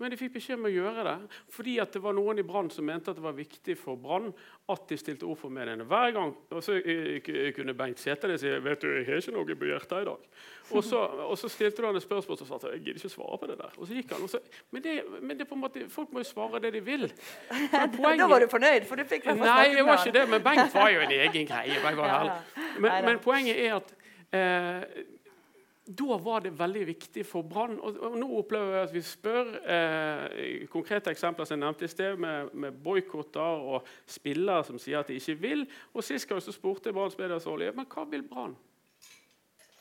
Men 0.02 0.10
de 0.10 0.18
fikk 0.18 0.32
beskjed 0.34 0.58
om 0.58 0.66
å 0.66 0.72
gjøre 0.74 1.02
det 1.06 1.16
fordi 1.54 1.76
det 1.94 2.00
var 2.02 2.16
noen 2.18 2.40
i 2.42 2.44
Brann 2.46 2.68
som 2.74 2.84
mente 2.88 3.12
at 3.12 3.18
det 3.20 3.22
var 3.24 3.36
viktig 3.38 3.76
for 3.78 3.96
Brann 4.02 4.32
at 4.72 4.82
de 4.90 4.96
stilte 4.98 5.28
opp 5.30 5.38
for 5.44 5.52
mediene. 5.54 5.86
Hver 5.86 6.10
gang 6.16 6.32
og 6.50 6.62
så 6.66 6.74
eh, 6.80 7.20
k- 7.22 7.52
kunne 7.54 7.74
Bengt 7.78 8.02
Sæther 8.02 8.34
si 8.40 8.50
vet 8.64 8.82
du, 8.82 8.88
jeg 8.98 9.06
har 9.06 9.22
ikke 9.22 9.34
noe 9.36 9.56
på 9.62 9.68
hjertet 9.70 10.02
i 10.02 10.08
dag. 10.10 10.26
Og 10.72 10.84
så, 10.86 10.98
og 11.28 11.34
så 11.38 11.48
stilte 11.52 11.84
han 11.86 11.96
et 11.98 12.04
spørsmål 12.04 12.38
og 12.40 12.48
sa 12.48 12.58
at 12.58 12.66
jeg 12.72 12.82
gidder 12.86 13.00
ikke 13.02 13.12
svare 13.12 13.38
på 13.42 13.48
det 13.50 13.56
der. 13.60 13.72
Og 13.78 13.86
så 13.88 13.96
gikk 13.98 14.12
han. 14.16 14.26
Så, 14.30 14.40
men 14.72 14.82
det, 14.84 14.94
men 15.20 15.38
det 15.38 15.46
på 15.50 15.54
en 15.58 15.62
måte, 15.62 15.82
folk 15.92 16.12
må 16.14 16.22
jo 16.22 16.28
svare 16.30 16.60
det 16.64 16.72
de 16.78 16.82
vil. 16.86 17.08
Poenget, 17.96 18.18
Da 18.22 18.28
var 18.30 18.40
du 18.40 18.48
fornøyd, 18.52 18.86
for 18.88 18.96
du 19.00 19.04
fikk 19.10 19.26
Nei, 19.32 19.64
jeg 19.76 19.84
var 19.86 20.00
ikke 20.00 20.14
det, 20.18 20.24
men 20.32 20.44
Bengt 20.46 20.74
var 20.74 20.88
jo 20.94 21.02
en 21.04 21.14
egen 21.18 21.48
greie. 21.50 21.80
Men, 22.82 23.04
men 23.04 23.18
poenget 23.20 23.58
er 23.60 23.74
at 23.76 23.90
eh, 24.32 25.02
da 25.98 26.16
var 26.22 26.44
det 26.44 26.54
veldig 26.58 26.82
viktig 26.86 27.24
for 27.26 27.46
Brann. 27.48 27.78
Og, 27.80 27.98
og 28.02 28.16
nå 28.20 28.28
opplever 28.38 28.76
jeg 28.76 28.88
at 28.88 28.94
vi 28.94 29.02
spør 29.06 29.52
eh, 29.76 30.66
konkrete 30.72 31.12
eksempler 31.12 31.48
som 31.48 31.56
jeg 31.56 31.62
nevnte 31.64 31.86
i 31.88 31.92
sted, 31.92 32.18
med, 32.20 32.52
med 32.54 32.82
boikotter 32.84 33.64
og 33.72 33.88
spillere 34.06 34.66
som 34.68 34.80
sier 34.82 35.02
at 35.02 35.10
de 35.10 35.18
ikke 35.20 35.38
vil. 35.42 35.64
Og 35.94 36.04
Sist 36.06 36.28
gang 36.28 36.42
så 36.42 36.54
spurte 36.54 36.94
Branns 36.94 37.46
olje, 37.50 37.72
men 37.76 37.88
hva 37.88 38.06
vil 38.10 38.26
Brann. 38.28 38.56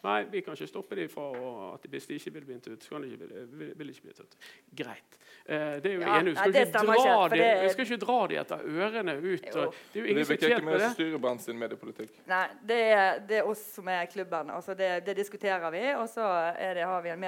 Nei, 0.01 0.23
vi 0.31 0.41
kan 0.41 0.55
ikke 0.57 0.67
stoppe 0.67 0.97
dem 0.97 1.09
fra 1.09 1.27
at 1.75 1.83
hvis 1.93 2.07
de 2.09 2.15
ikke 2.17 2.31
vil 2.33 2.45
bli 2.47 2.55
intervjuet, 2.57 2.83
så 2.83 2.95
kan 2.95 3.03
de 3.03 3.11
ikke, 3.11 3.25
vil, 3.27 3.49
vil, 3.59 3.73
vil 3.77 3.91
ikke 3.93 4.01
bli 4.07 4.13
intervjuet. 4.15 4.47
Greit. 4.79 5.19
Eh, 5.45 5.75
det 5.83 5.91
er 5.91 5.93
jo 5.93 6.01
Ja, 6.01 6.15
enig. 6.19 6.31
Vi 6.31 6.33
nei, 6.33 6.41
skal, 6.41 6.53
det 6.53 6.63
ikke 6.65 6.81
dra 6.87 6.95
ikke, 6.95 7.35
de, 7.35 7.51
det 7.61 7.71
skal 7.75 7.85
ikke 7.85 7.99
dra 8.05 8.17
de 8.31 8.39
etter 8.41 8.65
ørene 8.65 9.15
ut. 9.19 9.45
Jo. 9.45 9.67
Og, 9.67 9.77
det 9.93 9.99
er 9.99 10.05
jo 10.05 10.09
ingen 10.15 10.25
som 10.25 10.33
Vibeke 10.35 10.53
er 10.55 10.65
det. 10.65 10.79
det. 10.81 10.89
styrer 10.95 11.21
Brann 11.27 11.39
sin 11.45 11.61
mediepolitikk. 11.61 12.17
Nei, 12.31 12.43
det 12.73 12.81
er, 12.95 13.21
det 13.29 13.39
er 13.43 13.53
oss 13.53 13.63
som 13.75 13.87
er 13.93 14.09
klubben. 14.09 14.49
Altså 14.49 14.73
det, 14.73 14.89
det 15.05 15.17
diskuterer 15.21 15.69
vi. 15.73 15.85
Og 16.01 16.09
så 16.09 16.25
er 16.57 16.73
det, 16.79 16.89
har 16.89 17.01
vi 17.05 17.13
en 17.13 17.21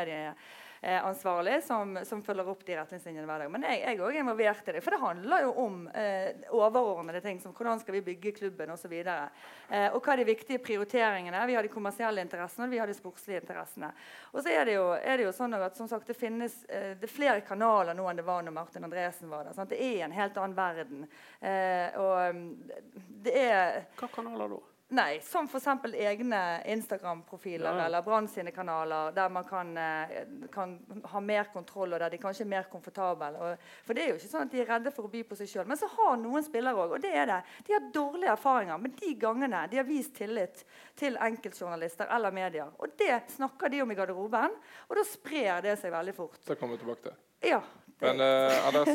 medieansvarlig 0.84 1.64
som, 1.64 2.00
som 2.04 2.22
følger 2.22 2.48
opp 2.50 2.66
de 2.66 2.76
retningslinjene 2.78 3.28
hver 3.28 3.44
dag. 3.44 3.52
Men 3.52 3.66
jeg, 3.68 3.80
jeg 3.82 3.96
er 3.96 4.04
også 4.04 4.20
involvert 4.20 4.68
i 4.68 4.76
det. 4.76 4.82
For 4.84 4.96
det 4.96 5.02
handler 5.02 5.46
jo 5.46 5.54
om 5.64 5.78
eh, 5.88 6.44
overordnede 6.52 7.22
ting 7.24 7.40
som 7.42 7.54
hvordan 7.56 7.80
skal 7.82 7.98
vi 7.98 8.04
bygge 8.10 8.34
klubben 8.38 8.74
osv. 8.74 8.94
Eh, 8.94 9.88
og 9.94 10.00
hva 10.00 10.14
er 10.14 10.22
de 10.22 10.28
viktige 10.28 10.62
prioriteringene. 10.64 11.46
Vi 11.48 11.56
har 11.58 11.64
de 11.64 11.72
kommersielle 11.72 12.24
interessene 12.26 12.68
og 12.68 12.76
vi 12.76 12.82
har 12.82 12.90
de 12.90 12.98
sportslige 12.98 13.44
interessene. 13.44 13.94
Og 14.34 14.42
så 14.44 14.54
er 14.54 14.68
det 14.68 14.78
jo, 14.78 14.90
er 14.98 15.20
det 15.20 15.28
jo 15.28 15.36
sånn 15.36 15.58
at 15.60 15.80
som 15.80 15.90
sagt, 15.92 16.10
det 16.10 16.20
finnes 16.20 16.60
eh, 16.68 16.94
det 17.00 17.10
er 17.10 17.16
flere 17.16 17.46
kanaler 17.48 17.98
nå 17.98 18.10
enn 18.10 18.20
det 18.20 18.28
var 18.28 18.44
når 18.44 18.58
Martin 18.58 18.90
Andresen 18.90 19.32
var 19.32 19.48
der. 19.48 19.58
Sant? 19.58 19.72
Det 19.72 19.80
er 19.80 20.06
en 20.06 20.16
helt 20.16 20.38
annen 20.38 20.58
verden. 20.58 21.08
Eh, 21.40 22.00
og 22.00 22.36
mm, 22.36 22.54
det 23.24 23.40
er 23.48 23.84
Hva 24.00 24.12
kanaler 24.12 24.58
da? 24.58 24.64
Nei, 24.90 25.20
som 25.26 25.48
f.eks. 25.48 25.68
egne 25.96 26.62
Instagram-profiler 26.70 27.78
Ja. 27.80 27.86
eller 27.86 28.02
Brann 28.02 28.28
sine 28.28 28.52
kanaler, 28.52 29.12
der 29.12 29.30
man 29.30 29.44
kan, 29.44 29.78
eh, 29.78 30.26
kan 30.52 31.02
ha 31.04 31.20
mer 31.20 31.44
kontroll, 31.54 31.94
og 31.94 32.00
der 32.00 32.10
de 32.10 32.18
kanskje 32.18 32.42
er 32.44 32.50
mer 32.50 32.64
komfortable. 32.70 33.32
Og, 33.40 33.58
for 33.86 33.94
det 33.94 34.04
er 34.04 34.10
jo 34.10 34.16
ikke 34.20 34.30
sånn 34.30 34.42
at 34.46 34.52
de 34.52 34.62
er 34.62 34.66
redde 34.70 34.92
for 34.94 35.08
å 35.08 35.12
by 35.12 35.24
på 35.24 35.36
seg 35.40 35.48
sjøl. 35.48 35.66
Men 35.68 35.78
så 35.78 35.88
har 35.90 36.18
noen 36.18 36.44
spillere 36.46 36.76
òg, 36.78 36.92
og 36.94 37.02
det 37.02 37.14
er 37.16 37.26
det. 37.26 37.40
De 37.66 37.74
har 37.74 37.90
dårlige 37.96 38.36
erfaringer, 38.36 38.78
men 38.78 38.92
de 38.92 39.16
gangene 39.16 39.68
de 39.72 39.78
har 39.78 39.84
vist 39.88 40.14
tillit 40.16 40.64
til 40.96 41.18
enkeltjournalister 41.18 42.08
eller 42.14 42.32
medier. 42.32 42.70
Og 42.80 42.96
det 42.98 43.24
snakker 43.32 43.70
de 43.72 43.82
om 43.82 43.92
i 43.92 43.96
garderoben, 43.96 44.52
og 44.90 44.96
da 44.96 45.04
sprer 45.04 45.62
det 45.62 45.80
seg 45.80 45.92
veldig 45.92 46.14
fort. 46.16 46.38
Det 46.46 46.60
kommer 46.60 46.78
vi 46.78 46.84
tilbake 46.86 47.02
til. 47.10 47.14
Ja, 47.50 47.62
Men 48.04 48.20
eh, 48.20 48.68
Anders, 48.68 48.90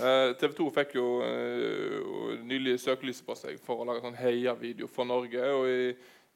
eh, 0.00 0.32
TV 0.38 0.52
2 0.54 0.66
fikk 0.76 0.94
jo 0.98 1.06
eh, 1.26 2.36
nylig 2.46 2.76
søkelyset 2.82 3.26
på 3.26 3.34
seg 3.38 3.58
for 3.62 3.82
å 3.82 3.88
lage 3.88 4.04
sånn 4.04 4.18
heia-video 4.18 4.86
for 4.90 5.08
Norge. 5.08 5.42
Og 5.56 5.66
i, 5.70 5.90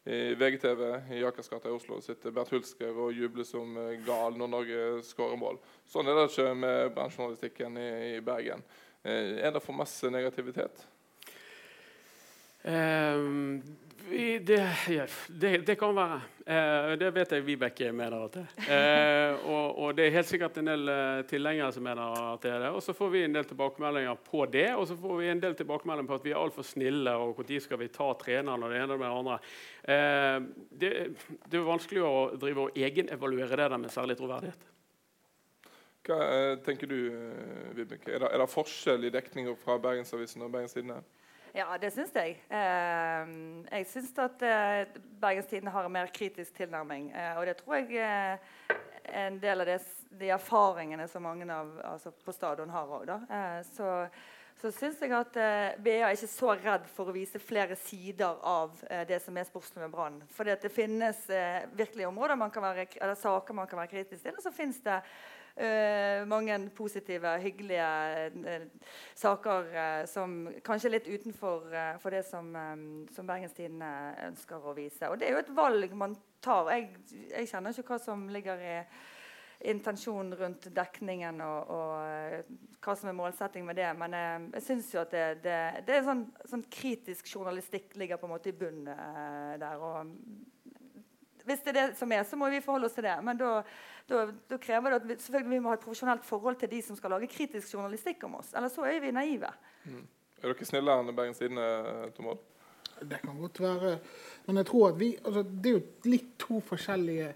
i 0.09 0.19
VGTV 0.41 0.83
i 1.15 1.23
Akersgata 1.29 1.71
i 1.71 1.77
Oslo 1.77 2.01
sitter 2.03 2.35
Bert 2.35 2.51
Hulsker 2.55 2.99
og 3.07 3.15
jubler 3.15 3.47
som 3.47 3.77
eh, 3.85 3.97
gal 4.07 4.39
når 4.39 4.53
Norge 4.55 4.85
skårer 5.07 5.39
mål. 5.41 5.61
Sånn 5.89 6.11
er 6.11 6.19
det 6.19 6.29
ikke 6.33 6.53
med 6.59 6.95
bransjejournalistikken 6.99 7.79
i, 7.79 7.91
i 8.17 8.23
Bergen. 8.25 8.67
Eh, 9.05 9.39
er 9.39 9.55
det 9.55 9.63
for 9.63 9.79
masse 9.79 10.11
negativitet? 10.11 10.87
Vi, 12.69 12.75
det, 14.47 14.59
det, 15.29 15.51
det 15.67 15.75
kan 15.79 15.95
være. 15.97 16.19
Eh, 16.49 16.93
det 17.01 17.11
vet 17.17 17.33
jeg 17.35 17.45
Vibeke 17.45 17.91
mener 17.93 18.25
at 18.27 18.37
det 18.39 18.45
er. 18.45 18.71
Eh, 18.77 19.49
og, 19.49 19.79
og 19.79 19.97
det 19.99 20.07
er 20.07 20.15
helt 20.17 20.31
sikkert 20.31 20.57
en 20.61 20.71
del 20.71 20.93
eh, 20.93 21.21
tilhengere 21.29 21.73
som 21.75 21.85
mener 21.85 22.17
at 22.35 22.45
det 22.45 22.53
er 22.55 22.65
det. 22.65 22.71
Og 22.77 22.83
så 22.85 22.95
får 22.97 23.13
vi 23.15 23.25
en 23.27 23.37
del 23.37 23.49
tilbakemeldinger 23.51 24.23
på 24.25 24.47
det. 24.53 24.69
Og 24.77 24.87
så 24.91 24.97
får 24.99 25.21
vi 25.21 25.29
en 25.33 25.43
del 25.45 25.59
tilbakemeldinger 25.59 26.09
på 26.09 26.19
at 26.21 26.27
vi 26.29 26.33
er 26.33 26.41
altfor 26.41 26.67
snille, 26.67 27.15
og 27.19 27.45
når 27.45 27.67
skal 27.67 27.83
vi 27.83 27.91
ta 27.93 28.09
treneren 28.23 28.65
og 28.65 28.73
det 28.73 28.81
ene 28.81 28.97
med 28.97 29.07
det 29.07 29.13
andre. 29.21 29.39
Eh, 29.83 30.41
det, 30.83 30.95
det 31.45 31.61
er 31.61 31.69
vanskelig 31.69 32.05
å 32.07 32.17
drive 32.39 32.67
og 32.69 32.83
egenevaluere 32.89 33.57
det 33.57 33.71
der 33.71 33.81
med 33.85 33.95
særlig 33.95 34.19
troverdighet. 34.21 34.69
Hva 36.09 36.19
eh, 36.25 36.55
tenker 36.65 36.89
du, 36.89 36.99
eh, 37.13 37.71
Vibeke? 37.77 38.09
Er 38.15 38.23
det, 38.23 38.33
er 38.33 38.41
det 38.41 38.49
forskjell 38.49 39.05
i 39.05 39.13
dekninga 39.13 39.53
fra 39.61 39.77
Bergensavisen 39.83 40.47
og 40.47 40.55
Bergens 40.55 40.77
Tidende? 40.77 41.03
Ja, 41.59 41.73
det 41.81 41.89
syns 41.91 42.13
jeg. 42.15 42.37
Eh, 42.55 43.31
jeg 43.67 43.87
syns 43.91 44.13
at 44.23 44.43
eh, 44.47 44.93
Bergens 45.19 45.49
Tidende 45.51 45.73
har 45.75 45.89
en 45.89 45.95
mer 45.97 46.11
kritisk 46.15 46.55
tilnærming. 46.55 47.09
Eh, 47.11 47.33
og 47.35 47.49
det 47.49 47.57
tror 47.59 47.81
jeg 47.81 47.99
eh, 47.99 48.77
en 49.19 49.41
del 49.43 49.65
av 49.65 49.67
det, 49.67 49.79
de 50.21 50.29
erfaringene 50.37 51.09
som 51.11 51.25
mange 51.27 51.49
av, 51.51 51.73
altså 51.83 52.13
på 52.23 52.35
stadion 52.37 52.71
har 52.71 52.93
òg. 53.01 53.11
Eh, 53.11 53.63
så 53.75 53.95
så 54.59 54.73
syns 54.75 54.99
jeg 54.99 55.13
at 55.15 55.37
eh, 55.39 55.77
BA 55.79 56.01
er 56.03 56.17
ikke 56.17 56.31
så 56.31 56.55
redd 56.59 56.87
for 56.91 57.11
å 57.11 57.15
vise 57.15 57.39
flere 57.39 57.77
sider 57.79 58.41
av 58.43 58.73
eh, 58.91 59.05
det 59.07 59.21
som 59.23 59.37
er 59.39 59.47
sportslig 59.47 59.85
med 59.85 59.93
Brann. 59.93 60.17
For 60.35 60.47
det 60.47 60.73
finnes 60.75 61.21
virkelig 61.79 62.09
områder 62.09 62.39
man 62.39 62.51
kan 62.51 62.67
være, 62.67 62.89
eller 62.99 63.19
saker 63.19 63.55
man 63.55 63.71
kan 63.71 63.79
være 63.79 63.93
kritisk 63.93 64.25
til. 64.25 64.35
Og 64.35 64.43
så 64.43 64.55
finnes 64.55 64.81
det 64.83 64.99
eh, 65.59 66.23
mange 66.29 66.57
positive, 66.77 67.35
hyggelige 67.43 67.91
eh, 68.47 68.65
saker 69.19 69.69
eh, 69.75 70.01
som 70.11 70.41
kanskje 70.65 70.91
er 70.91 70.97
litt 70.97 71.11
utenfor 71.11 71.69
for 72.03 72.15
det 72.15 72.25
som, 72.27 72.51
um, 72.55 72.89
som 73.15 73.29
Bergens 73.29 73.57
Tidende 73.57 73.93
ønsker 74.29 74.65
å 74.65 74.75
vise. 74.77 75.11
Og 75.11 75.19
det 75.19 75.29
er 75.29 75.37
jo 75.37 75.45
et 75.45 75.55
valg 75.57 75.95
man 75.99 76.17
tar. 76.45 76.71
Jeg, 76.75 76.91
jeg 77.33 77.51
kjenner 77.51 77.75
ikke 77.75 77.97
hva 77.97 78.03
som 78.03 78.27
ligger 78.33 78.63
i 78.63 78.75
intensjonen 79.61 80.35
rundt 80.39 80.69
dekningen 80.75 81.41
og, 81.43 81.71
og 81.75 82.85
hva 82.85 82.95
som 82.95 83.11
er 83.11 83.17
målsetting 83.19 83.67
med 83.67 83.79
det. 83.79 83.89
Men 83.99 84.15
jeg, 84.15 84.45
jeg 84.55 84.67
syns 84.69 84.93
jo 84.95 85.03
at 85.03 85.15
det, 85.15 85.25
det, 85.47 85.59
det 85.89 85.97
er 85.97 86.07
sånn, 86.07 86.25
sånn 86.47 86.65
kritisk 86.71 87.33
journalistikk 87.35 87.97
ligger 87.99 88.21
på 88.21 88.29
en 88.29 88.35
måte 88.37 88.53
i 88.53 88.57
bunnen 88.59 88.93
eh, 88.95 89.57
der. 89.59 89.83
og 89.83 90.15
hvis 91.49 91.65
det 91.65 91.73
er 91.73 91.79
det 91.79 91.87
som 91.99 92.13
er, 92.13 92.25
så 92.29 92.39
må 92.41 92.51
vi 92.53 92.61
forholde 92.65 92.89
oss 92.89 92.97
til 92.97 93.07
det. 93.07 93.17
Men 93.25 93.41
da, 93.41 93.55
da, 94.11 94.27
da 94.51 94.61
krever 94.63 94.95
det 94.95 95.01
at 95.01 95.09
vi, 95.09 95.17
selvfølgelig 95.25 95.57
vi 95.57 95.63
må 95.65 95.73
ha 95.73 95.79
et 95.79 95.85
profesjonelt 95.85 96.29
forhold 96.29 96.61
til 96.61 96.71
de 96.73 96.83
som 96.85 96.99
skal 96.99 97.17
lage 97.17 97.31
kritisk 97.33 97.75
journalistikk 97.75 98.29
om 98.29 98.39
oss. 98.41 98.53
Ellers 98.57 98.77
så 98.77 98.87
er 98.89 99.01
vi 99.05 99.15
naive. 99.15 99.51
Er 99.89 100.53
dere 100.53 100.69
snillere 100.69 101.03
enn 101.03 101.17
Bergens 101.17 101.41
Tidende, 101.41 101.67
Tom 102.17 102.31
Odd? 102.35 102.45
Det 102.99 103.21
kan 103.23 103.39
godt 103.39 103.61
være. 103.63 103.99
Men 104.47 104.61
jeg 104.61 104.67
tror 104.67 104.89
at 104.89 104.97
vi 104.99 105.13
altså, 105.25 105.43
Det 105.43 105.71
er 105.71 105.77
jo 105.77 106.11
litt 106.11 106.33
to 106.41 106.61
forskjellige 106.67 107.29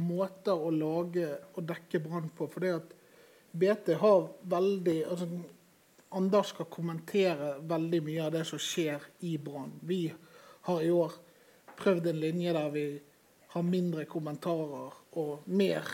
måter 0.00 0.56
å 0.56 0.70
lage 0.72 1.28
og 1.54 1.64
dekke 1.68 2.00
Brann 2.04 2.30
på. 2.36 2.46
For 2.50 2.64
det 2.64 2.74
at 2.76 2.92
BT 3.52 3.96
har 4.00 4.28
veldig 4.50 4.98
altså, 5.10 5.28
Anders 6.10 6.50
skal 6.50 6.66
kommentere 6.66 7.52
veldig 7.70 8.00
mye 8.02 8.22
av 8.24 8.32
det 8.34 8.42
som 8.48 8.58
skjer 8.58 9.04
i 9.26 9.36
Brann. 9.38 9.76
Vi 9.86 10.08
har 10.66 10.82
i 10.82 10.90
år 10.90 11.14
prøvd 11.78 12.08
en 12.10 12.18
linje 12.20 12.54
der 12.56 12.72
vi 12.74 12.84
har 13.50 13.66
mindre 13.66 14.04
kommentarer 14.06 14.94
og 15.18 15.48
mer 15.50 15.88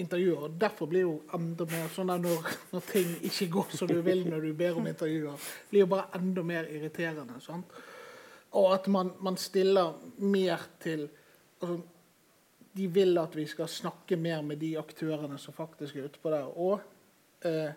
intervjuer. 0.00 0.46
og 0.46 0.56
Derfor 0.60 0.90
blir 0.90 1.06
jo 1.06 1.14
enda 1.36 1.66
mer 1.70 1.90
sånn 1.94 2.10
at 2.10 2.22
når, 2.24 2.50
når, 2.72 2.86
ting 2.90 3.12
ikke 3.28 3.48
går 3.56 3.76
som 3.78 3.90
du 3.90 4.00
vil 4.06 4.24
når 4.28 4.46
du 4.46 4.50
ber 4.58 4.80
om 4.80 4.88
intervjuer, 4.90 5.48
blir 5.70 5.84
jo 5.84 5.90
bare 5.92 6.08
enda 6.18 6.44
mer 6.46 6.70
irriterende. 6.70 7.38
Sant? 7.44 7.76
Og 8.58 8.72
at 8.74 8.88
man, 8.90 9.12
man 9.22 9.38
stiller 9.38 9.94
mer 10.18 10.68
til 10.82 11.06
altså, 11.60 11.78
De 12.70 12.86
vil 12.86 13.18
at 13.18 13.34
vi 13.34 13.44
skal 13.50 13.66
snakke 13.68 14.14
mer 14.16 14.42
med 14.46 14.60
de 14.62 14.76
aktørene 14.78 15.38
som 15.42 15.54
faktisk 15.54 15.96
er 15.96 16.04
utpå 16.06 16.30
der. 16.30 16.50
Og 16.54 17.46
eh, 17.46 17.72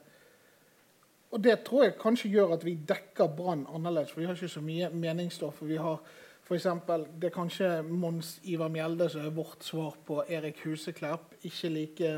og 1.34 1.42
det 1.42 1.64
tror 1.66 1.88
jeg 1.88 1.96
kanskje 1.98 2.30
gjør 2.30 2.52
at 2.54 2.66
vi 2.66 2.76
dekker 2.78 3.32
Brann 3.34 3.66
annerledes. 3.74 4.12
For 4.14 4.22
vi 4.22 4.28
har 4.30 4.38
ikke 4.38 4.54
så 4.54 4.62
mye 4.62 4.92
meningsstoff. 4.94 5.64
Vi 5.66 5.80
har 5.82 5.98
for 6.44 6.56
eksempel, 6.58 7.06
det 7.20 7.30
er 7.30 7.36
kanskje 7.36 7.68
Mons 7.88 8.36
Ivar 8.44 8.72
Mjelde 8.72 9.08
som 9.10 9.24
er 9.24 9.36
vårt 9.36 9.64
svar 9.64 9.96
på 10.06 10.24
Erik 10.28 10.60
Huseklepp. 10.66 11.38
Ikke 11.48 11.70
like 11.72 12.16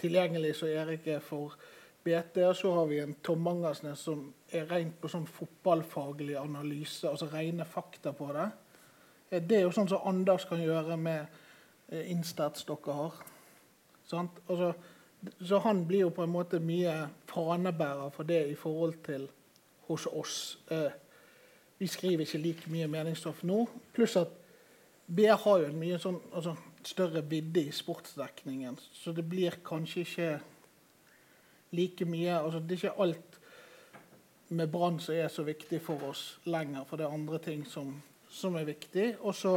tilgjengelig 0.00 0.54
som 0.56 0.68
Erik 0.72 1.06
er 1.06 1.20
for 1.20 1.56
BT. 2.04 2.40
Og 2.48 2.56
så 2.56 2.72
har 2.72 2.86
vi 2.88 3.00
en 3.02 3.16
Tom 3.24 3.42
Mangersnes 3.44 4.00
som 4.08 4.22
er 4.52 4.64
rent 4.70 4.96
på 5.00 5.10
sånn 5.12 5.28
fotballfaglig 5.28 6.38
analyse, 6.40 7.04
altså 7.08 7.28
rene 7.32 7.66
fakta 7.68 8.14
på 8.16 8.30
det. 8.32 8.48
Eh, 9.30 9.42
det 9.42 9.58
er 9.58 9.66
jo 9.66 9.74
sånn 9.76 9.90
som 9.90 10.06
Anders 10.08 10.48
kan 10.48 10.62
gjøre 10.62 10.96
med 10.96 11.26
innstats 11.88 12.06
Instats 12.12 12.64
dere 12.68 12.94
har. 12.94 13.14
Altså, 14.12 14.72
så 15.40 15.58
han 15.64 15.86
blir 15.88 16.06
jo 16.06 16.10
på 16.12 16.24
en 16.24 16.32
måte 16.32 16.60
mye 16.60 17.08
fanebærer 17.30 18.10
for 18.12 18.28
det 18.28 18.42
i 18.50 18.56
forhold 18.56 18.98
til 19.06 19.24
hos 19.88 20.06
oss. 20.06 20.58
Eh, 20.70 20.92
vi 21.78 21.86
skriver 21.86 22.24
ikke 22.24 22.42
like 22.42 22.70
mye 22.72 22.88
meningsstoff 22.90 23.44
nå. 23.46 23.62
Pluss 23.94 24.16
at 24.18 24.34
BR 25.06 25.38
har 25.44 25.62
jo 25.62 25.70
en 25.70 25.80
mye 25.80 25.98
sånn, 26.02 26.18
altså, 26.36 26.56
større 26.84 27.22
vidde 27.24 27.62
i 27.68 27.74
sportsdekningen. 27.74 28.76
Så 28.92 29.14
det 29.16 29.24
blir 29.28 29.56
kanskje 29.64 30.04
ikke 30.04 30.30
like 31.76 32.04
mye 32.08 32.38
altså, 32.38 32.60
Det 32.60 32.76
er 32.76 32.82
ikke 32.82 33.02
alt 33.04 33.38
med 34.48 34.70
Brann 34.72 35.00
som 35.00 35.14
er 35.14 35.28
så 35.28 35.44
viktig 35.44 35.80
for 35.84 36.08
oss 36.08 36.38
lenger, 36.48 36.84
for 36.88 36.96
det 36.96 37.06
er 37.06 37.16
andre 37.16 37.40
ting 37.44 37.66
som, 37.68 37.92
som 38.32 38.56
er 38.56 38.68
viktig. 38.68 39.10
Og 39.20 39.34
så 39.36 39.54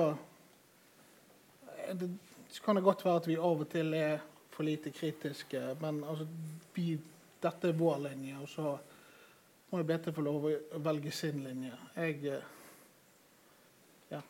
kan 2.64 2.76
det 2.76 2.84
godt 2.84 3.06
være 3.06 3.22
at 3.24 3.28
vi 3.28 3.40
av 3.40 3.64
og 3.64 3.70
til 3.72 3.94
er 3.96 4.20
for 4.52 4.68
lite 4.68 4.92
kritiske. 4.92 5.62
Men 5.82 6.04
altså, 6.04 6.28
vi, 6.76 6.96
dette 7.44 7.72
er 7.72 7.80
vår 7.80 8.04
linje, 8.10 8.40
og 8.44 8.50
så 8.52 8.76
må 9.72 9.80
jo 9.80 9.88
BT 9.88 10.12
få 10.16 10.24
lov 10.26 10.48
å 10.52 10.80
velge 10.84 11.12
sin 11.16 11.44
linje. 11.46 11.72
Jeg 11.96 12.18
ja. 12.26 12.40
ja. 14.12 14.22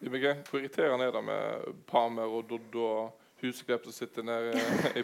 Hvor 0.00 0.60
irriterende 0.60 1.08
er 1.08 1.16
det 1.16 1.22
med 1.26 1.72
Pamer 1.90 2.30
og 2.30 2.46
Doddo 2.50 2.84
og 2.86 3.40
Huseklepp 3.42 3.88
som 3.88 3.96
sitter 3.96 4.24
nede 4.24 4.54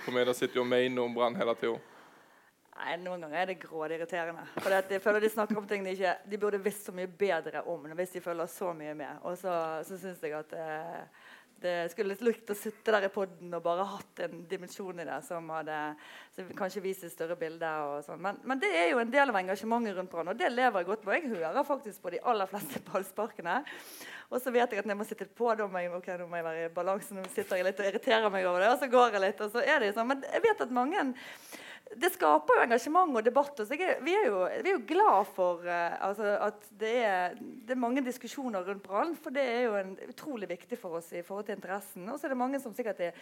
på 0.04 0.14
media 0.14 0.34
sitter 0.36 0.62
og 0.62 0.70
mener 0.70 1.02
om 1.02 1.14
Brann 1.14 1.36
hele 1.36 1.56
tida? 1.58 1.80
Nei, 2.72 2.94
Noen 3.02 3.26
ganger 3.26 3.42
er 3.42 3.50
det 3.50 3.58
grådig 3.60 3.98
irriterende. 3.98 4.46
For 4.62 4.72
jeg 4.72 5.02
føler 5.04 5.20
De 5.20 5.30
snakker 5.34 5.58
om 5.60 5.66
ting 5.68 5.84
de 5.84 5.92
ikke 5.92 6.14
De 6.30 6.38
burde 6.40 6.62
visst 6.62 6.86
så 6.88 6.94
mye 6.96 7.10
bedre 7.10 7.60
om 7.68 7.84
hvis 7.98 8.14
de 8.16 8.22
følger 8.24 8.48
så 8.48 8.72
mye 8.76 8.94
med. 8.96 9.20
Og 9.28 9.36
så, 9.38 9.52
så 9.86 9.98
syns 10.00 10.22
jeg 10.24 10.38
at 10.38 10.54
eh, 10.56 11.28
det 11.62 11.74
skulle 11.92 12.16
likt 12.26 12.50
å 12.52 12.56
sitte 12.58 12.92
der 12.94 13.06
i 13.06 13.10
poden 13.12 13.54
og 13.56 13.62
bare 13.64 13.86
hatt 13.88 14.22
en 14.26 14.42
dimensjon 14.50 15.00
i 15.00 15.06
det 15.08 15.18
som 15.26 15.48
hadde 15.54 15.78
som 16.36 16.48
kanskje 16.56 16.82
vist 16.84 17.04
et 17.06 17.12
større 17.12 17.36
bilde. 17.38 17.68
og 17.86 18.04
sånn. 18.06 18.20
Men, 18.22 18.40
men, 18.48 18.60
det 18.62 18.70
er 18.76 18.90
jo 18.92 19.00
en 19.02 19.12
del 19.12 19.32
av 19.32 19.38
engasjementet 19.40 19.96
rundt 19.96 20.12
Brann, 20.12 20.32
og 20.32 20.38
det 20.38 20.50
lever 20.52 20.82
jeg 20.82 20.88
godt 20.90 21.04
på. 21.04 21.14
Jeg 21.16 21.32
hører 21.32 21.68
faktisk 21.68 22.02
på 22.02 22.14
de 22.14 22.22
aller 22.32 22.50
fleste 22.50 22.82
ballsparkene. 22.88 23.58
Og 24.32 24.40
så 24.40 24.52
vet 24.54 24.72
jeg 24.72 24.80
at 24.80 24.88
når 24.88 24.94
jeg 24.94 25.00
må 25.02 25.08
sitte 25.08 25.28
på, 25.28 25.50
da 25.58 25.66
må 25.68 25.82
jeg, 25.82 25.92
okay, 25.92 26.16
nå 26.16 26.28
må 26.30 26.38
jeg 26.40 26.46
være 26.46 26.64
i 26.64 26.72
balanse. 26.72 27.16
Nå 27.16 27.26
sitter 27.34 27.60
jeg 27.60 27.68
litt 27.68 27.82
og 27.82 27.90
irriterer 27.90 28.32
meg 28.32 28.48
over 28.48 28.64
det, 28.64 28.70
og 28.72 28.80
så 28.80 28.88
går 28.92 29.18
jeg 29.18 29.24
litt. 29.26 29.44
og 29.44 29.52
så 29.52 29.64
er 29.64 29.84
det 29.84 29.92
sånn. 29.96 30.08
Men 30.08 30.24
jeg 30.24 30.44
vet 30.46 30.64
at 30.64 30.72
mange 30.72 31.04
det 32.00 32.08
skaper 32.14 32.56
jo 32.56 32.62
engasjement 32.64 33.16
og 33.18 33.24
debatt. 33.24 33.58
Og 33.60 33.72
er, 33.74 33.98
vi, 34.04 34.14
er 34.16 34.26
jo, 34.28 34.38
vi, 34.48 34.70
er 34.70 34.76
jo, 34.76 34.82
glad 34.88 35.28
for 35.34 35.64
uh, 35.66 35.96
altså, 36.06 36.30
at 36.48 36.68
det 36.80 36.92
er, 37.04 37.34
det 37.40 37.74
er, 37.74 37.80
mange 37.80 38.04
diskusjoner 38.04 38.64
rundt 38.66 38.84
brannen. 38.84 39.16
For 39.18 39.34
det 39.34 39.44
er 39.44 39.60
jo 39.66 39.74
en, 39.80 39.92
utrolig 40.08 40.48
viktig 40.50 40.78
for 40.80 41.00
oss 41.00 41.10
i 41.12 41.24
forhold 41.26 41.48
til 41.48 41.58
interessen. 41.58 42.08
Og 42.08 42.18
så 42.18 42.26
er 42.28 42.34
det 42.34 42.40
mange 42.40 42.60
som 42.62 42.74
sikkert 42.76 43.02
er, 43.04 43.18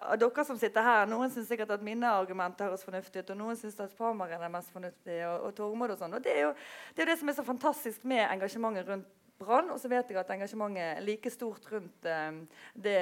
av 0.00 0.16
dere 0.20 0.46
som 0.48 0.60
sitter 0.60 0.86
her, 0.86 1.10
noen 1.10 1.32
syns 1.32 1.50
sikkert 1.50 1.74
at 1.76 1.84
mine 1.84 2.08
argumenter 2.08 2.70
høres 2.70 2.86
fornuftige 2.86 3.24
ut, 3.24 3.34
og 3.34 3.40
noen 3.42 3.60
syns 3.60 3.78
at 3.84 3.94
Pamaren 3.98 4.42
er 4.42 4.52
mest 4.52 4.72
fornuftig, 4.74 5.20
og, 5.28 5.48
og 5.48 5.54
Tormod 5.58 5.92
og 5.92 6.00
sånn. 6.00 6.16
Og 6.16 6.24
det 6.24 6.34
er 6.34 6.42
jo 6.48 6.56
det, 6.56 7.04
er 7.04 7.12
det 7.12 7.20
som 7.20 7.32
er 7.32 7.38
så 7.38 7.46
fantastisk 7.46 8.08
med 8.08 8.24
engasjementet 8.30 8.88
rundt 8.90 9.12
Brann. 9.38 9.70
Og 9.72 9.80
så 9.80 9.90
vet 9.92 10.10
jeg 10.10 10.20
at 10.20 10.32
engasjementet 10.34 10.82
er 10.84 11.04
like 11.04 11.32
stort 11.32 11.66
rundt 11.72 12.08
eh, 12.08 12.40
det, 12.74 13.00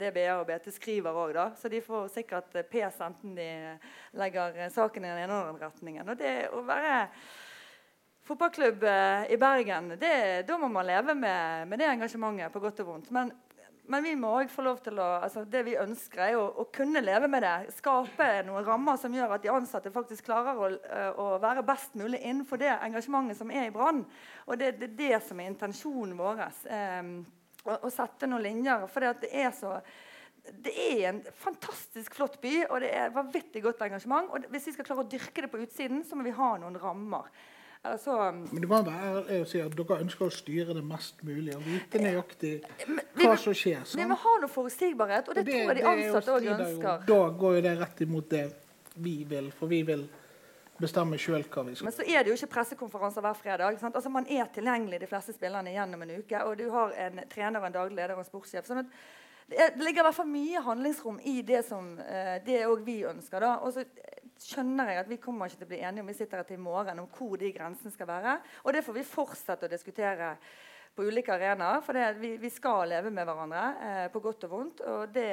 det 0.00 0.12
BA 0.14 0.28
og 0.38 0.46
BT 0.48 0.70
skriver 0.74 1.18
òg. 1.22 1.40
Så 1.58 1.70
de 1.72 1.82
får 1.84 2.12
sikkert 2.14 2.54
eh, 2.56 2.68
pes 2.68 3.00
enten 3.04 3.34
de 3.38 3.50
legger 4.16 4.66
saken 4.74 5.04
i 5.04 5.10
den 5.10 5.24
ene 5.24 5.32
eller 5.32 5.52
den 5.52 5.62
retningen. 5.66 6.08
Og 6.08 6.20
det 6.20 6.36
å 6.54 6.62
være 6.66 7.02
fotballklubb 8.26 8.82
uh, 8.82 9.22
i 9.30 9.36
Bergen, 9.38 9.92
det, 10.00 10.16
da 10.48 10.56
må 10.58 10.66
man 10.72 10.88
leve 10.88 11.14
med, 11.14 11.68
med 11.70 11.78
det 11.78 11.86
engasjementet 11.92 12.50
på 12.50 12.62
godt 12.64 12.80
og 12.82 12.88
vondt. 12.88 13.12
Men 13.14 13.30
men 13.88 14.02
vi 14.02 14.14
må 14.18 14.32
også 14.34 14.54
få 14.54 14.64
lov 14.66 14.80
til 14.84 14.98
å, 14.98 15.06
altså 15.22 15.44
det 15.50 15.62
vi 15.66 15.76
ønsker, 15.78 16.22
er 16.24 16.38
å, 16.38 16.46
å, 16.62 16.66
kunne 16.74 17.02
leve 17.04 17.28
med 17.30 17.44
det. 17.44 17.54
Skape 17.76 18.28
noen 18.46 18.66
rammer 18.66 18.98
som 19.00 19.14
gjør 19.14 19.36
at 19.36 19.44
de 19.44 19.52
ansatte 19.52 19.92
faktisk 19.94 20.26
klarer 20.26 20.58
å, 20.58 20.70
eh, 20.74 21.20
å 21.22 21.26
være 21.42 21.64
best 21.66 21.94
mulig 21.98 22.20
innenfor 22.22 22.60
det 22.62 22.72
engasjementet 22.74 23.38
som 23.38 23.52
er 23.54 23.68
i 23.68 23.74
Brann. 23.74 24.02
Og 24.46 24.58
det 24.58 24.72
er 24.72 24.80
det, 24.82 24.90
det, 24.98 25.14
som 25.26 25.40
er 25.40 25.52
intensjonen 25.52 26.16
vår. 26.18 26.44
Eh, 26.66 27.10
å, 27.66 27.78
å, 27.78 27.92
sette 27.92 28.28
noen 28.30 28.46
linjer. 28.46 28.86
For 28.90 29.06
det 29.06 29.30
er 29.32 29.50
så 29.54 29.78
det 30.46 30.70
er 30.78 31.08
en 31.08 31.16
fantastisk 31.42 32.14
flott 32.14 32.36
by, 32.38 32.52
og 32.68 32.78
det 32.84 32.92
er 32.94 33.14
vanvittig 33.14 33.64
godt 33.64 33.80
engasjement. 33.82 34.30
og 34.30 34.46
Hvis 34.52 34.68
vi 34.68 34.76
skal 34.76 34.86
klare 34.86 35.02
å 35.02 35.10
dyrke 35.10 35.42
det 35.42 35.50
på 35.50 35.58
utsiden, 35.64 36.04
så 36.06 36.18
må 36.18 36.26
vi 36.26 36.34
ha 36.36 36.52
noen 36.62 36.78
rammer. 36.78 37.30
Altså, 37.92 38.16
Men 38.52 38.62
du 38.62 38.68
må 38.68 38.82
være 38.82 39.08
ærlig 39.10 39.40
og 39.44 39.48
si 39.50 39.62
at 39.62 39.78
dere 39.78 39.98
ønsker 40.04 40.26
å 40.26 40.34
styre 40.34 40.76
det 40.76 40.84
mest 40.86 41.24
mulig 41.26 41.54
og 41.56 41.64
vite 41.66 42.02
nøyaktig 42.02 42.52
hva 43.22 43.34
som 43.40 43.56
skjer. 43.56 43.82
Sånn? 43.84 44.02
Vi 44.02 44.08
må 44.10 44.18
ha 44.22 44.36
noe 44.42 44.52
forutsigbarhet, 44.52 45.30
og 45.30 45.38
det, 45.38 45.46
og 45.46 45.48
det 45.48 45.56
tror 45.56 45.72
jeg 45.72 45.80
de 45.80 45.88
ansatte 45.92 46.36
òg 46.36 46.48
ønsker. 46.56 47.04
Da 47.08 47.18
går 47.42 47.58
jo 47.58 47.66
det 47.66 47.74
rett 47.80 48.06
imot 48.06 48.30
det 48.32 48.46
vi 48.96 49.18
vil, 49.28 49.50
for 49.54 49.70
vi 49.70 49.82
vil 49.86 50.06
bestemme 50.80 51.18
sjøl 51.20 51.44
hva 51.48 51.64
vi 51.66 51.76
skal. 51.76 51.88
Men 51.88 51.96
så 51.96 52.04
er 52.06 52.24
det 52.24 52.32
jo 52.32 52.38
ikke 52.38 52.52
pressekonferanser 52.56 53.24
hver 53.24 53.38
fredag. 53.38 53.78
Altså 53.88 54.12
Man 54.12 54.26
er 54.28 54.48
tilgjengelig 54.54 55.00
de 55.02 55.10
fleste 55.10 55.34
spillerne 55.36 55.72
gjennom 55.72 56.02
en 56.04 56.16
uke, 56.18 56.42
og 56.44 56.58
du 56.60 56.66
har 56.72 56.96
en 57.06 57.22
trener, 57.32 57.64
en 57.64 57.78
daglig 57.78 57.96
leder 57.96 58.16
og 58.16 58.24
en 58.24 58.28
sportssjef. 58.28 58.66
sånn 58.68 58.84
at 58.84 58.92
det, 59.46 59.70
ligger 59.78 60.02
i 60.02 60.06
hvert 60.08 60.16
fall 60.16 60.30
mye 60.30 60.62
handlingsrom 60.62 61.20
i 61.22 61.40
det 61.46 61.62
som 61.68 61.92
uh, 62.00 62.36
det 62.46 62.64
òg 62.66 62.82
vi 62.86 62.98
ønsker. 63.06 63.40
da. 63.40 63.56
Og 63.62 63.76
så 63.76 63.86
skjønner 64.42 64.92
jeg 64.92 65.02
at 65.02 65.10
vi 65.10 65.20
kommer 65.22 65.48
ikke 65.48 65.62
til 65.62 65.68
å 65.68 65.72
bli 65.72 65.82
enige 65.82 66.04
om 66.04 66.10
vi 66.10 66.16
sitter 66.18 66.40
her 66.40 66.48
til 66.48 66.58
i 66.58 66.64
morgen 66.66 67.02
om 67.02 67.10
hvor 67.16 67.36
de 67.40 67.52
grensene 67.54 67.92
skal 67.94 68.08
være. 68.10 68.38
Og 68.64 68.74
det 68.76 68.84
får 68.86 68.96
vi 68.98 69.04
fortsette 69.08 69.68
å 69.68 69.72
diskutere 69.72 70.32
på 70.96 71.04
ulike 71.04 71.34
arenaer. 71.34 71.82
For 71.84 71.96
det, 71.96 72.08
vi, 72.20 72.34
vi, 72.40 72.50
skal 72.52 72.88
leve 72.90 73.12
med 73.12 73.28
hverandre 73.28 73.64
eh, 73.88 74.08
på 74.12 74.22
godt 74.24 74.48
og 74.48 74.52
vondt. 74.52 74.82
Og 74.88 75.14
det 75.14 75.30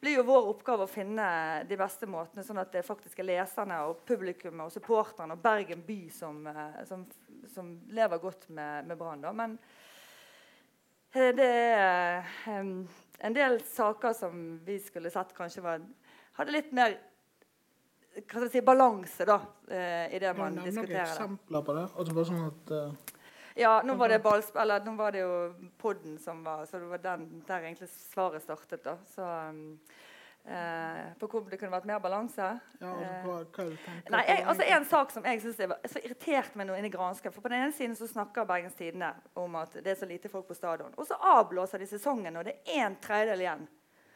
blir 0.00 0.18
jo 0.18 0.26
vår 0.28 0.52
oppgave 0.52 0.86
å 0.86 0.90
finne 0.90 1.28
de 1.68 1.78
beste 1.78 2.06
måtene, 2.10 2.44
sånn 2.46 2.60
at 2.62 2.70
det 2.74 2.84
faktisk 2.86 3.18
er 3.18 3.30
leserne 3.32 3.80
og 3.88 4.04
publikummet 4.06 4.68
og 4.68 4.74
supporterne 4.74 5.34
og 5.34 5.42
Bergen 5.42 5.82
by 5.86 5.98
som, 6.14 6.44
eh, 6.46 6.80
som, 6.88 7.04
som 7.50 7.74
lever 7.94 8.22
godt 8.22 8.48
med, 8.52 8.86
med 8.90 9.00
Brann. 9.00 9.26
Men 9.34 9.58
eh, 11.16 11.32
det 11.34 11.48
er 11.48 12.28
um, 12.60 12.86
en 13.18 13.34
del 13.34 13.58
saker 13.66 14.14
som 14.14 14.42
vi 14.66 14.78
skulle 14.84 15.10
sett 15.10 15.34
kanskje 15.36 15.64
var, 15.64 15.82
hadde 16.38 16.54
litt 16.54 16.70
mer 16.76 16.94
hva 18.24 18.40
skal 18.40 18.48
jeg 18.48 18.56
si, 18.56 18.64
balanse 18.66 19.26
da, 19.28 19.38
eh, 19.70 20.16
i 20.16 20.18
det 20.22 20.34
man 20.38 20.58
ja, 20.58 20.66
diskuterer. 20.66 21.06
Noen 21.06 21.14
eksempler 21.14 21.64
på 21.66 21.76
det? 21.76 21.86
Altså 21.94 22.16
bare 22.16 22.28
sånn 22.32 22.44
at... 22.48 22.74
Uh, 22.74 23.14
ja, 23.58 23.72
nå 23.82 23.94
var 23.98 24.12
det 24.12 24.20
balls, 24.22 24.52
eller 24.54 24.84
nå 24.86 24.92
var 24.94 25.14
det 25.14 25.24
jo 25.24 25.32
podden 25.82 26.18
som 26.22 26.44
var 26.46 26.66
Så 26.66 26.78
det 26.78 26.86
var 26.92 27.00
den 27.02 27.24
der 27.46 27.64
egentlig 27.66 27.88
svaret 27.90 28.44
startet. 28.44 28.84
da. 28.84 28.94
Så 29.10 29.22
um, 29.22 29.80
uh, 30.46 31.08
På 31.18 31.26
hvor 31.26 31.48
det 31.50 31.58
kunne 31.58 31.74
vært 31.74 31.88
mer 31.90 31.98
balanse. 31.98 32.52
Ja, 32.78 32.92
altså, 32.92 33.24
hva, 33.24 33.66
hva 33.74 33.96
Nei, 34.14 34.22
jeg, 34.28 34.44
altså 34.52 34.68
En 34.76 34.86
sak 34.86 35.10
som 35.10 35.26
jeg 35.26 35.42
synes 35.42 35.58
er 35.66 35.74
så 35.90 36.04
irritert 36.04 36.54
meg 36.54 36.70
noe 36.70 36.78
inni 36.78 36.92
granskap. 36.94 37.34
For 37.34 37.42
på 37.42 37.50
den 37.50 37.66
ene 37.66 37.74
siden 37.74 37.98
så 37.98 38.06
snakker 38.06 38.46
Bergens 38.46 38.78
Tidende 38.78 39.10
om 39.34 39.58
at 39.58 39.74
det 39.74 39.94
er 39.94 39.98
så 39.98 40.06
lite 40.06 40.30
folk 40.30 40.46
på 40.46 40.58
stadion. 40.58 40.94
Og 40.94 41.10
så 41.10 41.18
avblåser 41.34 41.82
de 41.82 41.90
sesongen, 41.90 42.38
og 42.38 42.46
det 42.46 42.60
er 42.62 42.86
en 42.86 42.98
tredjedel 43.02 43.42
igjen. 43.42 43.66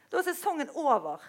Da 0.07 0.21
er 0.21 0.29
sesongen 0.31 0.71
over. 0.71 1.19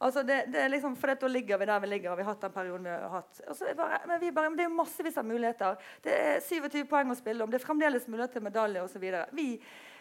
Altså 0.00 0.22
det, 0.24 0.38
det 0.48 0.62
er 0.62 0.70
liksom, 0.72 0.94
for 0.96 1.12
Da 1.20 1.28
ligger 1.28 1.58
vi 1.60 1.66
der 1.68 1.80
vi 1.80 1.88
ligger, 1.90 2.12
og 2.12 2.16
vi 2.18 2.24
har 2.24 2.32
hatt 2.32 2.44
den 2.46 2.54
perioden 2.54 2.86
vi 2.88 2.94
har 2.94 3.12
hatt. 3.12 3.40
Bare, 3.76 3.98
men 4.08 4.22
bare, 4.34 4.50
men 4.50 4.56
Det 4.56 4.64
er 4.64 4.72
massevis 4.72 5.18
av 5.20 5.26
muligheter. 5.28 5.76
Det 6.02 6.14
er 6.16 6.40
27 6.40 6.86
poeng 6.88 7.12
å 7.12 7.18
spille 7.18 7.44
om. 7.44 7.52
Det 7.52 7.60
er 7.60 7.66
fremdeles 7.66 8.08
mulighet 8.08 8.32
til 8.38 8.46
medalje 8.46 8.84
osv. 8.86 9.04
Vi 9.36 9.46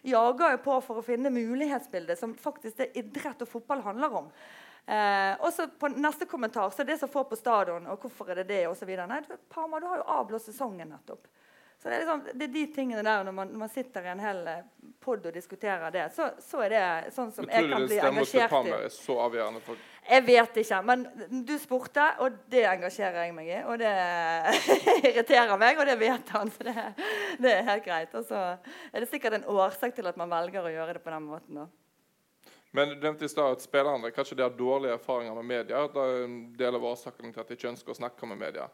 jager 0.08 0.56
jo 0.56 0.64
på 0.64 0.80
for 0.86 1.02
å 1.02 1.04
finne 1.04 1.34
mulighetsbildet, 1.36 2.20
som 2.20 2.38
faktisk 2.39 2.80
det 2.80 2.93
idrett 3.02 3.43
og 3.43 3.52
fotball 3.52 3.84
handler 3.84 4.16
om. 4.22 4.32
Eh, 4.89 5.34
og 5.43 5.52
så 5.54 5.68
på 5.68 5.91
neste 5.91 6.26
kommentar 6.26 6.72
så 6.72 6.82
er 6.82 6.93
det 6.93 7.00
som 7.02 7.12
får 7.12 7.28
på 7.30 7.38
stadion, 7.38 7.91
og 7.91 8.00
hvorfor 8.02 8.32
er 8.32 8.41
det 8.41 8.47
det, 8.54 8.64
osv. 8.72 8.89
Nei, 9.04 9.20
Parma, 9.52 9.84
du 9.84 9.89
har 9.91 10.00
jo 10.00 10.08
avblåst 10.16 10.50
sesongen 10.50 10.95
nettopp. 10.95 11.28
Så 11.80 11.88
det 11.88 11.95
er, 11.95 12.01
liksom, 12.03 12.23
det 12.36 12.43
er, 12.43 12.51
de 12.51 12.65
tingene 12.75 13.03
der 13.07 13.23
når 13.23 13.36
man, 13.36 13.51
når 13.53 13.61
man 13.61 13.69
sitter 13.71 14.03
i 14.03 14.11
en 14.11 14.19
hel 14.19 14.41
eh, 14.51 14.65
pod 14.99 15.23
og 15.23 15.34
diskuterer 15.34 15.93
det, 15.95 16.09
så, 16.11 16.27
så, 16.43 16.59
er 16.65 16.73
det 16.73 17.13
sånn 17.15 17.32
som 17.32 17.47
jeg 17.47 17.69
kan 17.71 17.86
bli 17.88 17.99
engasjert 18.03 18.55
i. 18.67 18.73
Er 18.75 18.91
så 18.91 19.15
avgjørende 19.23 19.63
for 19.63 19.88
jeg 20.09 20.23
vet 20.25 20.55
ikke, 20.57 20.77
men 20.88 21.03
du 21.45 21.51
spurte, 21.61 22.01
og 22.23 22.38
det 22.49 22.63
engasjerer 22.65 23.27
jeg 23.27 23.34
meg 23.36 23.49
i. 23.51 23.57
Og 23.69 23.75
det 23.77 23.91
irriterer 25.11 25.53
meg, 25.61 25.77
og 25.77 25.86
det 25.86 25.97
vet 26.01 26.32
han, 26.34 26.49
så 26.55 26.65
det, 26.65 26.86
det 27.43 27.51
er 27.53 27.67
helt 27.67 27.86
greit. 27.86 28.15
Og 28.17 28.25
så 28.25 28.39
er 28.89 29.03
det 29.03 29.09
sikkert 29.11 29.38
en 29.38 29.45
årsak 29.53 29.93
til 29.93 30.09
at 30.09 30.17
man 30.17 30.32
velger 30.32 30.65
å 30.65 30.71
gjøre 30.73 30.97
det 30.97 31.03
på 31.05 31.13
den 31.13 31.27
måten. 31.30 31.61
da. 31.61 31.67
Men 32.73 32.95
du 32.95 32.95
nevnte 32.95 33.25
i 33.25 33.30
stad 33.30 33.53
at 33.57 33.65
spillerne 33.65 34.09
kanskje 34.13 34.39
de 34.39 34.45
har 34.47 34.57
dårlige 34.57 34.97
erfaringer 34.97 35.38
med 35.38 35.45
media. 35.51 35.86
Det 35.93 36.05
er 36.05 36.25
en 36.25 36.39
del 36.57 36.80
av 36.80 36.89
årsaken 36.89 37.34
til 37.34 37.43
at 37.43 37.49
de 37.51 37.57
ikke 37.59 37.71
ønsker 37.75 37.93
å 37.93 37.99
snakke 38.01 38.30
med 38.30 38.41
media. 38.41 38.65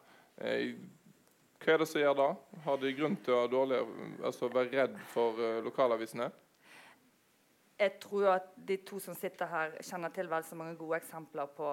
Eh, 1.66 1.72
hva 1.72 1.74
er 1.74 1.82
det 1.82 1.88
som 1.90 2.00
gjør 2.00 2.16
da? 2.16 2.28
Har 2.64 2.78
de 2.78 2.94
grunn 2.94 3.16
til 3.26 3.34
å 3.34 3.46
dårlig, 3.50 3.80
altså 4.24 4.48
være 4.52 4.70
redd 4.70 4.98
for 5.10 5.38
uh, 5.40 5.62
lokalavisene? 5.64 6.30
Jeg 7.76 7.98
tror 8.00 8.28
at 8.36 8.52
de 8.56 8.78
to 8.86 9.00
som 9.02 9.16
sitter 9.18 9.50
her, 9.50 9.74
kjenner 9.84 10.12
til 10.14 10.30
vel 10.30 10.46
så 10.46 10.56
mange 10.56 10.76
gode 10.78 11.00
eksempler 11.00 11.50
på, 11.56 11.72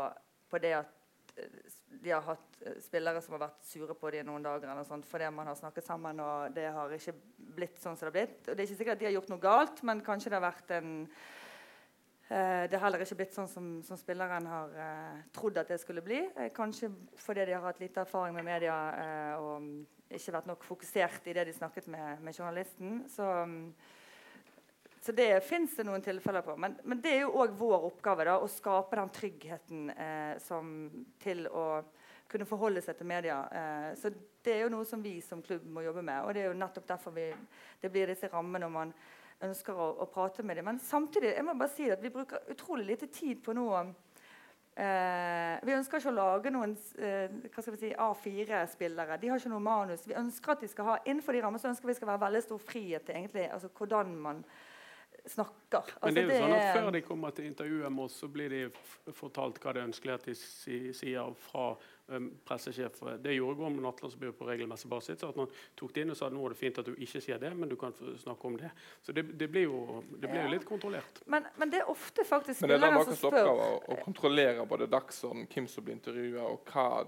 på 0.50 0.60
det 0.60 0.74
at 0.82 1.36
eh, 1.38 1.62
de 2.04 2.12
har 2.12 2.26
hatt 2.26 2.58
eh, 2.66 2.80
spillere 2.84 3.22
som 3.24 3.38
har 3.38 3.46
vært 3.46 3.70
sure 3.70 3.96
på 3.96 4.12
dem 4.12 4.28
noen 4.28 4.44
dager 4.44 4.74
eller 4.74 4.88
sånt, 4.88 5.06
fordi 5.08 5.30
man 5.32 5.48
har 5.48 5.56
snakket 5.62 5.88
sammen, 5.88 6.20
og 6.20 6.58
det 6.58 6.68
har 6.74 6.98
ikke 6.98 7.16
blitt 7.56 7.80
sånn 7.80 7.96
som 7.96 8.10
det 8.10 8.12
har 8.12 8.18
blitt. 8.18 8.42
Og 8.50 8.52
det 8.52 8.60
er 8.60 8.68
ikke 8.68 8.82
sikkert 8.82 8.98
at 8.98 9.06
de 9.06 9.12
har 9.12 9.16
gjort 9.20 9.32
noe 9.32 9.46
galt, 9.46 9.86
men 9.88 10.04
kanskje 10.04 10.34
det 10.34 10.40
har 10.42 10.48
vært 10.50 10.76
en 10.82 10.94
Eh, 12.28 12.70
det 12.70 12.78
har 12.78 12.86
heller 12.86 13.04
ikke 13.04 13.18
blitt 13.20 13.36
sånn 13.36 13.50
som, 13.52 13.66
som 13.84 14.00
spilleren 14.00 14.46
har 14.48 14.78
eh, 14.80 15.24
trodd 15.36 15.58
at 15.60 15.74
det 15.74 15.80
skulle 15.82 16.04
bli. 16.06 16.22
Eh, 16.36 16.52
kanskje 16.56 16.90
fordi 17.20 17.50
de 17.50 17.58
har 17.58 17.66
hatt 17.68 17.82
lite 17.84 18.06
erfaring 18.06 18.38
med 18.38 18.48
media 18.48 18.78
eh, 19.00 19.34
og 19.44 20.14
ikke 20.14 20.36
vært 20.38 20.48
nok 20.48 20.64
fokusert 20.64 21.28
i 21.28 21.36
det 21.36 21.48
de 21.50 21.56
snakket 21.58 21.90
med, 21.92 22.22
med 22.24 22.38
journalisten. 22.38 23.02
Så, 23.12 23.28
så 25.04 25.16
det 25.16 25.28
fins 25.44 25.76
det 25.76 25.88
noen 25.88 26.06
tilfeller 26.06 26.46
på. 26.46 26.56
Men, 26.56 26.78
men 26.88 27.02
det 27.04 27.18
er 27.18 27.26
jo 27.26 27.34
òg 27.44 27.58
vår 27.60 27.90
oppgave 27.90 28.30
da, 28.30 28.38
å 28.40 28.52
skape 28.52 29.00
den 29.02 29.12
tryggheten 29.18 29.90
eh, 29.92 30.38
som, 30.44 30.70
til 31.24 31.48
å 31.52 31.68
kunne 32.32 32.48
forholde 32.50 32.82
seg 32.82 32.98
til 32.98 33.10
media. 33.10 33.42
Eh, 33.52 33.90
så 34.00 34.14
det 34.44 34.56
er 34.56 34.64
jo 34.66 34.72
noe 34.74 34.88
som 34.88 35.04
vi 35.04 35.18
som 35.22 35.44
klubb 35.44 35.66
må 35.70 35.84
jobbe 35.86 36.06
med. 36.06 36.24
Og 36.24 36.34
det 36.34 36.46
er 36.46 36.50
jo 36.52 36.62
nettopp 36.62 36.88
derfor 36.96 37.14
vi, 37.16 37.28
det 37.82 37.92
blir 37.92 38.10
disse 38.10 38.32
rammene 38.32 38.64
når 38.64 38.74
man 38.74 38.96
ønsker 39.44 39.78
å, 39.78 39.90
å, 40.04 40.08
prate 40.12 40.44
med 40.46 40.60
dem. 40.60 40.68
Men 40.70 40.80
samtidig 40.82 41.34
jeg 41.34 41.46
må 41.46 41.56
bare 41.58 41.74
si 41.74 41.90
at 41.92 42.04
vi 42.04 42.12
bruker 42.14 42.52
utrolig 42.54 42.86
lite 42.88 43.10
tid 43.12 43.42
på 43.44 43.56
noe 43.58 43.82
eh, 44.76 45.56
Vi 45.64 45.76
ønsker 45.78 46.00
ikke 46.00 46.14
å 46.14 46.18
lage 46.18 46.54
noen 46.54 46.76
eh, 46.98 47.34
si, 47.80 47.94
A4-spillere. 47.94 49.18
De 49.22 49.32
har 49.32 49.42
ikke 49.42 49.54
noe 49.54 49.64
manus. 49.64 50.06
Vi 50.08 50.18
ønsker 50.20 50.56
at 50.56 50.64
de 50.64 50.72
skal 50.72 50.92
ha, 50.92 51.00
Innenfor 51.06 51.36
de 51.36 51.44
rammene 51.44 51.64
så 51.64 51.72
ønsker 51.72 51.92
vi 51.92 51.98
skal 52.00 52.14
være 52.14 52.26
veldig 52.28 52.44
stor 52.46 52.62
frihet 52.62 53.08
til 53.08 53.20
egentlig, 53.20 53.50
altså, 53.52 53.72
hvordan 53.74 54.16
man 54.28 54.46
snakker. 55.26 55.78
Altså, 55.78 56.06
Men 56.06 56.16
det 56.16 56.24
er 56.24 56.30
jo 56.30 56.44
sånn 56.44 56.54
at 56.58 56.76
Før 56.76 56.92
de 56.92 57.02
kommer 57.06 57.34
til 57.36 57.46
intervjuet 57.48 57.92
med 57.94 58.06
oss, 58.06 58.16
så 58.20 58.28
blir 58.32 58.52
de 58.52 58.62
fortalt 59.16 59.60
hva 59.64 59.74
det 59.74 59.82
er 59.82 59.88
ønskelig 59.88 60.14
at 60.18 60.26
de 60.28 60.36
sier 60.36 61.36
fra 61.46 61.68
um, 62.12 62.28
pressesjef. 62.46 63.00
Det 63.24 63.36
gjorde 63.38 63.60
Gormund 63.62 63.86
Natlandsby 63.86 64.32
på 64.36 64.48
regelmessig 64.50 64.90
basis. 64.92 65.24
at 65.24 65.40
Han 65.40 65.52
tok 65.80 65.94
det 65.96 66.04
inn 66.04 66.14
og 66.14 66.20
sa 66.20 66.30
nå 66.34 66.44
er 66.44 66.56
det 66.56 66.60
fint 66.60 66.80
at 66.82 66.90
du 66.90 66.94
ikke 66.96 67.22
sier 67.24 67.40
det, 67.42 67.54
men 67.56 67.72
du 67.72 67.78
kan 67.80 67.96
snakke 67.96 68.52
om 68.52 68.58
det. 68.60 68.72
Så 69.02 69.16
det, 69.16 69.26
det 69.40 69.48
blir, 69.52 69.70
jo, 69.70 70.02
det 70.12 70.28
blir 70.28 70.42
ja. 70.42 70.48
jo, 70.48 70.56
litt 70.58 70.68
kontrollert. 70.68 71.24
Men, 71.26 71.48
men, 71.56 71.72
det 71.72 71.84
er 71.84 71.94
ofte 71.94 72.28
faktisk 72.28 72.60
spillere 72.60 72.80
som 72.82 72.90
spør. 72.90 72.98
Men 73.00 73.08
det 73.08 73.08
er 73.08 73.14
deres 73.14 73.28
oppgave 73.32 73.70
å 73.96 74.02
kontrollere 74.04 74.68
både 74.76 74.90
dagsorden, 74.92 75.48
hvem 75.54 75.70
som 75.72 75.88
blir 75.88 75.98
intervjua, 76.00 76.50
og 76.52 76.74
hva, 76.74 77.06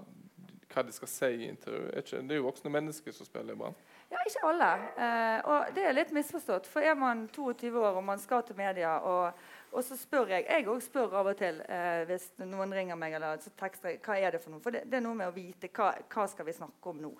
hva, 0.72 0.86
de 0.88 0.96
skal 0.96 1.12
si 1.12 1.32
i 1.36 1.52
intervjuet. 1.52 2.16
Det 2.16 2.38
er 2.38 2.40
jo 2.40 2.48
voksne 2.48 2.72
mennesker 2.72 3.16
som 3.16 3.28
spiller 3.28 3.56
i 3.56 3.60
Brann. 3.60 3.76
Ja, 4.08 4.20
ikke 4.22 4.42
alle. 4.46 4.70
Eh, 5.02 5.38
og 5.50 5.70
det 5.74 5.82
er 5.82 5.94
litt 5.96 6.12
misforstått. 6.14 6.68
For 6.70 6.84
er 6.84 6.94
man 6.98 7.24
22 7.34 7.72
år 7.74 7.98
og 7.98 8.04
man 8.06 8.20
skal 8.22 8.44
til 8.46 8.58
media, 8.58 8.96
og, 9.02 9.38
og 9.72 9.84
så 9.84 9.98
spør 9.98 10.30
jeg 10.30 10.46
Jeg 10.46 10.68
òg 10.70 10.82
spør 10.84 11.16
av 11.20 11.30
og 11.32 11.38
til 11.40 11.58
eh, 11.66 12.04
hvis 12.06 12.28
noen 12.44 12.74
ringer 12.74 12.98
meg 12.98 13.18
eller 13.18 13.42
så 13.42 13.50
tekster 13.58 13.98
hva 13.98 14.18
er 14.20 14.36
det 14.36 14.42
for 14.44 14.54
noe. 14.54 14.62
For 14.62 14.74
det, 14.74 14.84
det 14.86 15.00
er 15.00 15.06
noe 15.08 15.18
med 15.18 15.32
å 15.32 15.34
vite 15.34 15.72
hva, 15.74 15.90
hva 16.12 16.28
skal 16.30 16.46
vi 16.46 16.54
snakke 16.54 16.92
om 16.92 17.02
nå. 17.02 17.12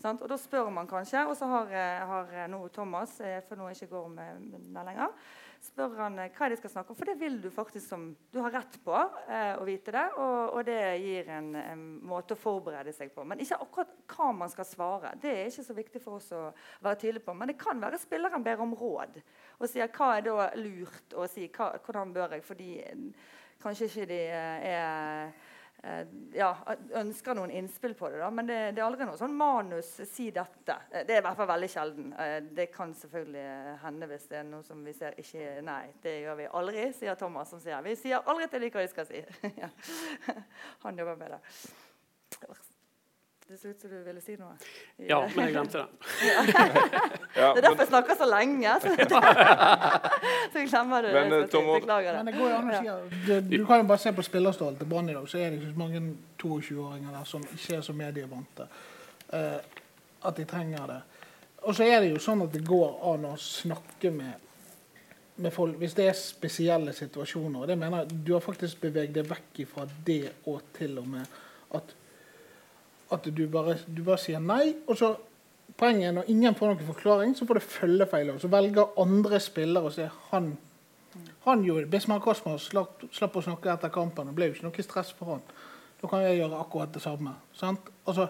Sant? 0.00 0.22
Og 0.22 0.30
da 0.30 0.38
spør 0.40 0.70
man 0.72 0.88
kanskje, 0.88 1.26
og 1.28 1.34
så 1.36 1.50
har, 1.50 1.74
eh, 1.76 2.06
har 2.12 2.48
nå 2.48 2.62
Thomas, 2.72 3.18
eh, 3.20 3.42
for 3.48 3.58
nå 3.58 3.68
ikke 3.74 3.90
går 3.90 4.08
med, 4.14 4.46
med 4.70 4.86
lenger, 4.86 5.10
spør 5.60 5.96
han 6.00 6.18
eh, 6.22 6.30
hva 6.36 6.48
de 6.50 6.58
skal 6.58 6.72
snakke 6.72 6.92
om. 6.92 6.98
For 6.98 7.10
det 7.10 7.16
vil 7.20 7.38
du 7.42 7.50
faktisk 7.52 7.86
som 7.88 8.06
Du 8.32 8.40
har 8.40 8.54
rett 8.54 8.78
på 8.84 8.94
eh, 8.96 9.54
å 9.60 9.66
vite 9.68 9.94
det, 9.94 10.06
og, 10.16 10.56
og 10.56 10.64
det 10.68 10.78
gir 11.02 11.30
en, 11.36 11.52
en, 11.60 11.84
måte 12.06 12.36
å 12.36 12.40
forberede 12.40 12.94
seg 12.96 13.12
på. 13.14 13.24
Men 13.28 13.42
ikke 13.42 13.60
akkurat 13.64 13.92
hva 14.14 14.30
man 14.42 14.52
skal 14.52 14.68
svare. 14.68 15.14
Det 15.20 15.34
er 15.34 15.50
ikke 15.50 15.66
så 15.68 15.76
viktig 15.76 16.02
for 16.04 16.20
oss 16.20 16.30
å 16.36 16.46
være 16.84 17.02
tydelige 17.04 17.26
på. 17.28 17.36
Men 17.36 17.52
det 17.52 17.60
kan 17.60 17.82
være 17.82 18.00
spilleren 18.00 18.46
ber 18.46 18.64
om 18.64 18.74
råd 18.78 19.20
og 19.60 19.68
sier 19.68 19.92
hva 19.92 20.14
er 20.16 20.26
da 20.26 20.50
lurt 20.56 21.14
å 21.18 21.28
si. 21.30 21.50
Hva, 21.52 21.74
hvordan 21.84 22.16
bør 22.16 22.36
jeg? 22.36 22.46
Fordi 22.46 22.72
kanskje 23.60 23.90
ikke 23.90 24.10
de 24.10 24.20
er 24.32 24.68
Eh, 24.70 25.48
ja, 26.36 26.50
ønsker 27.00 27.34
noen 27.36 27.50
innspill 27.56 27.94
på 27.96 28.10
det. 28.12 28.18
da, 28.20 28.30
Men 28.30 28.48
det, 28.48 28.58
det, 28.76 28.82
er 28.82 28.86
aldri 28.86 29.06
noe 29.08 29.18
sånn 29.20 29.36
manus 29.36 29.94
'si 30.04 30.30
dette'. 30.30 30.76
Eh, 30.90 31.06
det 31.08 31.16
er 31.16 31.22
i 31.22 31.24
hvert 31.24 31.38
fall 31.38 31.48
veldig 31.48 31.70
sjelden. 31.72 32.12
Eh, 32.12 32.40
det 32.56 32.66
kan 32.74 32.92
selvfølgelig 32.94 33.78
hende 33.84 34.10
hvis 34.10 34.28
det 34.28 34.40
er 34.42 34.48
noe 34.48 34.62
som 34.66 34.84
vi 34.84 34.92
ser 34.96 35.16
ikke 35.20 35.62
Nei, 35.64 35.92
det 36.02 36.18
gjør 36.20 36.40
vi 36.42 36.50
aldri, 36.60 36.88
sier 36.96 37.14
Thomas. 37.14 37.50
som 37.50 37.60
sier. 37.60 37.80
Vi 37.82 37.96
sier 37.96 38.20
aldri 38.26 38.48
til 38.48 38.60
dem 38.60 38.74
hva 38.74 38.84
de 38.84 38.92
skal 38.92 39.06
si. 39.08 39.24
Han 40.84 40.98
jobber 40.98 41.16
med 41.16 41.38
det. 41.38 41.40
Det 43.50 43.58
ser 43.58 43.68
ut 43.68 43.80
som 43.80 43.90
du 43.90 44.02
ville 44.06 44.20
si 44.22 44.36
noe. 44.38 44.52
Ja, 45.08 45.16
men 45.34 45.48
jeg 45.48 45.54
glemte 45.56 45.80
det. 45.80 45.86
det 47.34 47.40
er 47.48 47.64
derfor 47.64 47.80
jeg 47.82 47.88
snakker 47.88 48.18
så 48.20 48.28
lenge. 48.30 48.74
Så, 48.80 48.92
så 50.52 50.62
glemmer 50.68 51.02
du 51.02 51.08
men, 51.14 51.32
det. 51.32 51.40
Tom, 51.50 51.66
Beklager 51.74 52.14
det. 52.14 52.20
Men 52.24 52.30
det 52.30 52.34
går 52.38 52.54
an 52.54 52.70
å 52.70 52.78
si 52.78 53.24
du, 53.26 53.32
du, 53.50 53.56
kan 53.66 53.82
jo 53.82 53.88
bare 53.90 54.02
se 54.04 54.12
på 54.14 54.22
spillerstallen 54.22 54.78
til 54.78 54.86
Brann 54.92 55.10
i 55.10 55.16
dag, 55.16 55.26
så 55.26 55.40
er 55.40 55.50
det 55.50 55.58
ikke 55.58 55.72
så 55.72 55.80
mange 55.82 56.02
22-åringer 56.42 57.16
der 57.16 57.26
som 57.32 57.48
ikke 57.48 57.80
er 57.80 57.82
så 57.88 57.96
medievante. 57.98 58.68
Uh, 59.34 59.58
at 60.30 60.38
de 60.38 60.46
trenger 60.54 60.86
det. 60.92 61.00
Og 61.64 61.74
så 61.74 61.90
er 61.90 62.04
det 62.04 62.14
jo 62.14 62.22
sånn 62.22 62.46
at 62.46 62.54
det 62.54 62.62
går 62.70 63.00
an 63.14 63.26
å 63.32 63.36
snakke 63.50 64.14
med 64.14 64.46
med 65.40 65.54
folk, 65.56 65.78
hvis 65.80 65.94
det 65.96 66.06
er 66.06 66.18
spesielle 66.18 66.92
situasjoner. 66.92 67.62
og 67.62 67.68
det 67.68 67.78
mener 67.78 68.04
jeg, 68.04 68.20
Du 68.26 68.32
har 68.36 68.42
faktisk 68.44 68.82
beveget 68.86 69.14
deg 69.16 69.30
vekk 69.30 69.64
fra 69.72 69.88
det 70.06 70.34
og 70.44 70.60
til 70.76 70.98
og 71.00 71.08
med 71.08 71.38
at 71.74 71.94
at 73.12 73.26
du 73.36 73.42
bare, 73.50 73.76
du 73.86 74.02
bare, 74.06 74.20
sier 74.22 74.40
nei. 74.42 74.76
og 74.86 74.98
så 75.00 75.16
Poenget 75.80 76.12
når 76.12 76.26
ingen 76.28 76.54
får 76.58 76.66
noen 76.74 76.88
forklaring, 76.90 77.30
så 77.38 77.46
får 77.48 77.56
det 77.56 77.62
følgefeil. 77.64 78.30
Så 78.42 78.48
velger 78.52 78.98
andre 79.00 79.38
spillere 79.40 79.88
å 79.88 79.92
si 79.94 80.04
han, 80.28 80.50
han 81.46 81.62
gjorde 81.64 81.86
det. 81.86 81.90
Bismar 81.94 82.18
Kosmos 82.20 82.66
slapp, 82.68 83.06
slapp, 83.14 83.38
å 83.38 83.42
snakke 83.46 83.70
etter 83.72 83.92
kampen. 83.94 84.28
Det 84.28 84.36
ble 84.36 84.50
jo 84.50 84.56
ikke 84.56 84.66
noe 84.66 84.84
stress 84.84 85.14
for 85.16 85.36
han. 85.36 85.46
Da 86.02 86.10
kan 86.10 86.26
jeg 86.26 86.40
gjøre 86.40 86.58
akkurat 86.60 86.92
det 86.92 87.00
samme. 87.00 87.32
Altså, 87.62 88.28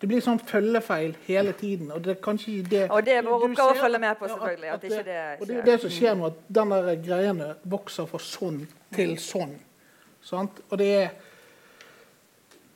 det 0.00 0.10
blir 0.10 0.24
sånn 0.24 0.40
følgefeil 0.42 1.14
hele 1.28 1.54
tiden. 1.60 1.92
Og 1.94 2.02
det 2.02 2.16
er 2.16 2.20
kanskje 2.24 2.56
det 2.66 2.82
Og 2.88 3.04
det 3.06 3.16
er 3.20 3.24
vår 3.28 3.46
oppgave 3.50 3.76
å 3.76 3.80
følge 3.84 4.02
med 4.02 4.18
på, 4.18 4.32
selvfølgelig. 4.32 4.68
At, 4.74 4.84
at, 4.84 4.98
at 4.98 5.06
det, 5.12 5.22
og 5.38 5.46
det 5.46 5.56
er 5.60 5.64
det 5.70 5.78
som 5.84 5.94
skjer 6.00 6.18
nå, 6.18 6.32
at 6.32 6.44
denne 6.60 6.98
greiene 7.04 7.48
vokser 7.76 8.10
fra 8.10 8.20
sånn 8.22 8.60
til 8.94 9.16
sånn. 9.22 9.56
Sant? 10.24 10.62
Og 10.70 10.78
det 10.82 10.92
er 11.00 11.10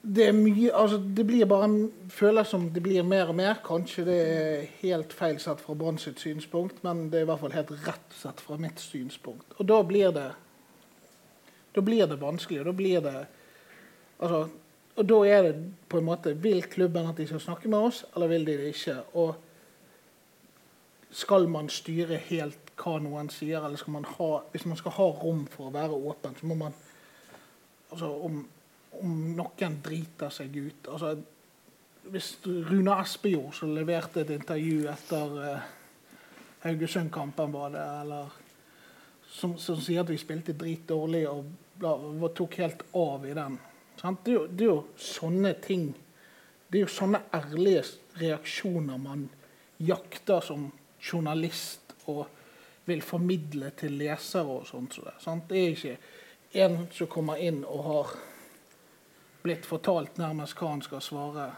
det 0.02 0.24
er 0.26 0.32
mye 0.34 0.72
altså 0.74 0.98
Det 0.98 1.24
blir 1.26 1.46
bare 1.46 1.68
føles 2.10 2.48
som 2.50 2.64
det 2.74 2.82
blir 2.82 3.04
mer 3.06 3.28
og 3.30 3.36
mer. 3.38 3.60
Kanskje 3.64 4.04
det 4.06 4.16
er 4.20 4.64
helt 4.80 5.12
feil 5.14 5.38
sett 5.40 5.60
fra 5.62 5.76
Brann 5.78 5.98
sitt 5.98 6.18
synspunkt, 6.20 6.82
men 6.82 7.08
det 7.10 7.20
er 7.20 7.26
i 7.26 7.28
hvert 7.30 7.40
fall 7.40 7.54
helt 7.54 7.70
rett 7.86 8.16
sett 8.18 8.40
fra 8.42 8.58
mitt 8.58 8.82
synspunkt. 8.82 9.46
Og 9.58 9.68
da 9.68 9.82
blir 9.82 10.10
det 10.14 10.32
Da 11.72 11.80
blir 11.80 12.06
det 12.06 12.20
vanskelig. 12.20 12.60
Og 12.60 12.66
da 12.66 12.72
blir 12.72 13.00
det 13.00 13.26
altså, 14.18 14.48
og 14.96 15.08
da 15.08 15.22
er 15.24 15.42
det 15.42 15.54
på 15.88 15.98
en 15.98 16.04
måte 16.04 16.34
Vil 16.42 16.62
klubben 16.62 17.06
at 17.06 17.16
de 17.16 17.26
skal 17.26 17.40
snakke 17.40 17.68
med 17.68 17.78
oss, 17.78 18.04
eller 18.14 18.26
vil 18.26 18.46
de 18.46 18.56
det 18.56 18.74
ikke? 18.74 18.96
Og 19.14 19.34
skal 21.10 21.48
man 21.48 21.68
styre 21.68 22.16
helt 22.16 22.58
hva 22.76 22.98
noen 22.98 23.30
sier, 23.30 23.64
eller 23.64 23.76
skal 23.76 23.92
man 23.92 24.04
ha 24.04 24.42
Hvis 24.50 24.66
man 24.66 24.76
skal 24.76 24.90
ha 24.90 25.04
rom 25.04 25.46
for 25.46 25.68
å 25.68 25.72
være 25.72 25.92
åpen, 25.92 26.36
så 26.40 26.46
må 26.46 26.54
man 26.54 26.74
altså 27.92 28.10
om 28.24 28.48
om 29.00 29.14
noen 29.36 29.78
driter 29.84 30.32
seg 30.34 30.56
ut. 30.56 30.88
Altså, 30.92 31.16
hvis 32.12 32.34
Rune 32.44 32.98
Espejord 33.00 33.54
som 33.56 33.72
leverte 33.74 34.22
et 34.22 34.34
intervju 34.34 34.86
etter 34.90 35.36
uh, 35.38 35.66
Haugesund-kampen, 36.64 37.52
var 37.54 37.74
det, 37.74 37.82
eller 38.02 38.38
som, 39.32 39.56
som 39.58 39.78
sier 39.80 40.02
at 40.02 40.10
vi 40.10 40.18
spilte 40.20 40.56
drit 40.58 40.84
dårlig 40.88 41.24
og 41.30 41.44
og 41.82 42.34
tok 42.34 42.58
helt 42.60 42.82
av 42.92 43.26
i 43.26 43.34
den. 43.34 43.58
Det, 43.96 44.30
er 44.30 44.34
jo, 44.34 44.46
det 44.46 44.64
er 44.64 44.70
jo 44.70 44.82
sånne 44.98 45.52
ting 45.62 45.92
Det 46.72 46.78
er 46.80 46.86
jo 46.86 46.88
sånne 46.88 47.18
ærlige 47.36 47.82
reaksjoner 48.16 48.96
man 48.96 49.26
jakter 49.84 50.40
som 50.40 50.70
journalist 50.96 51.92
og 52.08 52.22
vil 52.86 53.02
formidle 53.04 53.68
til 53.76 53.98
lesere 54.00 54.48
og 54.48 54.64
sånt. 54.66 54.96
så 54.96 55.34
det 55.48 55.58
er 55.58 55.74
ikke 55.74 55.96
en 56.64 56.78
som 56.90 57.10
kommer 57.12 57.36
inn 57.44 57.60
og 57.68 57.84
har 57.84 58.14
blitt 59.42 59.66
fortalt 59.66 60.18
nærmest 60.18 60.58
hva 60.58 60.72
han 60.74 60.82
skal 60.84 61.02
svare. 61.04 61.50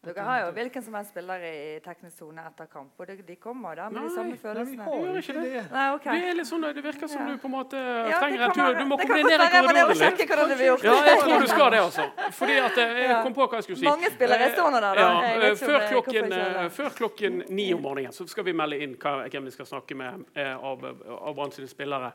Dere 0.00 0.24
har 0.24 0.38
jo 0.46 0.52
hvilken 0.56 0.82
som 0.84 0.94
helst 0.96 1.10
spiller 1.12 1.42
i 1.44 1.56
teknisk 1.84 2.22
sone 2.22 2.44
etter 2.48 2.68
kamp, 2.72 2.94
og 2.96 3.08
de, 3.10 3.18
de 3.26 3.36
kommer 3.36 3.76
da 3.76 3.88
med 3.92 4.06
de 4.06 4.14
samme 4.14 4.36
følelsene. 4.40 4.80
Nei, 4.80 4.86
vi 4.86 5.00
har 5.00 5.10
gjør 5.10 5.18
ikke 5.20 5.34
det. 5.36 5.64
Nei, 5.74 5.86
okay. 5.96 6.20
Det 6.20 6.30
er 6.30 6.38
litt 6.38 6.48
sånn, 6.48 6.64
det 6.78 6.84
virker 6.84 7.10
som 7.10 7.26
du 7.28 7.34
på 7.42 7.50
en 7.50 7.54
måte 7.54 7.80
Ja, 7.80 8.20
trenger 8.22 8.46
en 8.46 8.54
tur. 8.56 8.78
Du 8.78 8.86
må 8.88 8.90
må 8.90 8.98
korridoren 9.02 9.44
litt. 9.76 10.84
Ja, 10.84 10.94
jeg 11.06 11.18
tror 11.20 11.44
du 11.44 11.48
skal 11.50 11.70
det, 11.74 11.80
altså. 11.84 12.06
Fordi 12.38 12.56
at 12.64 12.80
eh, 12.80 12.94
jeg 13.04 13.18
kom 13.26 13.36
på 13.36 13.46
hva 13.46 13.60
jeg 13.60 13.66
skulle 13.68 13.80
si. 13.82 13.88
Mange 13.88 14.10
spillere 14.14 14.48
Eh, 14.50 14.54
stående 14.54 14.80
der, 14.80 14.96
da. 14.96 15.08
Ja, 15.44 15.50
før, 15.60 15.78
klokken, 15.90 16.32
eh, 16.32 16.68
før 16.74 16.94
klokken 16.96 17.42
ni 17.52 17.68
om 17.74 17.82
morgenen 17.84 18.14
så 18.16 18.26
skal 18.30 18.46
vi 18.46 18.54
melde 18.56 18.78
inn 18.80 18.96
hvem 19.00 19.46
vi 19.48 19.54
skal 19.54 19.68
snakke 19.68 19.96
med 19.98 20.24
av, 20.40 20.84
av 21.18 21.34
Brann 21.36 21.52
sine 21.54 21.68
spillere. 21.70 22.12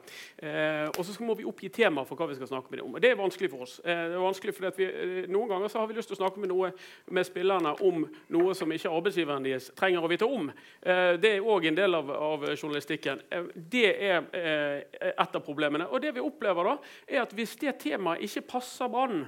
Og 0.97 1.01
så 1.05 1.15
må 1.23 1.38
vi 1.38 1.45
oppgi 1.47 1.69
tema 1.69 2.05
for 2.07 2.17
hva 2.19 2.29
vi 2.31 2.39
skal 2.39 2.49
snakke 2.49 2.73
med 2.73 2.81
dem 2.81 2.89
om. 2.89 2.99
Det 3.01 3.13
er 3.13 3.19
vanskelig 3.19 3.51
for 3.53 3.65
oss. 3.67 3.77
Det 3.86 3.93
er 3.93 4.17
vanskelig 4.21 4.55
fordi 4.57 4.73
vi, 4.79 4.89
Noen 5.31 5.49
ganger 5.49 5.71
så 5.71 5.81
har 5.81 5.89
vi 5.89 5.97
lyst 5.97 6.09
til 6.11 6.17
å 6.17 6.21
snakke 6.23 6.41
med, 6.41 6.51
noe, 6.51 6.71
med 7.13 7.27
spillerne 7.27 7.74
om 7.84 8.05
noe 8.34 8.55
som 8.57 8.71
ikke 8.71 8.91
arbeidsgiveren 8.91 9.45
deres 9.45 9.69
trenger 9.78 10.03
å 10.03 10.11
vite 10.11 10.28
om. 10.28 10.49
Eh, 10.82 11.15
det 11.21 11.36
er 11.36 11.47
òg 11.55 11.69
en 11.69 11.78
del 11.78 11.97
av, 11.97 12.11
av 12.11 12.45
journalistikken. 12.53 13.23
Eh, 13.30 13.47
det 13.55 13.88
er 13.93 14.28
eh, 14.36 15.09
et 15.11 15.39
av 15.39 15.43
problemene. 15.45 15.89
Og 15.91 16.03
det 16.03 16.15
vi 16.15 16.23
opplever 16.23 16.71
da, 16.71 16.76
er 17.07 17.23
at 17.23 17.34
hvis 17.36 17.57
det 17.61 17.78
temaet 17.84 18.26
ikke 18.26 18.47
passer 18.55 18.91
Brann, 18.91 19.26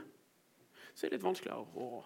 så 0.94 1.06
er 1.06 1.12
det 1.12 1.20
litt 1.20 1.28
vanskeligere 1.28 1.66
å 1.78 2.06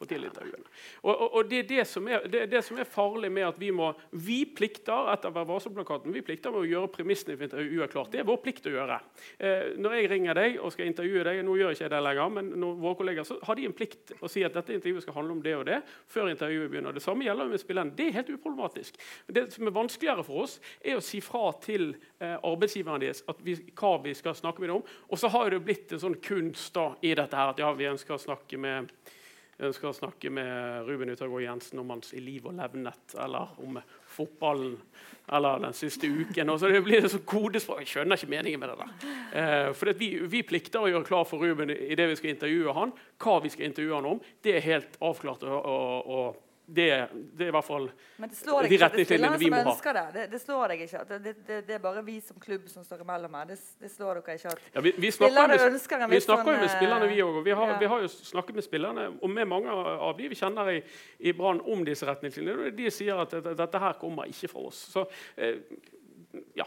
få 0.00 0.08
til 0.08 0.24
intervjuene. 0.24 0.64
Og, 1.02 1.12
og, 1.12 1.26
og 1.36 1.48
det, 1.50 1.58
er 1.64 1.68
det, 1.68 1.84
som 1.88 2.06
er, 2.08 2.24
det 2.30 2.44
er 2.44 2.50
det 2.50 2.62
som 2.64 2.78
er 2.80 2.88
farlig 2.88 3.30
med 3.32 3.44
at 3.50 3.58
vi 3.60 3.70
må 3.74 3.90
Vi 4.10 4.42
plikter 4.56 5.10
etter 5.12 5.32
Vær 5.34 5.46
varsom-plakaten, 5.48 6.14
vi 6.14 6.22
plikter 6.24 6.52
med 6.54 6.64
å 6.64 6.68
gjøre 6.68 6.90
premissene 6.94 7.36
for 7.36 7.46
intervjuet 7.46 7.92
klart. 7.92 8.10
Det 8.12 8.22
er 8.22 8.28
vår 8.28 8.40
plikt 8.42 8.68
å 8.70 8.72
gjøre. 8.72 8.96
Eh, 9.38 9.76
når 9.80 9.96
jeg 9.98 10.10
ringer 10.14 10.38
deg 10.38 10.58
og 10.58 10.72
skal 10.74 10.88
intervjue 10.88 11.24
deg, 11.26 11.42
nå 11.46 11.56
gjør 11.58 11.72
jeg 11.72 11.78
ikke 11.78 11.92
det 11.92 12.00
lenger, 12.06 12.32
men 12.36 12.50
når 12.62 12.80
våre 12.80 12.98
kolleger, 13.02 13.28
så 13.28 13.36
har 13.46 13.58
de 13.58 13.68
en 13.68 13.76
plikt 13.76 14.14
å 14.18 14.30
si 14.30 14.44
at 14.46 14.56
dette 14.56 14.74
intervjuet 14.76 15.04
skal 15.04 15.18
handle 15.18 15.36
om 15.36 15.44
det 15.44 15.54
og 15.58 15.66
det 15.68 15.80
før 16.10 16.32
intervjuet 16.32 16.72
begynner. 16.72 16.96
Det 16.96 17.04
samme 17.04 17.26
gjelder 17.26 17.52
med 17.52 17.62
spilleren. 17.62 17.94
Det 17.96 18.08
er 18.08 18.18
helt 18.18 18.34
uproblematisk. 18.34 18.98
Det 19.28 19.46
som 19.54 19.68
er 19.68 19.76
vanskeligere 19.76 20.26
for 20.26 20.46
oss, 20.46 20.58
er 20.80 20.98
å 20.98 21.04
si 21.04 21.22
fra 21.24 21.50
til 21.62 21.90
eh, 21.92 22.36
arbeidsgiveren 22.36 23.04
deres 23.04 23.24
at 23.30 23.40
vi, 23.44 23.58
hva 23.76 23.94
vi 24.04 24.16
skal 24.16 24.36
snakke 24.38 24.64
med 24.64 24.72
dem 24.72 24.80
om. 24.80 24.98
Og 25.10 25.20
så 25.20 25.30
har 25.32 25.52
det 25.52 25.62
blitt 25.64 25.92
en 25.94 26.02
sånn 26.02 26.20
kunst 26.24 26.74
da, 26.76 26.90
i 27.04 27.14
dette 27.18 27.36
her 27.36 27.54
at 27.54 27.60
ja, 27.60 27.70
vi 27.76 27.90
ønsker 27.90 28.16
å 28.16 28.22
snakke 28.22 28.60
med 28.60 28.90
ønsker 29.66 29.90
å 29.90 29.96
snakke 29.96 30.30
med 30.32 30.88
Ruben 30.88 31.12
Utagård 31.12 31.44
Jensen 31.44 31.80
om 31.82 31.92
hans 31.92 32.14
i 32.16 32.22
liv 32.24 32.46
og 32.48 32.56
levnet, 32.58 33.14
eller 33.20 33.54
om 33.62 33.78
fotballen, 34.10 34.76
eller 35.30 35.62
den 35.62 35.76
siste 35.76 36.08
uken. 36.10 36.50
Og 36.50 36.60
så 36.60 36.70
det 36.72 36.82
blir 36.86 37.04
det 37.04 37.12
så 37.12 37.22
kodespråk. 37.22 37.82
Jeg 37.84 37.92
skjønner 37.94 38.18
ikke 38.18 38.32
meningen 38.34 38.62
med 38.62 38.72
det 38.72 38.78
der. 38.82 39.16
Eh, 39.40 39.70
for 39.76 39.92
vi, 40.00 40.12
vi, 40.30 40.44
plikter 40.46 40.82
å 40.82 40.90
gjøre 40.90 41.06
klar 41.06 41.26
for 41.28 41.42
Ruben 41.44 41.72
i 41.72 41.96
det 41.98 42.08
vi 42.10 42.18
skal 42.18 42.34
intervjue 42.34 42.76
han, 42.76 42.94
hva 43.22 43.40
vi 43.44 43.52
skal 43.52 43.70
intervjue 43.70 43.98
han 44.00 44.12
om. 44.14 44.22
Det 44.42 44.56
er 44.56 44.66
helt 44.66 45.00
avklart. 45.04 45.44
og, 45.46 45.60
og, 45.60 46.14
og 46.16 46.46
det, 46.74 46.86
det, 47.12 47.44
er 47.44 47.48
i 47.50 47.54
hvert 47.54 47.66
fall 47.66 47.88
Men 48.22 48.30
det 48.30 48.36
slår 48.38 48.68
de 48.70 48.78
retningslinjene 48.78 49.38
vi 49.40 49.50
må 49.50 49.60
ha. 49.66 49.74
det. 49.96 50.04
Det, 50.14 50.24
det 50.30 50.40
slår 50.42 50.72
deg 50.74 50.84
ikke. 50.86 51.00
at 51.00 51.12
det, 51.24 51.34
det, 51.48 51.58
det 51.66 51.74
er 51.76 51.82
bare 51.82 52.02
vi 52.06 52.16
som 52.22 52.38
klubb 52.42 52.68
som 52.70 52.84
står 52.86 53.02
imellom 53.04 53.34
her. 53.40 53.48
Det, 53.50 53.58
det 53.80 53.90
slår 53.92 54.20
dere 54.20 54.36
ikke 54.38 54.52
at 54.54 54.62
Ja, 54.76 54.84
vi, 54.86 54.92
vi 55.02 55.10
snakker, 55.14 55.48
med, 55.50 55.64
ønsker 55.70 56.04
vi 56.10 56.20
snakker 56.22 56.52
jo 56.52 56.56
sånn, 56.56 56.64
med 56.64 56.74
spillerne, 56.74 57.08
vi 57.10 57.22
òg. 57.24 57.40
Vi, 57.46 57.54
har- 57.60 57.72
ja. 57.74 57.78
vi 57.82 57.90
har 57.94 58.04
jo 58.04 58.10
snakket 58.14 58.60
med 58.60 58.66
spillerne, 58.66 59.06
og 59.20 59.32
med 59.34 59.48
mange 59.50 59.74
av 59.74 60.14
de 60.18 60.28
vi 60.30 60.38
kjenner 60.38 60.70
i, 60.76 60.82
i 61.18 61.34
Brann 61.36 61.62
om 61.66 61.82
disse 61.86 62.06
retningslinjene. 62.08 62.70
De 62.76 62.90
sier 62.94 63.18
at 63.24 63.34
dette, 63.50 63.82
her 63.86 63.98
kommer 64.00 64.30
ikke 64.30 64.50
fra 64.52 64.66
oss. 64.70 64.84
Så 64.94 65.06
eh, 65.36 65.58
ja. 66.58 66.66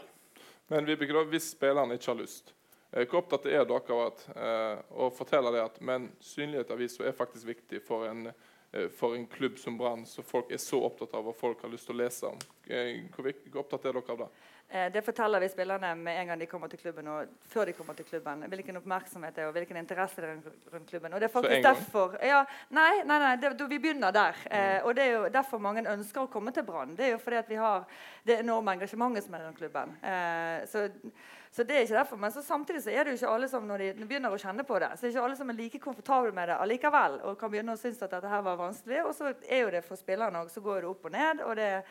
Men 0.72 0.86
Vibeke, 0.88 1.24
hvis 1.32 1.50
spillerne 1.54 1.96
ikke 1.98 2.12
har 2.12 2.20
lyst, 2.20 2.54
eh, 2.92 3.04
hvor 3.06 3.22
opptatt 3.22 3.46
er 3.50 3.64
dere 3.68 3.96
av 3.96 4.02
at, 4.06 4.24
eh, 4.34 4.82
å 5.00 5.10
fortelle 5.14 5.52
det 5.54 5.62
at 5.64 5.80
men 5.84 6.10
synlighet 6.24 6.72
i 6.72 6.76
avisa 6.78 7.06
er 7.08 7.16
faktisk 7.16 7.48
viktig 7.52 7.82
for 7.84 8.06
en, 8.08 8.26
eh, 8.32 8.52
for 8.90 9.16
en 9.16 9.26
klubb 9.26 9.58
som 9.58 9.78
Brann, 9.78 10.06
så 10.06 10.22
folk 10.26 10.50
er 10.52 10.62
så 10.62 10.80
opptatt 10.86 11.14
av 11.14 11.28
og 11.30 11.36
folk 11.38 11.62
har 11.62 11.72
lyst 11.72 11.86
til 11.88 11.96
å 11.96 12.02
lese 12.02 12.30
om? 12.30 12.40
Eh, 12.66 13.04
hvor 13.14 13.26
opptatt 13.62 13.86
er 13.86 13.96
dere 13.96 14.14
av 14.16 14.24
det? 14.24 14.30
Eh, 14.68 14.90
Det 14.92 15.02
forteller 15.04 15.40
vi 15.40 15.48
spillerne 15.48 15.94
med 15.94 16.20
en 16.20 16.26
gang 16.26 16.38
de 16.40 16.46
kommer 16.46 16.68
til 16.68 16.78
klubben, 16.78 17.06
og 17.08 17.26
før 17.52 17.64
de 17.66 17.72
kommer 17.72 17.94
til 17.94 18.04
klubben. 18.04 18.42
Hvilken 18.48 18.76
oppmerksomhet 18.80 19.34
det 19.36 19.42
er, 19.42 19.46
og 19.46 19.52
hvilken 19.52 19.76
interesse 19.76 20.20
det 20.20 20.30
er 20.30 20.38
rundt- 20.72 20.88
klubben. 20.90 21.12
Og 21.14 21.20
det 21.20 21.28
er 21.28 21.32
faktisk 21.32 21.62
derfor 21.62 22.16
ja, 22.22 22.44
Nei, 22.70 23.02
nei, 23.04 23.18
nei 23.18 23.36
det, 23.36 23.68
vi 23.68 23.78
begynner 23.78 24.10
der. 24.12 24.34
Eh, 24.50 24.80
og 24.84 24.94
det 24.96 25.04
er 25.04 25.12
jo 25.12 25.28
derfor 25.28 25.58
mange 25.58 25.84
ønsker 25.86 26.22
å 26.24 26.30
komme 26.32 26.50
til 26.52 26.62
Brann. 26.64 26.96
Det 26.96 27.06
er 27.06 27.10
jo 27.12 27.18
fordi 27.18 27.36
at 27.36 27.48
vi 27.48 27.54
har 27.60 27.84
det 28.26 28.40
enorme 28.40 28.72
engasjementet 28.72 29.24
som 29.24 29.34
er 29.34 29.44
rundt 29.46 29.58
klubben. 29.58 29.94
Eh, 30.02 30.66
så, 30.66 30.88
så 31.52 31.62
det 31.62 31.76
er 31.76 31.80
ikke 31.86 31.94
derfor. 32.00 32.16
Men 32.16 32.32
så 32.32 32.42
samtidig 32.42 32.82
så 32.82 32.90
er 32.90 33.04
det 33.04 33.12
jo 33.14 33.20
ikke 33.20 33.34
alle 33.34 33.48
som 33.48 33.66
når 33.68 33.78
de 33.78 34.06
begynner 34.08 34.32
å 34.32 34.40
kjenne 34.40 34.64
på 34.64 34.78
det, 34.80 34.88
så 34.98 35.04
er 35.04 35.10
det 35.10 35.14
ikke 35.14 35.24
alle 35.28 35.36
som 35.36 35.50
er 35.50 35.54
like 35.60 35.78
komfortable 35.78 36.32
med 36.32 36.48
det 36.48 36.56
allikevel, 36.58 37.20
og 37.22 37.38
kan 37.38 37.50
begynne 37.50 37.76
å 37.76 37.78
synes 37.78 38.02
at 38.02 38.10
dette 38.10 38.28
her 38.28 38.42
var 38.42 38.56
vanskelig. 38.56 39.04
Og 39.04 39.14
så 39.14 39.34
er 39.48 39.60
jo 39.62 39.70
det 39.70 39.84
for 39.84 39.96
spillerne 39.96 40.42
òg, 40.42 40.50
så 40.50 40.60
går 40.64 40.80
det 40.80 40.90
opp 40.90 41.04
og 41.04 41.12
ned. 41.12 41.40
og 41.46 41.56
det 41.56 41.84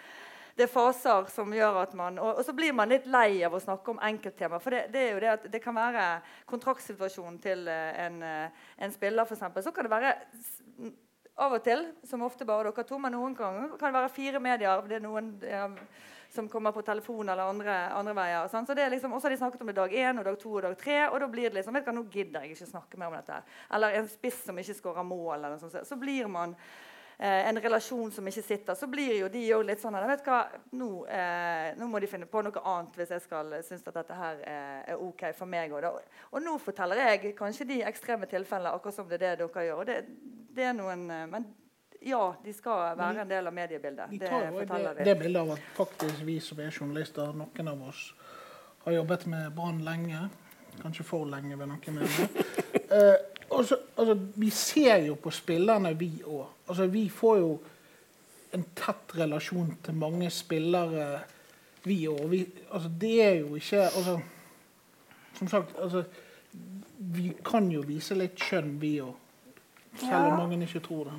det 0.56 0.68
er 0.68 0.70
faser 0.70 1.30
som 1.34 1.54
gjør 1.54 1.80
at 1.82 1.94
man 1.98 2.20
og, 2.22 2.38
og 2.38 2.46
så 2.46 2.54
blir 2.54 2.76
man 2.78 2.92
litt 2.94 3.08
lei 3.10 3.42
av 3.46 3.56
å 3.56 3.62
snakke 3.62 3.94
om 3.94 4.02
enkelttema. 4.06 4.60
For 4.62 4.76
det, 4.76 4.84
det 4.94 5.02
er 5.02 5.16
jo 5.16 5.22
det 5.24 5.32
at 5.32 5.48
det 5.56 5.62
kan 5.64 5.76
være 5.78 6.04
kontraktsituasjonen 6.50 7.40
til 7.42 7.66
eh, 7.72 8.06
en, 8.06 8.20
eh, 8.28 8.66
en 8.86 8.94
spiller, 8.94 9.26
f.eks. 9.26 9.64
Så 9.66 9.74
kan 9.74 9.88
det 9.88 9.94
være 9.94 10.14
av 11.42 11.56
og 11.58 11.64
til, 11.66 11.88
som 12.06 12.22
ofte 12.26 12.46
bare 12.46 12.70
dere 12.70 12.86
to, 12.86 13.00
men 13.02 13.16
noen 13.16 13.34
ganger 13.38 13.74
kan 13.80 13.90
det 13.90 13.98
være 13.98 14.14
fire 14.14 14.42
medier. 14.44 14.84
Det 14.86 15.00
er 15.00 15.06
noen 15.06 15.32
ja, 15.42 15.66
som 16.34 16.50
kommer 16.50 16.72
på 16.72 16.82
telefon 16.86 17.30
eller 17.30 17.50
andre, 17.50 17.80
andre 17.98 18.14
veier. 18.18 18.48
Sånn. 18.50 18.70
Så 18.70 18.78
det 18.78 18.86
er 18.86 18.94
liksom, 18.94 19.14
også 19.14 19.30
har 19.30 19.34
de 19.34 19.42
snakket 19.42 19.66
om 19.66 19.70
det 19.70 19.78
dag 19.78 19.94
én, 19.94 20.22
og 20.22 20.26
dag 20.30 20.40
to 20.42 20.54
og 20.54 20.64
dag 20.66 20.78
tre. 20.78 21.00
Og 21.10 21.20
da 21.22 21.30
blir 21.34 21.50
det 21.50 21.60
liksom 21.60 21.78
vet 21.78 21.86
du 21.86 21.92
hva, 21.92 21.98
Nå 21.98 22.06
gidder 22.14 22.46
jeg 22.46 22.56
ikke 22.56 22.72
snakke 22.72 23.02
mer 23.02 23.12
om 23.12 23.18
dette. 23.18 23.42
Eller 23.74 24.00
en 24.00 24.10
spiss 24.10 24.44
som 24.46 24.58
ikke 24.62 24.78
skårer 24.78 25.06
mål. 25.06 25.36
eller 25.36 25.56
noe 25.56 25.62
sånt. 25.62 25.82
Så 25.90 25.98
blir 26.02 26.30
man 26.30 26.54
eh, 27.18 27.48
en 27.50 27.60
relasjon 27.62 28.12
som 28.12 28.28
ikke 28.28 28.44
sitter, 28.46 28.78
så 28.78 28.88
blir 28.92 29.16
jo 29.20 29.32
de 29.32 29.44
òg 29.56 29.66
litt 29.68 29.82
sånn 29.82 29.98
vet 30.08 30.26
hva, 30.26 30.44
nå, 30.78 30.90
eh, 31.08 31.72
nå 31.80 31.88
må 31.90 32.02
de 32.02 32.10
finne 32.12 32.30
på 32.30 32.44
noe 32.46 32.64
annet 32.74 33.00
hvis 33.00 33.16
jeg 33.16 33.26
skal 33.26 33.56
synes 33.64 33.88
at 33.88 34.00
dette 34.02 34.20
her 34.20 34.44
er, 34.44 34.78
er 34.94 35.02
OK 35.02 35.26
for 35.38 35.50
meg. 35.50 35.74
Og, 35.74 36.00
og 36.32 36.46
nå 36.46 36.56
forteller 36.62 37.04
jeg 37.06 37.36
kanskje 37.40 37.70
de 37.70 37.82
ekstreme 37.88 38.30
tilfellene, 38.30 38.74
akkurat 38.74 38.98
som 38.98 39.10
det 39.10 39.22
er 39.22 39.38
det 39.38 39.48
dere 39.48 39.68
gjør. 39.68 39.84
og 39.84 39.90
det, 39.90 40.00
det 40.54 40.70
er 40.70 40.78
noen, 40.78 41.10
eh, 41.12 41.28
Men 41.28 41.50
ja, 42.04 42.36
de 42.44 42.54
skal 42.54 42.98
være 43.00 43.22
en 43.24 43.30
del 43.30 43.48
av 43.48 43.54
mediebildet. 43.56 44.12
Det 44.20 44.30
tar 44.30 44.50
jo 44.50 44.60
forteller 44.60 44.98
det, 44.98 45.06
det 45.08 45.20
bildet 45.22 45.42
av 45.42 45.54
at 45.56 45.68
faktisk 45.78 46.24
vi 46.28 46.40
som 46.44 46.60
er 46.60 46.72
journalister, 46.72 47.32
noen 47.32 47.70
av 47.72 47.84
oss 47.88 48.10
har 48.84 48.98
jobbet 48.98 49.26
med 49.32 49.54
Brann 49.56 49.80
lenge. 49.86 50.26
Kanskje 50.82 51.06
for 51.08 51.30
lenge, 51.30 51.56
vil 51.56 51.70
noen 51.70 52.00
mene. 52.00 52.28
Eh, 53.54 53.78
altså, 53.96 54.18
vi 54.36 54.50
ser 54.50 54.96
jo 55.08 55.16
på 55.16 55.32
spillerne, 55.32 55.94
vi 56.00 56.12
òg. 56.26 56.46
Altså, 56.68 56.88
vi 56.88 57.08
får 57.10 57.38
jo 57.40 57.54
en 58.54 58.66
tett 58.76 59.16
relasjon 59.18 59.74
til 59.84 59.98
mange 59.98 60.30
spillere, 60.30 61.24
vi 61.84 62.04
òg. 62.08 62.38
Altså, 62.72 62.92
det 63.02 63.16
er 63.24 63.36
jo 63.42 63.56
ikke 63.56 63.84
altså, 63.90 64.20
Som 65.34 65.48
sagt, 65.48 65.72
altså, 65.82 66.04
vi 66.98 67.32
kan 67.46 67.72
jo 67.72 67.82
vise 67.82 68.14
litt 68.16 68.38
skjønn, 68.38 68.76
vi 68.82 69.00
òg. 69.02 69.16
Selv 69.98 70.30
om 70.30 70.38
mange 70.38 70.60
ikke 70.62 70.82
tror 70.86 71.10
det. 71.10 71.16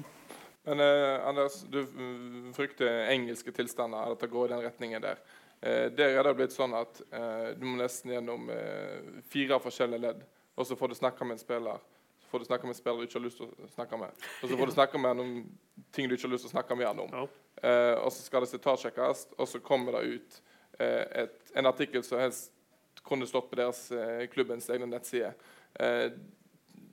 Men 0.64 0.80
eh, 0.80 1.26
Anders, 1.28 1.64
du 1.70 1.82
mm, 1.82 2.53
frykter 2.55 3.11
engelske 3.11 3.53
tilstander, 3.53 4.14
at 4.14 4.20
det 4.20 4.30
går 4.30 4.47
i 4.47 4.53
den 4.55 4.62
retningen 4.64 5.03
der. 5.03 5.18
Eh, 5.61 5.91
der 5.93 6.14
er 6.18 6.22
det 6.26 6.37
blitt 6.39 6.55
sånn 6.55 6.74
at 6.78 7.03
eh, 7.11 7.51
du 7.59 7.66
må 7.66 7.78
nesten 7.80 8.14
gjennom 8.14 8.49
eh, 8.55 9.20
fire 9.32 9.59
forskjellige 9.62 10.03
ledd, 10.07 10.22
og 10.55 10.66
så 10.68 10.78
får 10.78 10.93
du 10.93 10.99
snakke 10.99 11.26
med 11.26 11.39
en 11.39 11.43
spiller. 11.43 11.85
Får 12.35 12.43
du 12.43 12.49
snakke 12.49 12.66
med 12.66 12.74
spillere 12.74 13.07
spiller 13.07 13.07
du 13.07 13.07
ikke 13.07 13.18
har 13.20 13.24
lyst 13.28 13.39
til 13.39 13.47
å 13.47 13.72
snakke 13.76 13.99
med. 14.01 14.24
Og 14.43 14.49
så 14.51 14.57
får 14.59 14.66
du 14.66 14.72
snakke 14.74 14.99
med 14.99 15.18
noen 15.20 15.28
om 15.37 15.85
ting 15.95 16.09
du 16.11 16.16
ikke 16.16 16.26
har 16.26 16.32
lyst 16.32 16.49
til 16.49 16.51
å 16.51 16.55
snakke 16.57 16.76
med 16.80 16.89
ham 16.89 17.03
om. 17.05 17.12
Eh, 17.62 17.95
og 18.01 18.11
så 18.11 18.24
skal 18.24 18.43
det 18.43 18.49
sitatsjekkes, 18.51 19.22
og 19.39 19.51
så 19.53 19.61
kommer 19.62 19.95
det 19.95 20.16
ut 20.16 20.39
eh, 20.82 21.05
et, 21.22 21.37
en 21.55 21.70
artikkel 21.70 22.03
som 22.03 22.18
helst 22.18 22.51
kunne 23.07 23.30
stått 23.30 23.53
på 23.53 23.61
deres 23.61 23.85
eh, 23.95 24.26
klubbens 24.35 24.66
egne 24.74 24.91
nettsider. 24.91 25.39
Eh, 25.78 26.09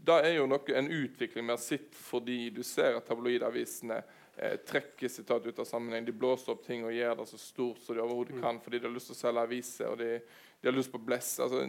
det 0.05 0.21
er 0.27 0.35
jo 0.35 0.47
noe, 0.49 0.77
en 0.77 0.93
utvikling 0.93 1.49
vi 1.49 1.55
har 1.55 1.61
sett 1.65 1.97
fordi 1.97 2.39
du 2.53 2.61
ser 2.65 3.01
at 3.01 3.09
tabloidavisene 3.09 3.97
eh, 3.97 4.59
trekker 4.61 5.09
sitat 5.09 5.49
ut 5.49 5.65
av 5.65 5.65
sammenheng. 5.65 6.05
De 6.05 6.13
blåser 6.13 6.53
opp 6.53 6.61
ting 6.69 6.85
og 6.85 6.93
gjør 6.93 7.23
det 7.23 7.31
så 7.33 7.41
stort 7.41 7.81
som 7.81 7.97
de 7.97 8.05
overhodet 8.05 8.37
kan 8.41 8.61
fordi 8.61 8.77
de 8.77 8.89
har 8.91 8.93
lyst 8.93 9.09
til 9.09 9.17
å 9.17 9.23
selge 9.25 9.49
aviser 9.49 9.89
og 9.89 9.97
de, 10.05 10.19
de 10.61 10.69
har 10.69 10.77
lyst 10.77 10.93
på 10.93 11.01
bless. 11.01 11.39
Altså, 11.41 11.65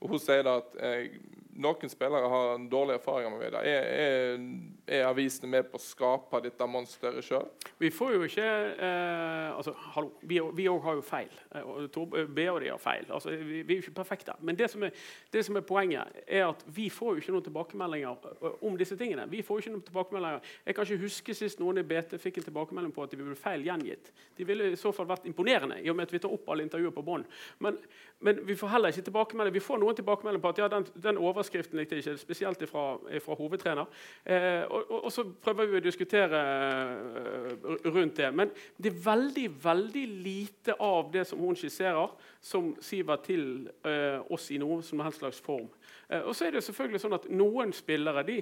og 0.00 0.14
Hun 0.14 0.22
sier 0.22 0.44
da 0.46 0.56
at 0.62 0.76
eh, 0.80 1.18
noen 1.60 1.92
spillere 1.92 2.28
har 2.32 2.62
dårlige 2.72 3.00
erfaringer 3.00 3.36
med 3.36 3.52
det. 3.52 3.62
Er, 3.68 3.88
er, 4.04 4.44
er 4.90 5.06
avisene 5.06 5.48
med 5.50 5.68
på 5.70 5.78
å 5.78 5.82
skape 5.82 6.40
dette 6.42 6.66
monsteret 6.66 7.24
sjøl? 7.24 7.46
Vi 7.78 7.90
får 7.94 8.14
jo 8.16 8.26
ikke 8.26 8.46
eh, 8.74 9.50
altså, 9.54 9.74
hallo, 9.94 10.10
Vi 10.26 10.66
òg 10.68 10.80
har 10.84 10.98
jo 10.98 11.04
feil. 11.06 11.30
Eh, 11.54 11.62
og 11.62 12.34
de 12.34 12.46
har 12.66 12.80
feil. 12.82 13.06
Altså, 13.08 13.30
vi, 13.30 13.62
vi, 13.62 13.76
er 13.76 13.78
jo 13.78 13.84
ikke 13.84 13.98
perfekte. 14.00 14.34
Men 14.40 14.58
det 14.58 14.70
som, 14.72 14.82
er, 14.82 14.96
det 15.32 15.44
som, 15.46 15.56
er, 15.56 15.64
poenget, 15.66 16.20
er 16.26 16.48
at 16.48 16.64
vi 16.66 16.88
får 16.90 17.14
jo 17.14 17.22
ikke 17.22 17.34
noen 17.36 17.46
tilbakemeldinger 17.46 18.28
eh, 18.32 18.58
om 18.66 18.78
disse 18.80 18.98
tingene. 18.98 19.28
Vi 19.30 19.44
får 19.46 19.60
jo 19.60 19.64
ikke 19.64 19.74
noen 19.76 19.86
tilbakemeldinger. 19.86 20.50
Jeg 20.66 20.76
kan 20.76 20.88
ikke 20.88 21.04
huske 21.04 21.36
sist 21.38 21.62
noen 21.62 21.82
i 21.82 21.86
BT 21.86 22.18
fikk 22.20 22.40
en 22.40 22.48
tilbakemelding 22.48 22.94
på 22.96 23.06
at 23.06 23.14
de 23.14 23.20
ble 23.22 23.38
feil 23.38 23.64
gjengitt. 23.66 24.10
De 24.36 24.48
ville 24.48 24.72
i 24.74 24.80
så 24.80 24.92
fall 24.96 25.08
vært 25.10 25.28
imponerende, 25.30 25.78
i 25.80 25.92
og 25.92 25.98
med 25.98 26.08
at 26.08 26.16
vi 26.16 26.22
tar 26.22 26.34
opp 26.34 26.50
alle 26.50 26.66
intervjuer 26.66 26.94
på 26.96 27.06
bånd. 27.06 27.30
Men, 27.62 27.78
men, 28.26 28.42
vi 28.46 28.58
får 28.58 28.74
heller 28.74 28.94
ikke 28.94 29.06
tilbakemelding. 29.06 29.54
Vi 29.54 29.64
får 29.64 29.80
noen 29.82 29.98
tilbakemeldinger 30.02 30.44
på 30.44 30.54
at 30.54 30.62
ja, 30.64 30.70
den, 30.72 30.88
den 31.06 31.20
overskriften 31.20 31.78
likte 31.78 31.98
jeg 31.98 32.04
ikke, 32.04 32.18
spesielt 32.20 32.66
fra 32.70 33.38
hovedtrener. 33.38 33.86
Eh, 34.24 34.64
og, 34.66 34.79
og, 34.88 35.04
og, 35.04 35.12
så 35.12 35.24
prøver 35.44 35.68
vi 35.70 35.78
å 35.80 35.84
diskutere 35.84 36.40
uh, 36.40 37.76
rundt 37.86 38.16
det. 38.20 38.30
Men 38.34 38.52
det 38.76 38.92
er 38.92 39.02
veldig 39.04 39.46
veldig 39.64 40.04
lite 40.26 40.76
av 40.80 41.10
det 41.12 41.26
som 41.28 41.42
hun 41.42 41.58
skisserer, 41.58 42.14
som 42.40 42.72
siver 42.82 43.22
til 43.24 43.44
uh, 43.86 44.20
oss 44.32 44.50
i 44.50 44.60
noen 44.62 44.84
som 44.86 45.02
helst 45.04 45.22
slags 45.22 45.40
form. 45.44 45.68
Uh, 46.10 46.26
og 46.26 46.34
så 46.36 46.46
er 46.46 46.56
det 46.56 46.62
selvfølgelig 46.66 47.00
sånn 47.04 47.16
at 47.16 47.28
Noen 47.30 47.72
spillere 47.74 48.24
de 48.26 48.40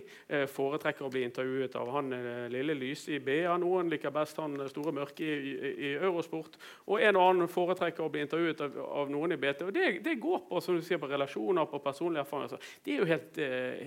foretrekker 0.49 1.07
å 1.07 1.11
bli 1.13 1.23
intervjuet 1.27 1.75
av 1.79 1.91
han 1.93 2.13
lille 2.53 2.77
Lyse 2.77 3.15
i 3.17 3.21
BA. 3.23 3.55
Noen 3.61 3.91
liker 3.93 4.13
best 4.15 4.41
han 4.41 4.57
store 4.71 4.93
mørke 4.97 5.25
i, 5.25 5.53
i, 5.53 5.73
i, 5.91 5.93
Eurosport. 5.97 6.59
Og 6.89 7.03
en 7.05 7.19
og 7.21 7.27
annen 7.29 7.53
foretrekker 7.53 8.05
å 8.05 8.11
bli 8.13 8.25
intervjuet 8.25 8.63
av, 8.65 8.79
av 9.03 9.13
noen 9.13 9.37
i 9.37 9.41
BT. 9.41 9.67
Og 9.69 9.75
det, 9.77 9.87
det, 10.05 10.17
går 10.23 10.45
på 10.49 10.63
som 10.65 10.79
du 10.79 10.85
sier, 10.85 11.01
på 11.01 11.11
relasjoner, 11.11 11.69
på 11.69 11.83
personlige 11.85 12.25
erfaringer. 12.25 12.71
Det 12.85 12.95
er 12.95 13.03
jo 13.03 13.09
helt, 13.13 13.41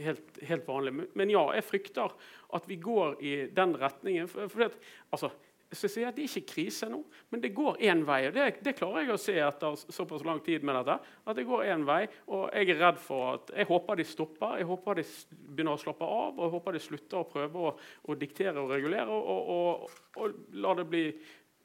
helt, 0.08 0.42
helt 0.52 0.68
vanlig. 0.70 1.08
Men 1.18 1.34
ja, 1.34 1.46
jeg 1.58 1.68
frykter 1.68 2.14
at 2.56 2.68
vi 2.70 2.78
går 2.82 3.18
i 3.24 3.36
den 3.56 3.76
retningen. 3.80 4.30
For, 4.32 4.52
for 4.52 4.66
det, 4.66 4.72
altså, 5.12 5.32
så 5.72 5.88
sier 5.88 6.10
at 6.10 6.18
Det 6.18 6.26
er 6.26 6.34
ikke 6.38 6.54
krise 6.54 6.90
nå, 6.92 7.00
men 7.32 7.42
det 7.44 7.54
går 7.56 7.80
én 7.88 8.04
vei. 8.08 8.28
og 8.28 8.34
det, 8.36 8.48
det, 8.66 8.76
klarer 8.76 9.06
jeg 9.06 9.14
å 9.14 9.20
se 9.22 9.36
etter 9.40 9.78
såpass 9.80 10.26
lang 10.28 10.42
tid 10.44 10.64
med 10.68 10.76
dette. 10.76 10.98
at 11.26 11.36
det 11.38 11.48
går 11.48 11.64
en 11.72 11.86
vei, 11.88 12.08
og 12.28 12.50
Jeg 12.54 12.70
er 12.70 12.82
redd 12.82 13.00
for 13.00 13.34
at, 13.34 13.52
jeg 13.56 13.70
håper 13.70 13.96
de 13.96 14.04
stopper, 14.04 14.58
jeg 14.58 14.68
håper 14.68 15.00
de 15.00 15.06
begynner 15.32 15.78
å 15.78 15.82
slappe 15.82 16.06
av 16.06 16.40
og 16.40 16.44
jeg 16.46 16.56
håper 16.56 16.74
de 16.74 16.80
slutter 16.80 17.18
å 17.22 17.30
prøve 17.30 17.68
å, 17.70 17.76
å 18.04 18.16
diktere 18.16 18.60
og 18.60 18.72
regulere 18.72 19.08
og, 19.08 19.30
og, 19.56 19.90
og, 20.18 20.42
la 20.54 20.76
det 20.76 20.88
bli 20.90 21.06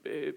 eh, 0.06 0.32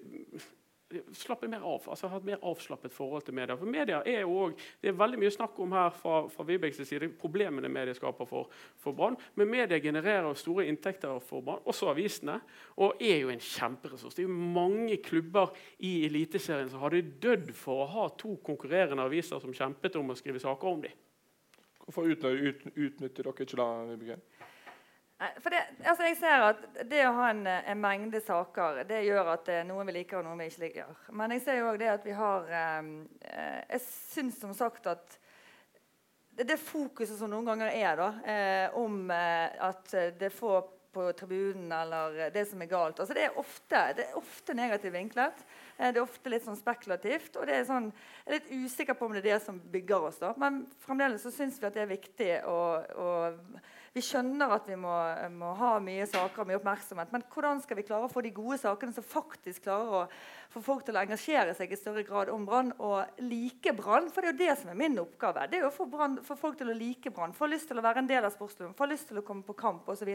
slappe 1.13 1.47
mer 1.47 1.61
av, 1.65 1.83
altså 1.89 2.09
ha 2.09 2.17
et 2.17 2.25
mer 2.25 2.39
avslappet 2.45 2.93
forhold 2.93 3.25
til 3.27 3.35
media. 3.37 3.55
For 3.59 3.69
media 3.69 3.99
er 4.05 4.23
jo 4.23 4.35
også, 4.45 4.67
Det 4.81 4.89
er 4.89 4.97
veldig 4.97 5.19
mye 5.21 5.31
snakk 5.31 5.59
om 5.59 5.75
her 5.77 5.89
fra, 5.93 6.21
fra 6.29 6.45
Vibeks 6.47 6.81
side 6.87 7.09
problemene 7.19 7.69
media 7.69 7.93
skaper 7.93 8.25
for, 8.25 8.49
for 8.77 8.97
Brann. 8.97 9.17
Men 9.35 9.51
media 9.51 9.79
genererer 9.79 10.33
store 10.33 10.65
inntekter 10.67 11.19
for 11.19 11.41
Brann, 11.45 11.61
også 11.65 11.91
avisene, 11.91 12.39
og 12.77 13.01
er 13.01 13.21
jo 13.21 13.29
en 13.29 13.43
kjemperessurs. 13.43 14.15
Det 14.15 14.23
er 14.25 14.29
jo 14.29 14.53
mange 14.55 14.97
klubber 14.97 15.53
i 15.79 16.05
Eliteserien 16.07 16.69
som 16.69 16.81
hadde 16.81 17.05
dødd 17.21 17.53
for 17.53 17.83
å 17.83 17.91
ha 17.93 18.07
to 18.17 18.37
konkurrerende 18.43 19.05
aviser 19.05 19.39
som 19.39 19.53
kjempet 19.53 19.95
om 19.99 20.09
å 20.09 20.17
skrive 20.17 20.41
saker 20.41 20.73
om 20.73 20.81
dem. 20.87 21.05
Hvorfor 21.85 22.05
utnytter, 22.09 23.23
dere 23.23 23.33
ikke 23.33 23.57
det? 23.57 23.71
Vibeke? 23.89 24.38
For 25.19 25.51
det, 25.51 25.59
altså 25.83 26.05
jeg 26.07 26.15
ser 26.15 26.43
at 26.47 26.61
det 26.87 27.01
å 27.03 27.15
ha 27.17 27.25
en, 27.33 27.41
en, 27.43 27.79
mengde 27.81 28.21
saker 28.23 28.85
det 28.87 29.01
gjør 29.03 29.33
at 29.33 29.49
eh, 29.51 29.65
noen 29.67 29.89
vi 29.89 29.97
liker, 29.97 30.21
og 30.21 30.29
noen 30.29 30.39
vi 30.39 30.47
ikke 30.47 30.63
liker. 30.63 30.93
Men 31.11 31.33
jeg 31.35 31.43
ser 31.43 31.59
jo 31.59 31.67
òg 31.73 31.79
det 31.81 31.89
at 31.91 32.05
vi 32.07 32.15
har 32.15 32.47
eh, 32.47 32.77
eh, 33.27 33.57
Jeg 33.73 33.83
syns 33.83 34.39
som 34.39 34.53
sagt 34.55 34.87
at 34.87 35.17
det, 36.39 36.45
det 36.47 36.55
fokuset 36.63 37.19
som 37.19 37.31
noen 37.33 37.51
ganger 37.51 37.73
er 37.75 37.99
da, 37.99 38.09
eh, 38.23 38.77
om 38.79 39.11
eh, 39.11 39.59
at 39.67 39.91
det 40.21 40.31
får 40.31 40.69
på 40.91 41.11
tribunen 41.13 41.71
eller 41.71 42.31
det 42.33 42.45
som 42.49 42.61
er 42.63 42.69
galt 42.69 42.99
altså 42.99 43.13
det, 43.13 43.27
er 43.27 43.35
ofte, 43.37 43.81
det 43.97 44.07
ofte 44.17 44.55
negativt 44.57 44.95
vinklet. 44.95 45.43
Eh, 45.77 45.91
det 45.91 45.99
er 45.99 46.05
ofte 46.05 46.31
litt 46.31 46.45
sånn 46.47 46.57
spekulativt. 46.57 47.35
og 47.35 47.45
det 47.45 47.59
er 47.59 47.67
sånn, 47.67 47.91
Jeg 48.23 48.31
er 48.31 48.39
litt 48.39 48.65
usikker 48.65 48.97
på 48.97 49.05
om 49.05 49.13
det 49.13 49.21
er 49.25 49.33
det 49.33 49.41
som 49.43 49.59
bygger 49.59 50.07
oss. 50.09 50.17
da, 50.23 50.33
Men 50.37 50.63
fremdeles 50.85 51.21
så 51.27 51.31
syns 51.31 51.59
vi 51.59 51.67
at 51.67 51.75
det 51.75 51.83
er 51.83 51.91
viktig 51.91 52.31
å, 52.47 52.59
å 52.95 53.09
vi 53.93 54.03
skjønner 54.05 54.51
at 54.53 54.67
vi 54.69 54.75
må, 54.79 54.91
må, 55.33 55.53
ha 55.57 55.71
mye 55.83 56.05
saker 56.09 56.43
og 56.43 56.49
mye 56.49 56.59
oppmerksomhet. 56.59 57.11
Men 57.13 57.23
hvordan 57.33 57.61
skal 57.63 57.79
vi 57.79 57.85
klare 57.87 58.05
å 58.05 58.11
få 58.11 58.21
de 58.25 58.31
gode 58.35 58.59
sakene 58.61 58.93
som 58.93 59.05
faktisk 59.05 59.65
klarer 59.65 59.95
å 59.97 60.03
få 60.53 60.61
folk 60.65 60.85
til 60.85 60.97
å 60.97 61.01
engasjere 61.01 61.55
seg 61.57 61.73
i 61.73 61.79
større 61.79 62.03
grad 62.05 62.31
om 62.33 62.45
Brann 62.47 62.71
og 62.77 63.21
like 63.23 63.73
Brann? 63.77 64.11
For 64.13 64.21
det 64.21 64.29
er 64.29 64.35
jo 64.35 64.41
det 64.43 64.57
som 64.61 64.71
er 64.73 64.79
min 64.79 64.99
oppgave. 65.01 65.47
Det 65.49 65.59
er 65.59 65.65
jo 65.65 65.71
å 65.71 65.75
få, 65.75 65.89
brand, 65.89 66.21
få 66.25 66.37
folk 66.39 66.59
til 66.59 66.69
å 66.69 66.77
like 66.77 67.13
Brann, 67.15 67.33
få 67.37 67.49
lyst 67.49 67.71
til 67.71 67.81
å 67.81 67.85
være 67.85 68.03
en 68.03 68.11
del 68.11 68.27
av 68.27 68.35
sportsklubben, 68.35 68.77
få 68.77 68.89
lyst 68.91 69.09
til 69.09 69.21
å 69.21 69.25
komme 69.25 69.45
på 69.47 69.57
kamp 69.57 69.89
osv. 69.89 70.13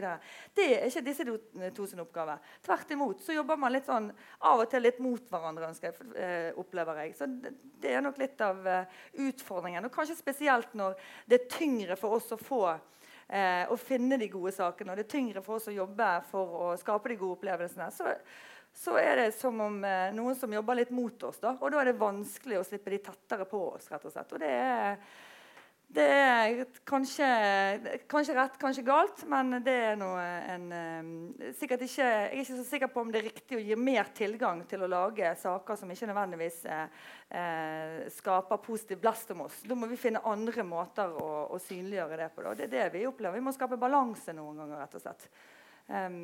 Det 0.54 0.68
er 0.70 0.86
ikke 0.88 1.04
disse 1.10 1.26
to, 1.26 1.36
to 1.74 1.90
sin 1.90 2.02
oppgave. 2.04 2.38
Tvert 2.64 2.94
imot 2.94 3.26
så 3.26 3.34
jobber 3.34 3.58
man 3.60 3.74
litt 3.74 3.90
sånn 3.90 4.10
av 4.46 4.62
og 4.62 4.70
til 4.70 4.86
litt 4.86 5.02
mot 5.02 5.30
hverandre, 5.30 5.74
jeg, 5.82 5.98
eh, 6.14 6.50
opplever 6.60 7.02
jeg. 7.02 7.14
Så 7.18 7.28
det, 7.30 7.56
det, 7.82 7.94
er 7.94 8.04
nok 8.04 8.18
litt 8.22 8.40
av 8.44 8.62
utfordringen. 9.24 9.86
Og 9.86 9.94
kanskje 9.94 10.18
spesielt 10.18 10.74
når 10.78 10.98
det 11.26 11.40
er 11.40 11.54
tyngre 11.58 11.98
for 11.98 12.18
oss 12.18 12.30
å 12.34 12.40
få 12.40 12.64
eh, 13.28 13.64
å 13.70 13.76
finne 13.80 14.18
de 14.20 14.28
gode 14.32 14.52
sakene. 14.54 14.92
Og 14.92 14.98
det 15.00 15.06
er 15.06 15.14
tyngre 15.14 15.42
for 15.44 15.58
oss 15.58 15.70
å 15.70 15.74
jobbe 15.74 16.10
for 16.30 16.58
å 16.60 16.72
skape 16.80 17.12
de 17.12 17.18
gode 17.20 17.38
opplevelsene. 17.38 17.90
Så, 17.94 18.14
så 18.74 18.96
er 19.00 19.22
det 19.22 19.28
som 19.38 19.60
om 19.64 19.78
eh, 19.86 20.10
noen 20.16 20.38
som 20.38 20.52
jobber 20.52 20.80
litt 20.80 20.94
mot 20.94 21.28
oss. 21.28 21.40
Da. 21.42 21.56
Og 21.60 21.72
da 21.72 21.82
er 21.82 21.92
det 21.92 22.00
vanskelig 22.00 22.60
å 22.60 22.66
slippe 22.66 22.94
de 22.94 23.02
tettere 23.06 23.48
på 23.50 23.62
oss. 23.72 23.90
rett 23.92 24.04
og 24.04 24.14
slett. 24.14 24.34
Og 24.34 24.42
det 24.42 24.52
er 24.54 24.98
det 25.94 26.04
er 26.10 26.64
kanskje, 26.86 27.26
kanskje, 28.10 28.34
rett, 28.34 28.56
kanskje 28.58 28.82
galt, 28.86 29.20
men 29.30 29.60
det 29.62 29.74
er 29.92 29.98
nå 29.98 30.08
en 30.18 30.64
eh, 30.74 31.50
sikkert 31.54 31.84
ikke, 31.86 32.06
Jeg 32.06 32.30
er 32.30 32.40
ikke 32.40 32.56
så 32.58 32.64
sikker 32.66 32.90
på 32.90 33.02
om 33.04 33.12
det 33.12 33.20
er 33.20 33.26
riktig 33.28 33.58
å 33.58 33.62
gi 33.62 33.76
mer 33.78 34.10
tilgang 34.16 34.64
til 34.66 34.82
å 34.82 34.88
lage 34.90 35.30
saker 35.38 35.78
som 35.78 35.92
ikke 35.94 36.08
nødvendigvis 36.10 36.56
eh, 36.66 37.04
eh, 37.38 38.00
skaper 38.10 38.62
positiv 38.64 38.98
blest 39.04 39.30
om 39.36 39.44
oss. 39.46 39.60
Da 39.62 39.76
må 39.78 39.86
vi 39.90 39.98
finne 40.00 40.22
andre 40.26 40.64
måter 40.66 41.14
å, 41.14 41.28
å 41.54 41.60
synliggjøre 41.62 42.18
det 42.24 42.30
på. 42.34 42.42
Da. 42.48 42.56
Det 42.58 42.66
er 42.66 42.74
det 42.74 42.88
vi 42.96 43.04
opplever. 43.06 43.38
Vi 43.38 43.46
må 43.46 43.54
skape 43.54 43.78
balanse 43.78 44.34
noen 44.34 44.64
ganger, 44.64 44.80
rett 44.82 44.98
og 44.98 45.04
slett. 45.04 45.28
Um, 45.86 46.18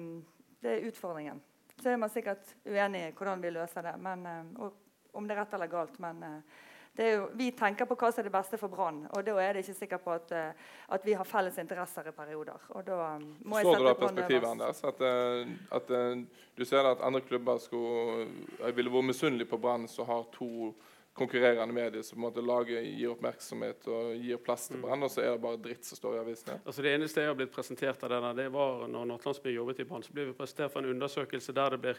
det 0.65 0.73
er 0.73 0.89
utfordringen. 0.91 1.39
Så 1.77 1.93
er 1.93 2.01
man 2.01 2.11
sikkert 2.11 2.57
uenig 2.67 3.05
i 3.07 3.15
hvordan 3.15 3.45
vi 3.45 3.55
løser 3.55 3.87
det, 3.87 3.95
men, 4.03 4.27
uh, 4.27 4.67
om 5.15 5.31
det 5.31 5.37
er 5.37 5.45
rett 5.45 5.57
eller 5.61 5.71
galt. 5.71 6.03
men 6.03 6.27
uh, 6.27 6.67
jo, 7.01 7.29
vi 7.39 7.51
tenker 7.57 7.89
på 7.89 7.97
hva 7.97 8.11
som 8.13 8.23
er 8.23 8.29
det 8.29 8.35
beste 8.35 8.59
for 8.61 8.73
Brann, 8.73 9.03
og 9.15 9.25
da 9.25 9.37
er 9.41 9.57
det 9.57 9.65
ikke 9.65 9.79
sikkert 9.79 10.05
på 10.05 10.13
at, 10.13 10.33
uh, 10.37 10.69
at, 10.97 11.07
vi 11.07 11.15
har 11.17 11.29
felles 11.29 11.57
interesser 11.63 12.11
i 12.11 12.13
perioder. 12.17 12.67
Og 12.77 12.85
da 12.87 12.99
um, 13.17 13.27
må 13.45 13.63
Forstår 13.63 13.81
du 13.81 13.89
da 13.89 13.95
perspektivet, 14.03 14.49
Anders? 14.51 14.85
At, 14.85 15.01
uh, 15.01 15.55
at 15.79 15.93
uh, 15.95 16.45
du 16.59 16.65
ser 16.69 16.91
at 16.91 17.05
andre 17.07 17.23
klubber 17.25 17.59
skulle, 17.63 18.29
ville 18.77 18.93
vært 18.93 19.11
misunnelige 19.13 19.49
på 19.49 19.61
Brann 19.63 19.89
som 19.89 20.09
har 20.11 20.27
to 20.35 20.75
konkurrerende 21.21 21.75
medier 21.77 22.03
som 22.07 22.17
på 22.17 22.21
en 22.21 22.27
måte 22.27 22.45
lager, 22.45 22.81
gir 22.81 23.13
oppmerksomhet 23.13 23.89
og 23.93 24.15
gir 24.17 24.41
plass 24.41 24.69
til 24.71 24.81
mm. 24.81 24.87
Brann, 24.87 25.05
og 25.05 25.13
så 25.13 25.23
er 25.23 25.35
det 25.35 25.43
bare 25.45 25.61
dritt 25.61 25.87
som 25.87 26.01
står 26.01 26.17
i 26.17 26.21
avisene? 26.23 26.59
Altså 26.65 26.85
Det 26.87 26.95
eneste 26.97 27.25
jeg 27.25 27.31
har 27.31 27.39
blitt 27.39 27.53
presentert 27.55 28.05
av 28.07 28.15
denne, 28.15 28.33
det 28.39 28.49
var 28.55 28.87
når 28.89 29.09
Nattlandsby 29.13 29.53
jobbet 29.55 29.83
i 29.85 29.89
Brann. 29.91 30.05
Så 30.07 30.17
ble 30.17 30.31
vi 30.31 30.37
presentert 30.37 30.73
for 30.73 30.83
en 30.83 30.95
undersøkelse 30.95 31.55
der 31.57 31.77
det 31.77 31.81
ble, 31.85 31.95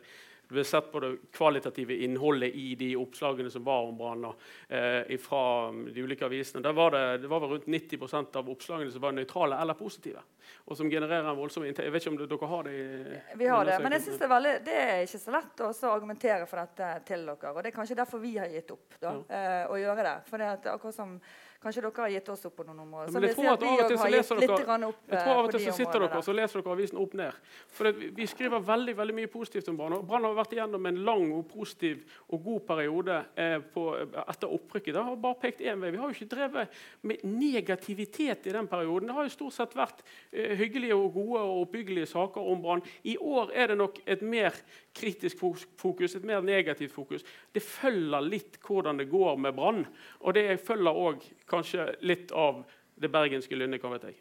det 0.47 0.57
ble 0.57 0.65
sett 0.67 0.89
på 0.91 1.03
det 1.03 1.11
kvalitative 1.37 1.99
innholdet 2.07 2.57
i 2.57 2.73
de 2.79 2.91
oppslagene 2.99 3.53
som 3.53 3.65
var 3.67 3.87
om 3.87 3.97
Brann 4.01 4.27
eh, 4.27 5.17
fra 5.21 5.43
de 5.71 6.05
ulike 6.05 6.25
avisene. 6.25 6.63
Der 6.65 6.75
var 6.77 6.95
det, 6.95 7.05
det 7.23 7.31
var 7.31 7.45
vel 7.45 7.55
rundt 7.55 7.69
90% 7.69 8.41
av 8.41 8.49
oppslagene 8.51 8.91
som 8.91 9.05
var 9.05 9.15
nøytrale 9.15 9.61
eller 9.61 9.77
positive. 9.79 10.25
Og 10.65 10.77
som 10.77 10.89
genererer 10.89 11.29
en 11.29 11.37
voldsom 11.37 11.63
inntekt. 11.65 11.85
Jeg 11.87 11.93
vet 11.93 12.03
ikke 12.03 12.11
om 12.13 12.19
dere 12.19 12.49
har 12.51 12.67
det? 12.67 12.73
i 12.73 13.37
Vi 13.39 13.47
har 13.47 13.65
det, 13.65 13.77
men 13.83 13.95
jeg 13.95 14.05
synes 14.07 14.19
det, 14.19 14.25
er 14.25 14.33
veldig, 14.33 14.53
det 14.65 14.77
er 14.81 15.05
ikke 15.05 15.21
så 15.21 15.35
lett 15.35 15.63
å 15.63 15.71
argumentere 15.91 16.47
for 16.49 16.61
dette 16.61 16.89
til 17.07 17.25
dere. 17.29 17.53
og 17.53 17.61
Det 17.61 17.71
er 17.71 17.75
kanskje 17.75 17.97
derfor 18.01 18.21
vi 18.23 18.33
har 18.37 18.51
gitt 18.51 18.73
opp 18.75 18.97
da, 18.99 19.10
uh, 19.19 19.63
å 19.71 19.79
gjøre 19.81 20.05
det. 20.07 20.17
For 20.29 20.41
det 20.41 20.51
er 20.51 20.73
akkurat 20.73 20.97
som 20.97 21.17
Kanskje 21.61 21.81
dere 21.85 22.01
har 22.01 22.09
gitt 22.09 22.29
oss 22.33 22.45
opp 22.47 22.55
på 22.57 22.63
noen 22.65 22.79
områder. 22.81 23.11
Men 23.13 23.25
jeg 23.27 23.35
tror 23.37 23.47
at 23.51 23.63
av 23.63 23.81
og 23.83 23.89
til 23.91 23.97
så 23.99 24.07
leser 24.09 24.39
dere, 24.39 24.47
jeg 24.49 25.19
tror 25.21 25.35
av 25.35 25.43
og 25.45 25.51
til 25.53 25.61
så 25.61 25.73
sitter 25.77 26.01
dere 26.01 26.17
og 26.17 26.23
så 26.25 26.33
leser 26.33 26.63
dere 26.63 26.73
avisen 26.73 27.01
opp 27.03 27.11
ned. 27.19 27.51
For 27.69 27.85
det, 27.85 28.07
Vi 28.17 28.25
skriver 28.31 28.63
veldig 28.65 28.95
veldig 28.97 29.15
mye 29.19 29.29
positivt 29.29 29.69
om 29.69 29.77
Brann. 29.77 29.99
Brann 30.09 30.25
har 30.25 30.33
vært 30.39 30.55
igjennom 30.55 30.89
en 30.89 30.97
lang 31.05 31.27
og 31.37 31.43
positiv 31.51 32.01
og 32.33 32.41
god 32.47 32.65
periode 32.71 33.19
eh, 33.37 33.59
på, 33.75 33.83
etter 34.23 34.55
opprykket. 34.57 34.95
Det 34.97 35.03
har 35.05 35.21
bare 35.27 35.39
pekt 35.43 35.61
én 35.61 35.85
vei. 35.85 35.91
Vi 35.93 36.01
har 36.01 36.09
jo 36.09 36.17
ikke 36.17 36.31
drevet 36.33 36.81
med 37.05 37.21
negativitet 37.29 38.49
i 38.49 38.57
den 38.57 38.71
perioden. 38.71 39.11
Det 39.11 39.19
har 39.19 39.29
jo 39.29 39.35
stort 39.37 39.59
sett 39.59 39.77
vært 39.77 40.01
eh, 40.31 40.57
hyggelige 40.57 40.97
og 40.97 41.13
gode 41.13 41.43
og 41.45 41.67
oppbyggelige 41.67 42.09
saker 42.09 42.41
om 42.55 42.65
Brann. 42.65 42.81
I 43.05 43.19
år 43.21 43.53
er 43.53 43.69
det 43.69 43.77
nok 43.83 44.01
et 44.09 44.25
mer 44.25 44.57
kritisk 44.93 45.39
fokus, 45.77 46.15
et 46.15 46.25
mer 46.27 46.41
negativt 46.41 46.91
fokus. 46.91 47.23
Det 47.53 47.63
følger 47.63 48.25
litt 48.25 48.59
hvordan 48.65 48.99
det 48.99 49.09
går 49.11 49.37
med 49.39 49.55
Brann. 49.55 49.85
Og 50.21 50.35
det 50.35 50.59
følger 50.59 50.99
òg 51.07 51.23
kanskje 51.49 51.87
litt 52.01 52.31
av 52.31 52.63
det 53.01 53.11
bergenske 53.11 53.55
lynnet, 53.55 53.81
hva 53.81 53.95
vet 53.95 54.09
jeg. 54.11 54.19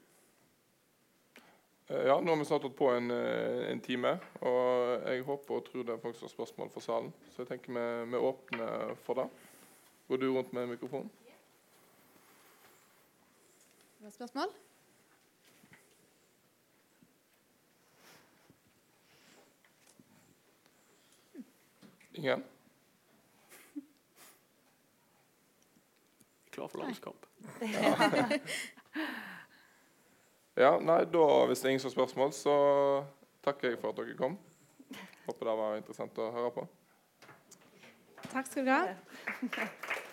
Eh, 1.91 2.07
ja, 2.07 2.21
nå 2.21 2.33
har 2.33 2.39
vi 2.39 2.49
snart 2.49 2.63
holdt 2.69 2.79
på 2.79 2.91
en, 2.95 3.11
eh, 3.11 3.67
en, 3.73 3.81
time, 3.81 4.15
og 4.41 5.07
jeg 5.11 5.27
håper 5.27 5.57
og 5.57 5.65
tror 5.67 5.85
det 5.85 5.97
er 5.97 6.03
folk 6.03 6.17
som 6.17 6.29
har 6.29 6.35
spørsmål 6.37 6.71
for 6.71 6.87
salen. 6.87 7.13
Så 7.35 7.43
jeg 7.43 7.51
tenker 7.51 7.75
vi, 7.75 7.87
vi 8.15 8.25
åpner 8.31 8.95
for 9.05 9.21
det. 9.21 9.29
Går 10.09 10.23
du 10.23 10.31
rundt 10.33 10.53
med 10.53 10.71
mikrofonen? 10.71 11.11
Spørsmål? 14.11 14.70
Ingen? 22.15 22.45
Klar 26.51 26.69
for 26.69 26.79
landskamp. 26.79 27.27
Ja, 30.61 30.77
nei, 30.81 31.05
da 31.09 31.47
Hvis 31.47 31.61
det 31.63 31.67
er 31.67 31.71
ingen 31.71 31.81
som 31.81 31.89
har 31.89 31.95
spørsmål, 31.95 32.33
så 32.37 32.55
takker 33.45 33.69
jeg 33.71 33.79
for 33.81 33.89
at 33.95 33.99
dere 34.03 34.17
kom. 34.19 34.39
Håper 35.27 35.47
det 35.47 35.57
var 35.63 35.77
interessant 35.79 36.19
å 36.19 36.33
høre 36.35 36.51
på. 36.59 36.63
Takk 38.31 38.47
skal 38.47 38.65
du 38.67 38.71
ha. 38.75 38.85